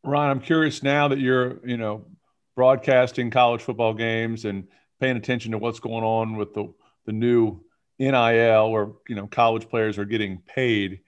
Ron, 0.05 0.31
I'm 0.31 0.41
curious 0.41 0.83
now 0.83 1.09
that 1.09 1.19
you're 1.19 1.67
you 1.67 1.77
know 1.77 2.07
broadcasting 2.55 3.31
college 3.31 3.63
football 3.63 3.95
games 3.95 4.45
and 4.45 4.69
paying 5.01 5.17
attention 5.17 5.53
to 5.53 5.59
what's 5.59 5.81
going 5.81 6.05
on 6.05 6.37
with 6.37 6.55
the 6.55 6.73
the 7.07 7.13
new 7.13 7.61
NIL, 7.99 8.71
where 8.71 8.89
you 9.09 9.17
know 9.17 9.27
college 9.27 9.69
players 9.69 9.99
are 9.99 10.05
getting 10.05 10.39
paid 10.47 11.01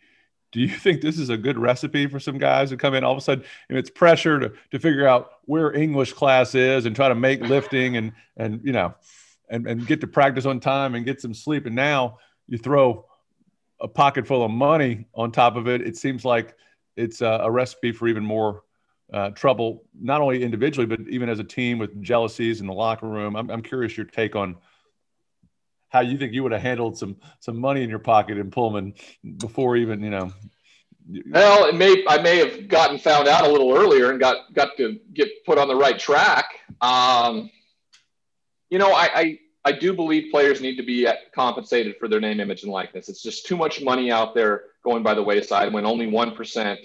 do 0.52 0.60
you 0.60 0.68
think 0.78 1.00
this 1.00 1.18
is 1.18 1.28
a 1.28 1.36
good 1.36 1.58
recipe 1.58 2.06
for 2.06 2.20
some 2.20 2.38
guys 2.38 2.70
who 2.70 2.76
come 2.76 2.94
in 2.94 3.04
all 3.04 3.12
of 3.12 3.18
a 3.18 3.20
sudden 3.20 3.44
and 3.68 3.78
it's 3.78 3.90
pressure 3.90 4.40
to, 4.40 4.52
to 4.70 4.78
figure 4.78 5.06
out 5.06 5.32
where 5.44 5.72
english 5.72 6.12
class 6.12 6.54
is 6.54 6.86
and 6.86 6.96
try 6.96 7.08
to 7.08 7.14
make 7.14 7.40
lifting 7.40 7.96
and 7.96 8.12
and 8.36 8.60
you 8.64 8.72
know 8.72 8.94
and, 9.50 9.66
and 9.66 9.86
get 9.86 10.00
to 10.00 10.06
practice 10.06 10.46
on 10.46 10.60
time 10.60 10.94
and 10.94 11.04
get 11.04 11.20
some 11.20 11.34
sleep 11.34 11.66
and 11.66 11.74
now 11.74 12.18
you 12.46 12.58
throw 12.58 13.04
a 13.80 13.88
pocket 13.88 14.26
full 14.26 14.44
of 14.44 14.50
money 14.50 15.06
on 15.14 15.30
top 15.30 15.56
of 15.56 15.68
it 15.68 15.80
it 15.80 15.96
seems 15.96 16.24
like 16.24 16.54
it's 16.96 17.20
a, 17.20 17.40
a 17.42 17.50
recipe 17.50 17.92
for 17.92 18.08
even 18.08 18.24
more 18.24 18.62
uh, 19.12 19.30
trouble 19.30 19.84
not 20.00 20.20
only 20.20 20.42
individually 20.42 20.86
but 20.86 21.00
even 21.08 21.28
as 21.28 21.38
a 21.38 21.44
team 21.44 21.78
with 21.78 22.02
jealousies 22.02 22.60
in 22.60 22.66
the 22.66 22.72
locker 22.72 23.08
room 23.08 23.36
i'm, 23.36 23.50
I'm 23.50 23.62
curious 23.62 23.96
your 23.96 24.06
take 24.06 24.36
on 24.36 24.56
how 25.88 26.00
you 26.00 26.18
think 26.18 26.32
you 26.32 26.42
would 26.42 26.52
have 26.52 26.62
handled 26.62 26.98
some 26.98 27.16
some 27.40 27.58
money 27.58 27.82
in 27.82 27.90
your 27.90 27.98
pocket 27.98 28.38
in 28.38 28.50
Pullman 28.50 28.94
before 29.38 29.76
even 29.76 30.02
you 30.02 30.10
know. 30.10 30.32
Well, 31.30 31.64
it 31.64 31.74
may 31.74 32.04
I 32.06 32.20
may 32.20 32.36
have 32.36 32.68
gotten 32.68 32.98
found 32.98 33.28
out 33.28 33.46
a 33.46 33.50
little 33.50 33.74
earlier 33.74 34.10
and 34.10 34.20
got 34.20 34.52
got 34.52 34.76
to 34.76 34.98
get 35.14 35.28
put 35.46 35.58
on 35.58 35.68
the 35.68 35.76
right 35.76 35.98
track. 35.98 36.46
Um, 36.80 37.50
you 38.70 38.78
know, 38.78 38.92
I, 38.92 39.10
I 39.14 39.38
I 39.64 39.72
do 39.72 39.92
believe 39.92 40.30
players 40.30 40.60
need 40.60 40.76
to 40.76 40.82
be 40.82 41.06
compensated 41.34 41.96
for 41.98 42.08
their 42.08 42.20
name, 42.20 42.40
image, 42.40 42.62
and 42.62 42.72
likeness. 42.72 43.08
It's 43.08 43.22
just 43.22 43.46
too 43.46 43.56
much 43.56 43.82
money 43.82 44.10
out 44.10 44.34
there 44.34 44.64
going 44.84 45.02
by 45.02 45.14
the 45.14 45.22
wayside 45.22 45.72
when 45.72 45.84
only 45.84 46.06
one 46.06 46.34
percent 46.34 46.80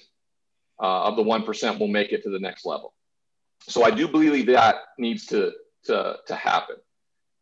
uh, 0.82 1.04
of 1.04 1.15
the 1.15 1.24
one 1.24 1.43
percent 1.43 1.80
will 1.80 1.88
make 1.88 2.12
it 2.12 2.24
to 2.24 2.30
the 2.30 2.39
next 2.39 2.65
level. 2.65 2.93
So 3.67 3.84
I 3.84 3.91
do 3.91 4.08
believe 4.08 4.48
that 4.48 4.76
needs 4.98 5.26
to 5.28 5.54
to 5.86 6.17
to 6.28 6.36
happen. 6.36 6.76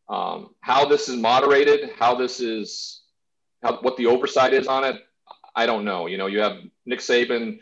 Um, 0.09 0.53
how 0.59 0.85
this 0.85 1.07
is 1.07 1.15
moderated, 1.15 1.91
how 1.97 2.15
this 2.15 2.41
is, 2.41 3.01
how, 3.63 3.79
what 3.81 3.95
the 3.95 4.07
oversight 4.07 4.53
is 4.53 4.67
on 4.67 4.83
it, 4.83 5.01
I 5.55 5.65
don't 5.65 5.85
know. 5.85 6.07
You 6.07 6.17
know, 6.17 6.27
you 6.27 6.41
have 6.41 6.57
Nick 6.85 6.99
Saban, 6.99 7.59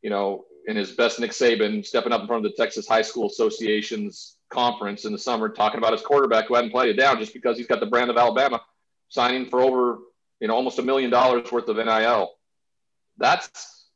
you 0.00 0.10
know, 0.10 0.44
in 0.68 0.76
his 0.76 0.92
best 0.92 1.18
Nick 1.18 1.32
Saban 1.32 1.84
stepping 1.84 2.12
up 2.12 2.20
in 2.20 2.26
front 2.28 2.46
of 2.46 2.52
the 2.52 2.56
Texas 2.56 2.86
High 2.86 3.02
School 3.02 3.26
Association's 3.26 4.37
conference 4.50 5.04
in 5.04 5.12
the 5.12 5.18
summer, 5.18 5.48
talking 5.48 5.78
about 5.78 5.92
his 5.92 6.02
quarterback 6.02 6.46
who 6.46 6.54
hadn't 6.54 6.70
played 6.70 6.90
it 6.90 7.00
down 7.00 7.18
just 7.18 7.32
because 7.32 7.56
he's 7.56 7.66
got 7.66 7.80
the 7.80 7.86
brand 7.86 8.10
of 8.10 8.16
Alabama, 8.16 8.60
signing 9.08 9.46
for 9.46 9.60
over, 9.60 9.98
you 10.40 10.48
know, 10.48 10.54
almost 10.54 10.78
a 10.78 10.82
million 10.82 11.10
dollars 11.10 11.50
worth 11.50 11.68
of 11.68 11.76
NIL. 11.76 12.34
That's 13.18 13.86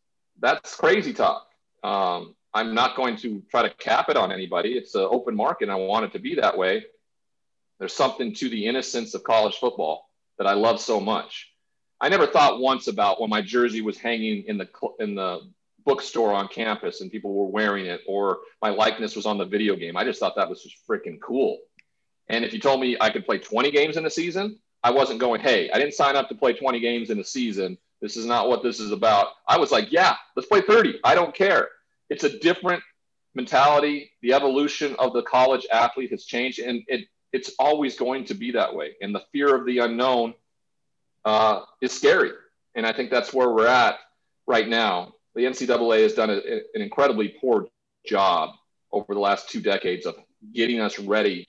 that's 0.40 0.74
crazy 0.74 1.12
talk. 1.12 1.46
Um, 1.84 2.34
I'm 2.54 2.74
not 2.74 2.96
going 2.96 3.16
to 3.18 3.42
try 3.50 3.62
to 3.62 3.70
cap 3.70 4.08
it 4.08 4.16
on 4.16 4.32
anybody. 4.32 4.72
It's 4.72 4.94
an 4.94 5.02
open 5.10 5.34
market. 5.34 5.68
I 5.68 5.76
want 5.76 6.04
it 6.04 6.12
to 6.12 6.18
be 6.18 6.34
that 6.36 6.58
way. 6.58 6.84
There's 7.78 7.94
something 7.94 8.34
to 8.34 8.48
the 8.48 8.66
innocence 8.66 9.14
of 9.14 9.24
college 9.24 9.56
football 9.56 10.08
that 10.38 10.46
I 10.46 10.54
love 10.54 10.80
so 10.80 11.00
much. 11.00 11.48
I 12.00 12.08
never 12.08 12.26
thought 12.26 12.60
once 12.60 12.88
about 12.88 13.20
when 13.20 13.30
my 13.30 13.42
jersey 13.42 13.80
was 13.80 13.96
hanging 13.96 14.44
in 14.44 14.58
the 14.58 14.68
in 14.98 15.14
the 15.14 15.40
bookstore 15.84 16.32
on 16.32 16.48
campus 16.48 17.00
and 17.00 17.10
people 17.10 17.34
were 17.34 17.46
wearing 17.46 17.86
it, 17.86 18.00
or 18.06 18.40
my 18.60 18.70
likeness 18.70 19.16
was 19.16 19.26
on 19.26 19.38
the 19.38 19.44
video 19.44 19.76
game. 19.76 19.96
I 19.96 20.04
just 20.04 20.20
thought 20.20 20.36
that 20.36 20.48
was 20.48 20.62
just 20.62 20.76
freaking 20.88 21.20
cool. 21.20 21.58
And 22.28 22.44
if 22.44 22.52
you 22.52 22.60
told 22.60 22.80
me 22.80 22.96
I 23.00 23.10
could 23.10 23.26
play 23.26 23.38
20 23.38 23.70
games 23.70 23.96
in 23.96 24.06
a 24.06 24.10
season, 24.10 24.58
I 24.82 24.90
wasn't 24.90 25.20
going, 25.20 25.40
hey, 25.40 25.70
I 25.70 25.78
didn't 25.78 25.94
sign 25.94 26.16
up 26.16 26.28
to 26.28 26.34
play 26.34 26.52
20 26.52 26.80
games 26.80 27.10
in 27.10 27.18
a 27.18 27.24
season. 27.24 27.78
This 28.00 28.16
is 28.16 28.26
not 28.26 28.48
what 28.48 28.62
this 28.62 28.80
is 28.80 28.90
about. 28.90 29.28
I 29.48 29.58
was 29.58 29.70
like, 29.70 29.92
yeah, 29.92 30.16
let's 30.34 30.48
play 30.48 30.60
30. 30.60 31.00
I 31.04 31.14
don't 31.14 31.34
care. 31.34 31.68
It's 32.10 32.24
a 32.24 32.38
different 32.38 32.82
mentality. 33.34 34.10
The 34.22 34.34
evolution 34.34 34.96
of 34.98 35.12
the 35.12 35.22
college 35.22 35.66
athlete 35.72 36.10
has 36.10 36.24
changed, 36.24 36.58
and 36.58 36.82
it 36.88 37.06
it's 37.32 37.52
always 37.58 37.96
going 37.96 38.26
to 38.26 38.34
be 38.34 38.50
that 38.50 38.74
way. 38.74 38.92
And 39.00 39.14
the 39.14 39.22
fear 39.32 39.54
of 39.54 39.64
the 39.64 39.78
unknown 39.78 40.34
uh, 41.24 41.62
is 41.80 41.92
scary. 41.92 42.32
And 42.74 42.86
I 42.86 42.92
think 42.92 43.10
that's 43.10 43.32
where 43.32 43.50
we're 43.50 43.66
at 43.66 43.96
right 44.46 44.68
now. 44.68 45.14
The 45.34 45.42
NCAA 45.42 46.02
has 46.02 46.14
done 46.14 46.30
a, 46.30 46.36
an 46.74 46.82
incredibly 46.82 47.28
poor 47.28 47.68
job 48.04 48.50
over 48.92 49.14
the 49.14 49.20
last 49.20 49.48
two 49.48 49.60
decades 49.60 50.06
of 50.06 50.16
getting 50.52 50.80
us 50.80 50.98
ready 50.98 51.46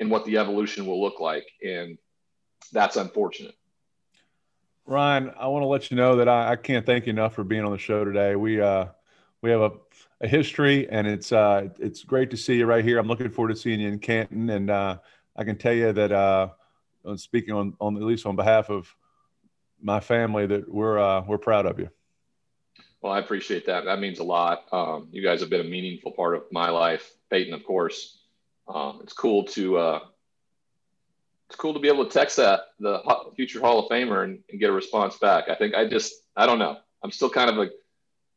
in 0.00 0.08
what 0.08 0.24
the 0.24 0.38
evolution 0.38 0.86
will 0.86 1.00
look 1.00 1.20
like. 1.20 1.46
And 1.64 1.98
that's 2.72 2.96
unfortunate. 2.96 3.54
Ryan, 4.86 5.32
I 5.38 5.46
want 5.46 5.62
to 5.62 5.66
let 5.66 5.90
you 5.90 5.96
know 5.96 6.16
that 6.16 6.28
I, 6.28 6.52
I 6.52 6.56
can't 6.56 6.84
thank 6.84 7.06
you 7.06 7.10
enough 7.10 7.34
for 7.34 7.44
being 7.44 7.64
on 7.64 7.70
the 7.70 7.78
show 7.78 8.04
today. 8.04 8.34
We 8.34 8.60
uh, 8.60 8.86
we 9.42 9.50
have 9.50 9.60
a, 9.60 9.70
a 10.20 10.26
history, 10.26 10.88
and 10.90 11.06
it's 11.06 11.30
uh, 11.30 11.68
it's 11.78 12.02
great 12.02 12.30
to 12.30 12.36
see 12.36 12.56
you 12.56 12.66
right 12.66 12.84
here. 12.84 12.98
I'm 12.98 13.06
looking 13.06 13.30
forward 13.30 13.50
to 13.50 13.56
seeing 13.56 13.80
you 13.80 13.88
in 13.88 14.00
Canton, 14.00 14.50
and 14.50 14.68
uh, 14.68 14.98
I 15.36 15.44
can 15.44 15.56
tell 15.56 15.72
you 15.72 15.92
that 15.92 16.10
uh, 16.10 16.48
speaking 17.16 17.54
on, 17.54 17.74
on 17.80 17.96
at 17.96 18.02
least 18.02 18.26
on 18.26 18.36
behalf 18.36 18.68
of 18.68 18.94
my 19.80 20.00
family 20.00 20.46
that 20.46 20.68
we're 20.68 20.98
uh, 20.98 21.22
we're 21.22 21.38
proud 21.38 21.66
of 21.66 21.78
you. 21.78 21.90
Well, 23.02 23.12
I 23.12 23.18
appreciate 23.18 23.66
that. 23.66 23.86
That 23.86 23.98
means 23.98 24.18
a 24.18 24.24
lot. 24.24 24.66
Um, 24.72 25.08
you 25.10 25.22
guys 25.22 25.40
have 25.40 25.50
been 25.50 25.62
a 25.62 25.68
meaningful 25.68 26.12
part 26.12 26.34
of 26.34 26.42
my 26.52 26.68
life, 26.70 27.10
Peyton, 27.30 27.54
of 27.54 27.64
course. 27.64 28.18
Um, 28.68 29.00
it's 29.02 29.14
cool 29.14 29.44
to 29.44 29.78
uh, 29.78 30.00
it's 31.48 31.56
cool 31.56 31.72
to 31.74 31.80
be 31.80 31.88
able 31.88 32.04
to 32.04 32.10
text 32.10 32.36
that 32.36 32.60
the 32.78 33.02
future 33.34 33.60
Hall 33.60 33.80
of 33.80 33.90
Famer 33.90 34.24
and, 34.24 34.38
and, 34.50 34.60
get 34.60 34.70
a 34.70 34.72
response 34.72 35.16
back. 35.16 35.48
I 35.48 35.54
think 35.54 35.74
I 35.74 35.88
just 35.88 36.12
I 36.36 36.46
don't 36.46 36.58
know. 36.58 36.76
I'm 37.02 37.10
still 37.10 37.30
kind 37.30 37.50
of 37.50 37.58
a 37.58 37.70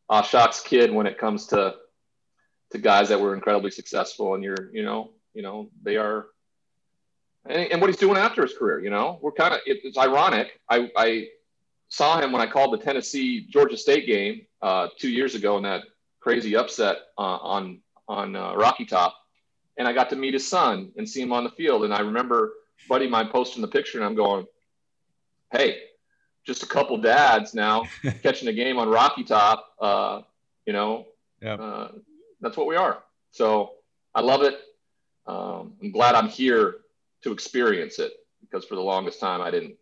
uh, 0.09 0.21
shocks 0.21 0.61
kid 0.61 0.91
when 0.91 1.07
it 1.07 1.17
comes 1.17 1.47
to 1.47 1.75
to 2.71 2.77
guys 2.77 3.09
that 3.09 3.19
were 3.19 3.35
incredibly 3.35 3.69
successful, 3.69 4.33
and 4.33 4.43
you're 4.43 4.71
you 4.71 4.83
know 4.83 5.11
you 5.33 5.43
know 5.43 5.69
they 5.83 5.97
are 5.97 6.27
and, 7.45 7.71
and 7.71 7.81
what 7.81 7.89
he's 7.89 7.97
doing 7.97 8.17
after 8.17 8.41
his 8.41 8.53
career. 8.57 8.79
You 8.79 8.89
know, 8.89 9.19
we're 9.21 9.31
kind 9.31 9.53
of 9.53 9.59
it, 9.65 9.79
it's 9.83 9.97
ironic. 9.97 10.59
I, 10.69 10.89
I 10.95 11.27
saw 11.93 12.19
him 12.19 12.31
when 12.31 12.41
I 12.41 12.47
called 12.47 12.73
the 12.73 12.83
Tennessee 12.83 13.45
Georgia 13.47 13.77
State 13.77 14.07
game 14.07 14.47
uh, 14.63 14.87
two 14.97 15.11
years 15.11 15.35
ago 15.35 15.57
in 15.57 15.63
that 15.63 15.83
crazy 16.19 16.55
upset 16.55 16.97
uh, 17.19 17.37
on 17.37 17.81
on 18.07 18.35
uh, 18.35 18.55
Rocky 18.55 18.83
Top, 18.83 19.15
and 19.77 19.87
I 19.87 19.93
got 19.93 20.09
to 20.09 20.15
meet 20.15 20.33
his 20.33 20.47
son 20.47 20.91
and 20.97 21.07
see 21.07 21.21
him 21.21 21.31
on 21.31 21.43
the 21.43 21.51
field. 21.51 21.83
And 21.83 21.93
I 21.93 21.99
remember 21.99 22.53
buddy 22.89 23.07
mine 23.07 23.29
posting 23.29 23.61
the 23.61 23.67
picture, 23.67 23.99
and 23.99 24.05
I'm 24.05 24.15
going, 24.15 24.47
"Hey, 25.51 25.83
just 26.47 26.63
a 26.63 26.65
couple 26.65 26.97
dads 26.97 27.53
now 27.53 27.83
catching 28.23 28.47
a 28.47 28.53
game 28.53 28.79
on 28.79 28.89
Rocky 28.89 29.23
Top. 29.23 29.75
Uh, 29.79 30.21
you 30.65 30.73
know, 30.73 31.05
yeah. 31.43 31.53
Uh, 31.53 31.91
that's 32.41 32.57
what 32.57 32.65
we 32.65 32.75
are. 32.75 33.03
So 33.29 33.73
I 34.15 34.21
love 34.21 34.41
it. 34.41 34.59
um, 35.27 35.73
I'm 35.79 35.91
glad 35.91 36.15
I'm 36.15 36.27
here 36.27 36.77
to 37.21 37.31
experience 37.31 37.99
it 37.99 38.13
because 38.41 38.65
for 38.65 38.73
the 38.73 38.81
longest 38.81 39.19
time 39.19 39.41
I 39.41 39.51
didn't. 39.51 39.75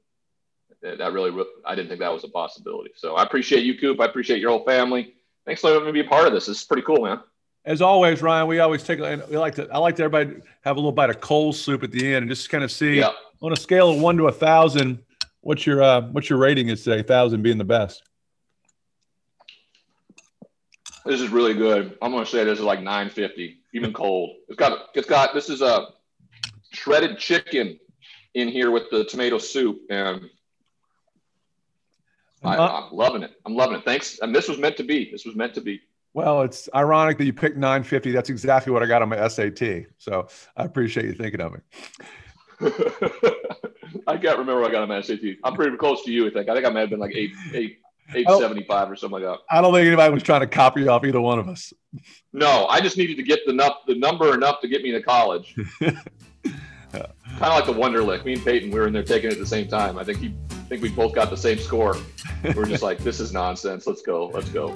That 0.82 1.14
really, 1.14 1.32
I 1.66 1.76
didn't 1.76 1.90
think 1.90 2.00
that 2.00 2.12
was 2.12 2.24
a 2.24 2.28
possibility. 2.28 2.92
So 2.96 3.16
I 3.16 3.24
appreciate 3.24 3.64
you, 3.64 3.78
Coop. 3.78 4.00
I 4.02 4.06
appreciate 4.06 4.40
your 4.40 4.50
whole 4.50 4.66
family. 4.66 5.14
Thanks 5.46 5.62
for 5.62 5.70
letting 5.70 5.86
me 5.86 5.92
be 5.92 6.00
a 6.02 6.10
part 6.10 6.28
of 6.28 6.34
this. 6.34 6.48
This 6.48 6.58
is 6.58 6.64
pretty 6.64 6.84
cool, 6.84 7.04
man. 7.04 7.20
As 7.66 7.82
always, 7.82 8.24
Ryan, 8.24 8.48
we 8.48 8.60
always 8.60 8.84
take. 8.84 9.00
and 9.00 9.24
We 9.30 9.38
like 9.38 9.56
to. 9.56 9.70
I 9.72 9.78
like 9.78 9.96
to 9.98 10.04
everybody 10.04 10.42
have 10.62 10.78
a 10.78 10.80
little 10.80 10.92
bite 10.92 11.12
of 11.12 11.22
cold 11.22 11.56
soup 11.56 11.84
at 11.84 11.92
the 11.92 12.08
end 12.08 12.24
and 12.24 12.30
just 12.30 12.50
kind 12.50 12.64
of 12.64 12.72
see 12.72 12.98
yeah. 12.98 13.12
on 13.42 13.54
a 13.54 13.56
scale 13.56 13.92
of 13.92 14.00
one 14.00 14.18
to 14.18 14.28
a 14.28 14.32
thousand, 14.32 15.04
what's 15.42 15.66
your 15.68 15.84
uh, 15.84 16.02
what's 16.02 16.30
your 16.30 16.40
rating 16.40 16.70
is 16.70 16.84
today? 16.84 17.04
Thousand 17.04 17.44
being 17.44 17.60
the 17.60 17.64
best. 17.64 18.02
This 21.06 21.22
is 21.22 21.30
really 21.30 21.54
good. 21.54 21.98
I'm 22.02 22.12
going 22.12 22.24
to 22.24 22.30
say 22.30 22.44
this 22.44 22.60
is 22.60 22.66
like 22.66 22.80
950, 22.80 23.58
even 23.74 23.92
cold. 23.92 24.38
It's 24.48 24.58
got 24.58 24.90
it's 24.96 25.08
got 25.08 25.34
this 25.34 25.50
is 25.50 25.62
a 25.62 25.88
shredded 26.72 27.20
chicken 27.20 27.80
in 28.34 28.48
here 28.48 28.72
with 28.72 28.90
the 28.92 29.04
tomato 29.06 29.38
soup, 29.38 29.82
and 29.90 30.30
I, 32.44 32.56
uh, 32.56 32.86
am 32.86 32.90
loving 32.92 33.24
it. 33.24 33.34
I'm 33.46 33.56
loving 33.56 33.78
it. 33.78 33.86
Thanks. 33.86 34.20
And 34.20 34.34
this 34.34 34.48
was 34.48 34.58
meant 34.58 34.78
to 34.78 34.84
be. 34.84 35.12
This 35.12 35.26
was 35.26 35.36
meant 35.36 35.54
to 35.56 35.62
be. 35.62 35.82
Well, 36.14 36.42
it's 36.42 36.68
ironic 36.76 37.18
that 37.20 37.26
you 37.26 37.34
picked 37.34 37.56
950. 37.56 38.12
That's 38.12 38.30
exactly 38.30 38.74
what 38.74 38.84
I 38.84 38.86
got 38.86 39.02
on 39.02 39.10
my 39.10 39.28
SAT. 39.28 39.86
So 39.98 40.28
I 40.58 40.64
appreciate 40.64 41.06
you 41.06 41.14
thinking 41.14 41.40
of 41.40 41.54
me. 41.54 41.60
I 44.08 44.18
can't 44.18 44.38
remember 44.38 44.62
what 44.62 44.70
I 44.70 44.74
got 44.74 44.84
on 44.84 44.90
my 44.90 45.02
SAT. 45.02 45.20
I'm 45.44 45.56
pretty 45.56 45.76
close 45.78 46.04
to 46.04 46.12
you. 46.12 46.28
I 46.28 46.32
think. 46.32 46.50
I 46.50 46.54
think 46.54 46.66
I 46.66 46.70
might 46.70 46.82
have 46.82 46.90
been 46.90 47.00
like 47.00 47.16
eight, 47.16 47.32
eight, 47.54 47.80
eight 48.14 48.28
seventy-five 48.28 48.92
or 48.92 48.96
something 48.96 49.22
like 49.22 49.32
that. 49.32 49.40
I 49.50 49.62
don't 49.62 49.74
think 49.74 49.88
anybody 49.88 50.14
was 50.14 50.22
trying 50.22 50.42
to 50.42 50.48
copy 50.48 50.88
off 50.88 51.06
either 51.06 51.22
one 51.22 51.40
of 51.40 51.48
us. 51.48 51.74
No, 52.34 52.68
I 52.68 52.82
just 52.82 52.98
needed 52.98 53.16
to 53.18 53.24
get 53.24 53.40
the 53.46 53.52
enough, 53.52 53.78
the 53.88 53.96
number 53.96 54.34
enough 54.34 54.62
to 54.62 54.68
get 54.68 54.84
me 54.84 54.92
to 54.92 55.02
college. 55.02 55.56
kind 55.82 55.94
of 56.94 57.54
like 57.54 57.66
the 57.66 57.74
Wonderlic. 57.74 58.26
Me 58.26 58.34
and 58.34 58.44
Peyton, 58.44 58.70
we 58.70 58.80
were 58.80 58.88
in 58.88 58.94
there 58.94 59.04
taking 59.04 59.30
it 59.30 59.34
at 59.34 59.40
the 59.40 59.46
same 59.46 59.68
time. 59.68 59.98
I 59.98 60.04
think 60.04 60.20
he, 60.20 60.36
think 60.72 60.82
we 60.82 60.90
both 60.90 61.14
got 61.14 61.30
the 61.30 61.36
same 61.36 61.60
score. 61.60 61.98
We 62.44 62.52
we're 62.52 62.66
just 62.66 62.82
like, 62.82 63.00
this 63.00 63.20
is 63.20 63.34
nonsense. 63.34 63.86
Let's 63.86 64.02
go. 64.02 64.28
Let's 64.28 64.48
go. 64.48 64.74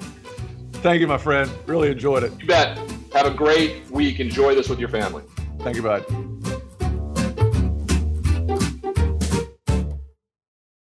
Thank 0.73 0.99
you, 0.99 1.07
my 1.07 1.17
friend. 1.17 1.49
Really 1.67 1.89
enjoyed 1.89 2.23
it. 2.23 2.33
You 2.37 2.47
bet. 2.47 2.77
Have 3.13 3.27
a 3.27 3.33
great 3.33 3.89
week. 3.89 4.19
Enjoy 4.19 4.53
this 4.55 4.67
with 4.67 4.77
your 4.77 4.89
family. 4.89 5.23
Thank 5.61 5.77
you, 5.77 5.83
bud. 5.83 6.34